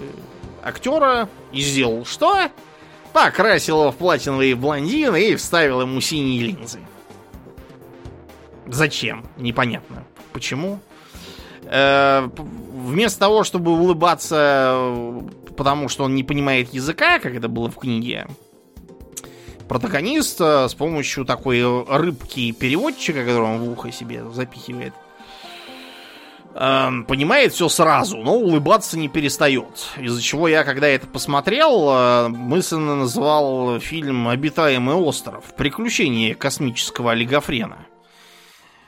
актера 0.63 1.29
и 1.51 1.61
сделал 1.61 2.03
что? 2.03 2.49
Покрасил 3.13 3.81
его 3.81 3.91
в 3.91 3.95
платиновый 3.95 4.53
блондин 4.55 5.15
и 5.15 5.35
вставил 5.35 5.81
ему 5.81 6.01
синие 6.01 6.41
линзы. 6.41 6.79
Зачем? 8.67 9.25
Непонятно. 9.37 10.03
Почему? 10.31 10.79
Э, 11.65 12.29
вместо 12.35 13.19
того, 13.19 13.43
чтобы 13.43 13.71
улыбаться, 13.71 14.93
потому 15.55 15.89
что 15.89 16.05
он 16.05 16.15
не 16.15 16.23
понимает 16.23 16.73
языка, 16.73 17.19
как 17.19 17.35
это 17.35 17.47
было 17.47 17.69
в 17.69 17.77
книге, 17.77 18.27
протагонист 19.67 20.41
э, 20.41 20.67
с 20.67 20.73
помощью 20.73 21.25
такой 21.25 21.63
рыбки 21.85 22.51
переводчика, 22.51 23.23
который 23.23 23.41
он 23.41 23.59
в 23.59 23.71
ухо 23.71 23.91
себе 23.91 24.23
запихивает, 24.31 24.93
Эм, 26.55 27.05
понимает 27.05 27.51
все 27.51 27.67
сразу, 27.67 28.17
но 28.17 28.35
улыбаться 28.35 28.97
не 28.97 29.07
перестает. 29.07 29.87
Из-за 29.97 30.21
чего 30.21 30.47
я, 30.47 30.63
когда 30.63 30.87
это 30.87 31.07
посмотрел, 31.07 31.89
э, 31.89 32.27
мысленно 32.27 32.95
назвал 32.95 33.79
фильм 33.79 34.27
«Обитаемый 34.27 34.93
остров. 34.93 35.45
Приключения 35.57 36.35
космического 36.35 37.13
олигофрена». 37.13 37.79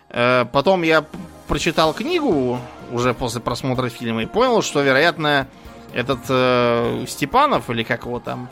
Э, 0.09 0.45
потом 0.51 0.83
я 0.83 1.05
прочитал 1.47 1.93
книгу 1.93 2.59
уже 2.91 3.15
после 3.15 3.41
просмотра 3.41 3.89
фильма 3.89 4.21
и 4.21 4.27
понял, 4.27 4.61
что, 4.61 4.83
вероятно, 4.83 5.47
этот 5.91 6.19
э, 6.29 7.05
Степанов, 7.07 7.71
или 7.71 7.81
как 7.81 8.05
его 8.05 8.19
там, 8.19 8.47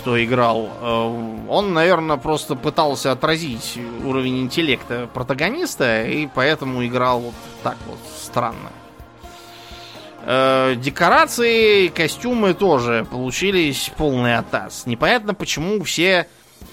кто 0.00 0.22
играл, 0.22 0.70
э, 0.80 1.44
он, 1.48 1.74
наверное, 1.74 2.16
просто 2.16 2.54
пытался 2.54 3.12
отразить 3.12 3.78
уровень 4.02 4.40
интеллекта 4.40 5.08
протагониста, 5.12 6.04
и 6.04 6.26
поэтому 6.26 6.86
играл 6.86 7.20
вот 7.20 7.34
так 7.62 7.76
вот 7.86 7.98
странно. 8.18 8.70
Э, 10.22 10.74
декорации, 10.74 11.88
костюмы 11.88 12.54
тоже 12.54 13.06
получились 13.10 13.90
полный 13.98 14.36
атас. 14.36 14.86
Непонятно, 14.86 15.34
почему 15.34 15.82
все, 15.84 16.26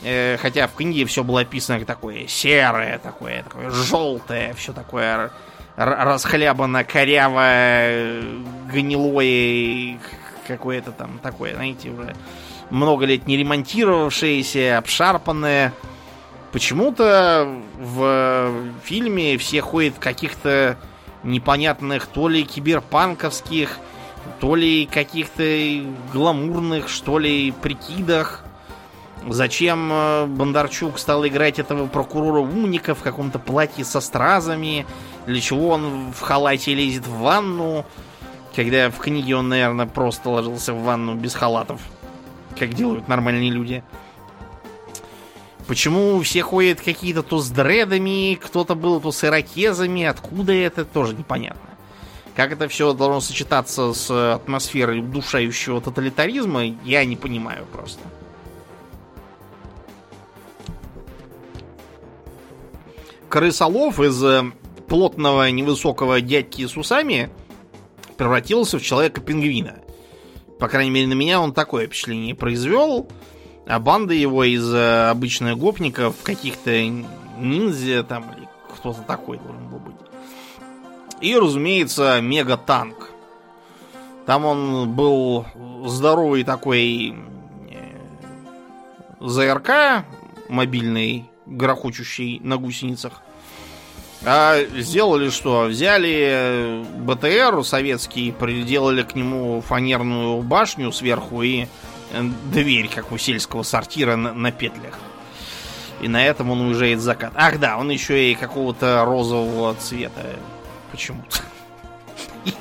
э, 0.04 0.38
хотя 0.38 0.68
в 0.68 0.76
книге 0.76 1.04
все 1.04 1.26
было 1.26 1.42
описано 1.42 1.84
такое 1.84 2.28
серое, 2.28 2.98
такое, 2.98 3.44
такое 3.44 3.70
желтое, 3.72 4.54
все 4.54 4.72
такое 4.72 5.32
расхлябано, 5.76 6.86
корявое, 6.86 8.24
гнилое, 8.72 10.00
какое-то 10.48 10.94
там 10.94 11.20
такое, 11.22 11.56
знаете, 11.56 11.90
уже 11.90 12.16
много 12.70 13.06
лет 13.06 13.28
не 13.28 13.38
ремонтировавшиеся, 13.38 14.78
обшарпанные. 14.78 15.74
Почему-то 16.52 17.62
в 17.78 18.52
фильме 18.84 19.38
все 19.38 19.62
ходят 19.62 19.96
в 19.96 20.00
каких-то 20.00 20.78
непонятных 21.24 22.08
то 22.08 22.28
ли 22.28 22.44
киберпанковских, 22.44 23.78
то 24.40 24.56
ли 24.56 24.86
каких-то 24.86 25.44
гламурных, 26.14 26.90
что 26.90 27.20
ли, 27.20 27.52
прикидах. 27.52 28.44
Зачем 29.28 29.90
э, 29.92 30.26
Бондарчук 30.26 31.00
стал 31.00 31.26
играть 31.28 31.60
этого 31.60 31.88
прокурора 31.88 32.40
умника 32.40 32.96
в 32.96 33.02
каком-то 33.02 33.40
платье 33.40 33.84
со 33.84 34.00
стразами? 34.00 34.86
Для 35.26 35.42
чего 35.42 35.70
он 35.70 36.14
в 36.14 36.22
халате 36.22 36.74
лезет 36.74 37.08
в 37.08 37.18
ванну? 37.18 37.86
Когда 38.56 38.90
в 38.90 38.98
книге 38.98 39.36
он, 39.36 39.50
наверное, 39.50 39.86
просто 39.86 40.30
ложился 40.30 40.74
в 40.74 40.84
ванну 40.84 41.16
без 41.16 41.34
халатов 41.36 41.82
как 42.58 42.74
делают 42.74 43.08
нормальные 43.08 43.50
люди. 43.50 43.84
Почему 45.68 46.22
все 46.22 46.44
ходят 46.44 46.80
какие-то 46.80 47.24
то 47.24 47.40
с 47.40 47.50
дредами, 47.50 48.36
кто-то 48.36 48.74
был 48.74 49.02
то 49.02 49.12
с 49.12 49.24
ирокезами, 49.24 50.04
откуда 50.04 50.54
это, 50.54 50.86
тоже 50.86 51.14
непонятно. 51.14 51.70
Как 52.36 52.52
это 52.52 52.68
все 52.68 52.94
должно 52.94 53.20
сочетаться 53.20 53.94
с 53.94 54.36
атмосферой 54.36 55.00
удушающего 55.00 55.82
тоталитаризма, 55.82 56.66
я 56.86 57.04
не 57.04 57.18
понимаю 57.18 57.66
просто. 57.66 58.00
Крысолов 63.28 64.00
из 64.00 64.24
э, 64.24 64.44
плотного 64.88 65.50
невысокого 65.52 66.22
дядьки 66.22 66.66
с 66.66 66.78
усами 66.78 67.30
превратился 68.16 68.80
в 68.80 68.82
человека-пингвина. 68.82 69.82
По 70.60 70.68
крайней 70.68 70.92
мере, 70.92 71.08
на 71.08 71.14
меня 71.14 71.40
он 71.40 71.54
такое 71.54 71.88
впечатление 71.88 72.36
произвел. 72.36 73.08
А 73.68 73.80
банда 73.80 74.14
его 74.14 74.44
из 74.46 74.74
э, 74.74 75.10
обычных 75.10 75.58
гопников, 75.58 76.16
каких-то 76.24 76.72
ниндзя 76.82 78.04
там, 78.04 78.32
или 78.38 78.48
кто-то 78.74 79.02
такой 79.02 79.40
должен 79.40 79.68
был 79.68 79.80
быть. 79.80 79.96
И, 81.20 81.36
разумеется, 81.36 82.22
мега-танк. 82.22 83.12
Там 84.26 84.46
он 84.46 84.94
был 84.94 85.46
здоровый 85.86 86.44
такой 86.44 87.16
э, 87.70 87.98
ЗРК 89.20 90.06
мобильный, 90.48 91.30
грохочущий 91.46 92.40
на 92.42 92.58
гусеницах. 92.58 93.22
А 94.26 94.64
сделали 94.76 95.30
что? 95.30 95.66
Взяли 95.66 96.28
э, 96.30 96.84
БТР 97.00 97.64
советский, 97.64 98.32
приделали 98.32 99.04
к 99.04 99.16
нему 99.16 99.62
фанерную 99.62 100.42
башню 100.42 100.92
сверху 100.92 101.44
и 101.44 101.68
э, 102.12 102.24
дверь, 102.52 102.90
как 102.94 103.12
у 103.12 103.18
сельского 103.18 103.64
сортира 103.64 104.16
на, 104.16 104.34
на 104.34 104.52
петлях. 104.52 104.98
И 106.02 106.08
на 106.08 106.26
этом 106.26 106.52
он 106.52 106.62
уезжает 106.62 107.00
в 107.00 107.02
закат. 107.02 107.34
Ах 107.36 107.60
да, 107.60 107.78
он 107.78 107.90
еще 107.90 108.32
и 108.32 108.36
какого-то 108.36 109.04
розового 109.06 109.76
цвета. 109.76 110.22
Почему-то. 110.92 111.38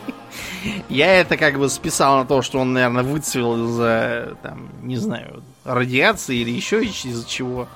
Я 0.88 1.14
это 1.14 1.36
как 1.36 1.58
бы 1.58 1.68
списал 1.68 2.18
на 2.18 2.26
то, 2.26 2.42
что 2.42 2.58
он, 2.58 2.72
наверное, 2.72 3.02
выцвел 3.02 3.66
из-за, 3.66 4.36
там, 4.42 4.68
не 4.82 4.96
знаю, 4.96 5.42
радиации 5.64 6.36
или 6.36 6.50
еще 6.50 6.84
из-за 6.84 7.28
чего. 7.28 7.68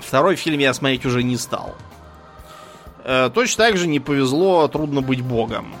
Второй 0.00 0.36
фильм 0.36 0.60
я 0.60 0.72
смотреть 0.72 1.04
уже 1.04 1.22
не 1.22 1.36
стал. 1.36 1.74
Э, 3.10 3.30
точно 3.32 3.64
так 3.64 3.78
же 3.78 3.86
не 3.86 4.00
повезло 4.00 4.68
«Трудно 4.68 5.00
быть 5.00 5.22
богом». 5.22 5.74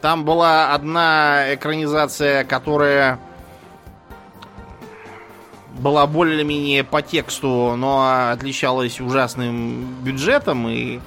Там 0.00 0.24
была 0.24 0.72
одна 0.72 1.52
экранизация, 1.54 2.44
которая 2.44 3.18
была 5.76 6.06
более-менее 6.06 6.84
по 6.84 7.02
тексту, 7.02 7.74
но 7.76 8.30
отличалась 8.30 9.00
ужасным 9.00 9.96
бюджетом 10.04 10.68
и 10.68 11.00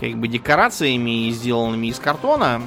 как 0.00 0.14
бы 0.14 0.26
декорациями, 0.26 1.28
сделанными 1.28 1.88
из 1.88 1.98
картона. 1.98 2.62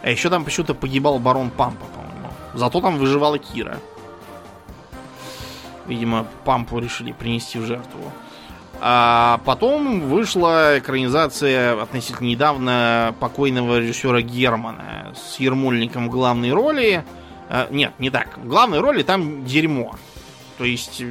А 0.00 0.10
еще 0.10 0.30
там 0.30 0.44
почему-то 0.44 0.74
погибал 0.74 1.18
барон 1.18 1.50
Пампа, 1.50 1.86
по-моему. 1.86 2.28
Зато 2.54 2.80
там 2.80 2.98
выживала 2.98 3.40
Кира. 3.40 3.80
Видимо, 5.88 6.24
Пампу 6.44 6.78
решили 6.78 7.10
принести 7.10 7.58
в 7.58 7.66
жертву. 7.66 8.12
А 8.86 9.40
потом 9.46 10.10
вышла 10.10 10.78
экранизация 10.78 11.80
относительно 11.80 12.26
недавно 12.26 13.14
покойного 13.18 13.78
режиссера 13.78 14.20
Германа 14.20 15.14
с 15.16 15.40
Ермольником 15.40 16.08
в 16.08 16.10
главной 16.10 16.52
роли. 16.52 17.02
А, 17.48 17.66
нет, 17.70 17.94
не 17.98 18.10
так. 18.10 18.36
В 18.36 18.46
главной 18.46 18.80
роли 18.80 19.02
там 19.02 19.46
дерьмо. 19.46 19.96
То 20.58 20.64
есть 20.64 21.02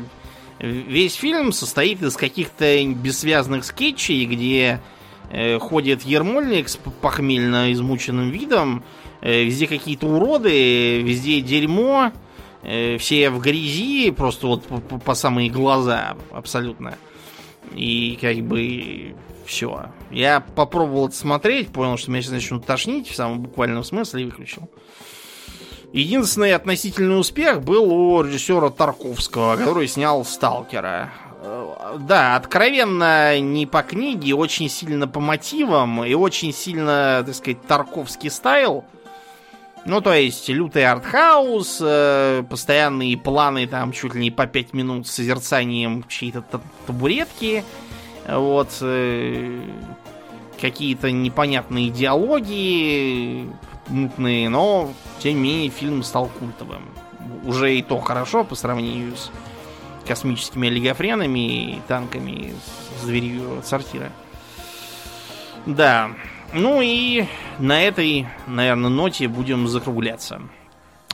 весь 0.60 1.16
фильм 1.16 1.52
состоит 1.52 2.04
из 2.04 2.16
каких-то 2.16 2.86
бессвязных 2.94 3.66
скетчей, 3.66 4.24
где 4.28 4.80
э, 5.32 5.58
ходит 5.58 6.04
Ермольник 6.04 6.70
с 6.70 6.76
похмельно 6.76 7.74
измученным 7.74 8.30
видом, 8.30 8.84
э, 9.22 9.46
везде 9.46 9.66
какие-то 9.66 10.06
уроды, 10.06 11.02
везде 11.02 11.42
дерьмо, 11.42 12.12
э, 12.62 13.00
все 13.00 13.32
в 13.32 13.40
грязи, 13.40 14.12
просто 14.12 14.46
вот 14.46 14.64
по, 14.64 14.78
по 15.00 15.16
самые 15.16 15.50
глаза 15.50 16.16
абсолютно. 16.32 17.00
И 17.76 18.18
как 18.22 18.38
бы 18.38 19.16
все. 19.46 19.86
Я 20.12 20.42
попробовал 20.42 21.08
это 21.08 21.16
смотреть, 21.16 21.70
понял, 21.70 21.98
что 21.98 22.12
меня 22.12 22.22
сейчас 22.22 22.34
начнут 22.34 22.66
тошнить 22.66 23.10
в 23.10 23.16
самом 23.16 23.42
буквальном 23.42 23.84
смысле 23.84 24.24
и 24.24 24.26
выключил. 24.26 24.70
Единственный 25.92 26.54
относительный 26.54 27.20
успех 27.20 27.62
был 27.62 27.92
у 27.94 28.22
режиссера 28.24 28.70
Тарковского, 28.70 29.58
который 29.58 29.88
снял 29.88 30.26
Сталкера. 30.26 31.12
Э, 31.44 31.98
да, 32.00 32.36
откровенно 32.36 33.40
не 33.40 33.68
по 33.68 33.84
книге, 33.84 34.34
очень 34.34 34.70
сильно 34.70 35.08
по 35.08 35.20
мотивам 35.20 36.04
и 36.04 36.14
очень 36.16 36.54
сильно, 36.54 37.22
так 37.26 37.36
сказать, 37.36 37.62
Тарковский 37.68 38.32
стайл. 38.32 38.86
Ну, 39.86 40.00
то 40.00 40.14
есть, 40.14 40.48
лютый 40.48 40.86
артхаус, 40.86 41.80
э, 41.82 42.44
постоянные 42.50 43.18
планы 43.18 43.68
там 43.68 43.92
чуть 43.92 44.16
ли 44.16 44.22
не 44.22 44.32
по 44.32 44.48
5 44.48 44.74
минут 44.74 45.08
с 45.08 45.12
созерцанием 45.12 46.06
чьей-то 46.08 46.44
табуретки. 46.88 47.66
Вот. 48.28 48.70
Э, 48.80 49.62
какие-то 50.62 51.12
непонятные 51.12 51.90
диалоги, 51.90 53.50
мутные, 53.88 54.48
но, 54.48 54.94
тем 55.20 55.36
не 55.36 55.42
менее, 55.42 55.70
фильм 55.70 56.02
стал 56.04 56.28
культовым. 56.40 56.84
Уже 57.44 57.76
и 57.76 57.82
то 57.82 58.00
хорошо 58.00 58.46
по 58.46 58.56
сравнению 58.56 59.18
с 59.18 59.30
космическими 60.08 60.70
олигофренами 60.70 61.76
и 61.76 61.82
танками 61.90 62.54
с 62.98 63.04
зверью 63.04 63.62
сортира. 63.64 64.12
Да, 65.66 66.12
ну 66.54 66.82
и 66.82 67.26
на 67.60 67.84
этой, 67.84 68.28
наверное, 68.48 68.90
ноте 68.90 69.28
будем 69.28 69.68
закругляться. 69.68 70.42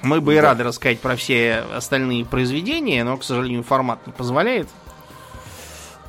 Мы 0.02 0.22
бы 0.22 0.34
да. 0.34 0.38
и 0.38 0.41
рады 0.41 0.64
рассказать 0.64 0.99
про 0.99 1.16
все 1.16 1.64
остальные 1.76 2.26
произведения, 2.26 3.03
но, 3.03 3.18
к 3.18 3.24
сожалению, 3.24 3.64
формат 3.64 4.06
не 4.07 4.14
позволяет. 4.14 4.68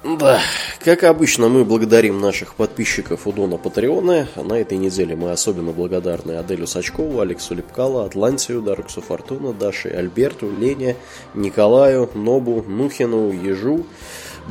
Да, 0.02 0.40
как 0.82 1.04
обычно, 1.04 1.48
мы 1.48 1.62
благодарим 1.62 2.20
наших 2.20 2.54
подписчиков 2.54 3.26
у 3.26 3.32
Дона 3.32 3.58
Патреона. 3.58 4.28
На 4.34 4.54
этой 4.54 4.78
неделе 4.78 5.14
мы 5.14 5.30
особенно 5.30 5.72
благодарны 5.72 6.32
Аделю 6.32 6.66
Сачкову, 6.66 7.20
Алексу 7.20 7.54
Лепкало, 7.54 8.06
Атлантию, 8.06 8.62
Дарксу 8.62 9.02
Фортуна, 9.02 9.52
Даше 9.52 9.90
Альберту, 9.90 10.50
Лене, 10.50 10.96
Николаю, 11.34 12.08
Нобу, 12.14 12.62
Нухину, 12.62 13.30
Ежу, 13.30 13.84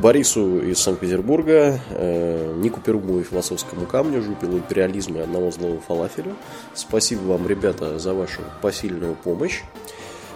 Борису 0.00 0.60
из 0.60 0.80
Санкт-Петербурга, 0.80 1.78
э, 1.90 2.54
Нику 2.56 2.80
Перуму 2.80 3.20
и 3.20 3.22
философскому 3.22 3.84
камню, 3.84 4.22
жупилу 4.22 4.56
империализма 4.56 5.18
и 5.18 5.22
одного 5.22 5.50
злого 5.50 5.80
фалафеля. 5.80 6.34
Спасибо 6.74 7.20
вам, 7.22 7.46
ребята, 7.46 7.98
за 7.98 8.14
вашу 8.14 8.40
посильную 8.62 9.14
помощь. 9.14 9.60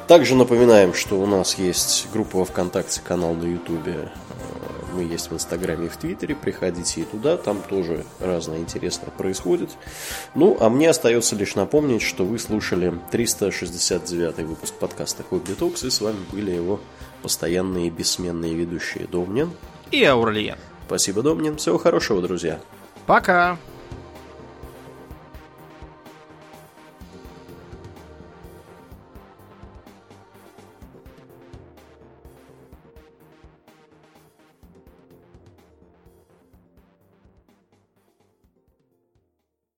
Также 0.07 0.35
напоминаем, 0.35 0.93
что 0.93 1.19
у 1.19 1.25
нас 1.25 1.55
есть 1.55 2.09
группа 2.13 2.39
во 2.39 2.45
ВКонтакте, 2.45 3.01
канал 3.03 3.33
на 3.33 3.45
Ютубе. 3.45 3.95
Э, 3.95 4.75
мы 4.95 5.03
есть 5.03 5.31
в 5.31 5.35
Инстаграме 5.35 5.87
и 5.87 5.89
в 5.89 5.97
Твиттере. 5.97 6.37
Приходите 6.37 7.01
и 7.01 7.05
туда, 7.05 7.39
там 7.39 7.63
тоже 7.67 8.05
разное 8.21 8.59
интересное 8.59 9.11
происходит. 9.11 9.71
Ну, 10.35 10.59
а 10.61 10.69
мне 10.69 10.91
остается 10.91 11.37
лишь 11.37 11.55
напомнить, 11.55 12.03
что 12.03 12.27
вы 12.27 12.39
слушали 12.39 12.93
369 13.11 14.41
выпуск 14.47 14.75
подкаста 14.75 15.23
Хобби 15.23 15.53
Токс, 15.53 15.85
и 15.85 15.91
с 15.91 16.03
вами 16.03 16.19
были 16.33 16.51
его 16.51 16.81
постоянные 17.25 17.89
бессменные 17.89 18.55
ведущие 18.55 19.07
Домнин 19.07 19.51
и 19.91 20.05
Аурлиен. 20.05 20.59
Спасибо, 20.87 21.23
Домнин. 21.23 21.57
Всего 21.57 21.79
хорошего, 21.79 22.21
друзья. 22.21 22.61
Пока. 23.07 23.57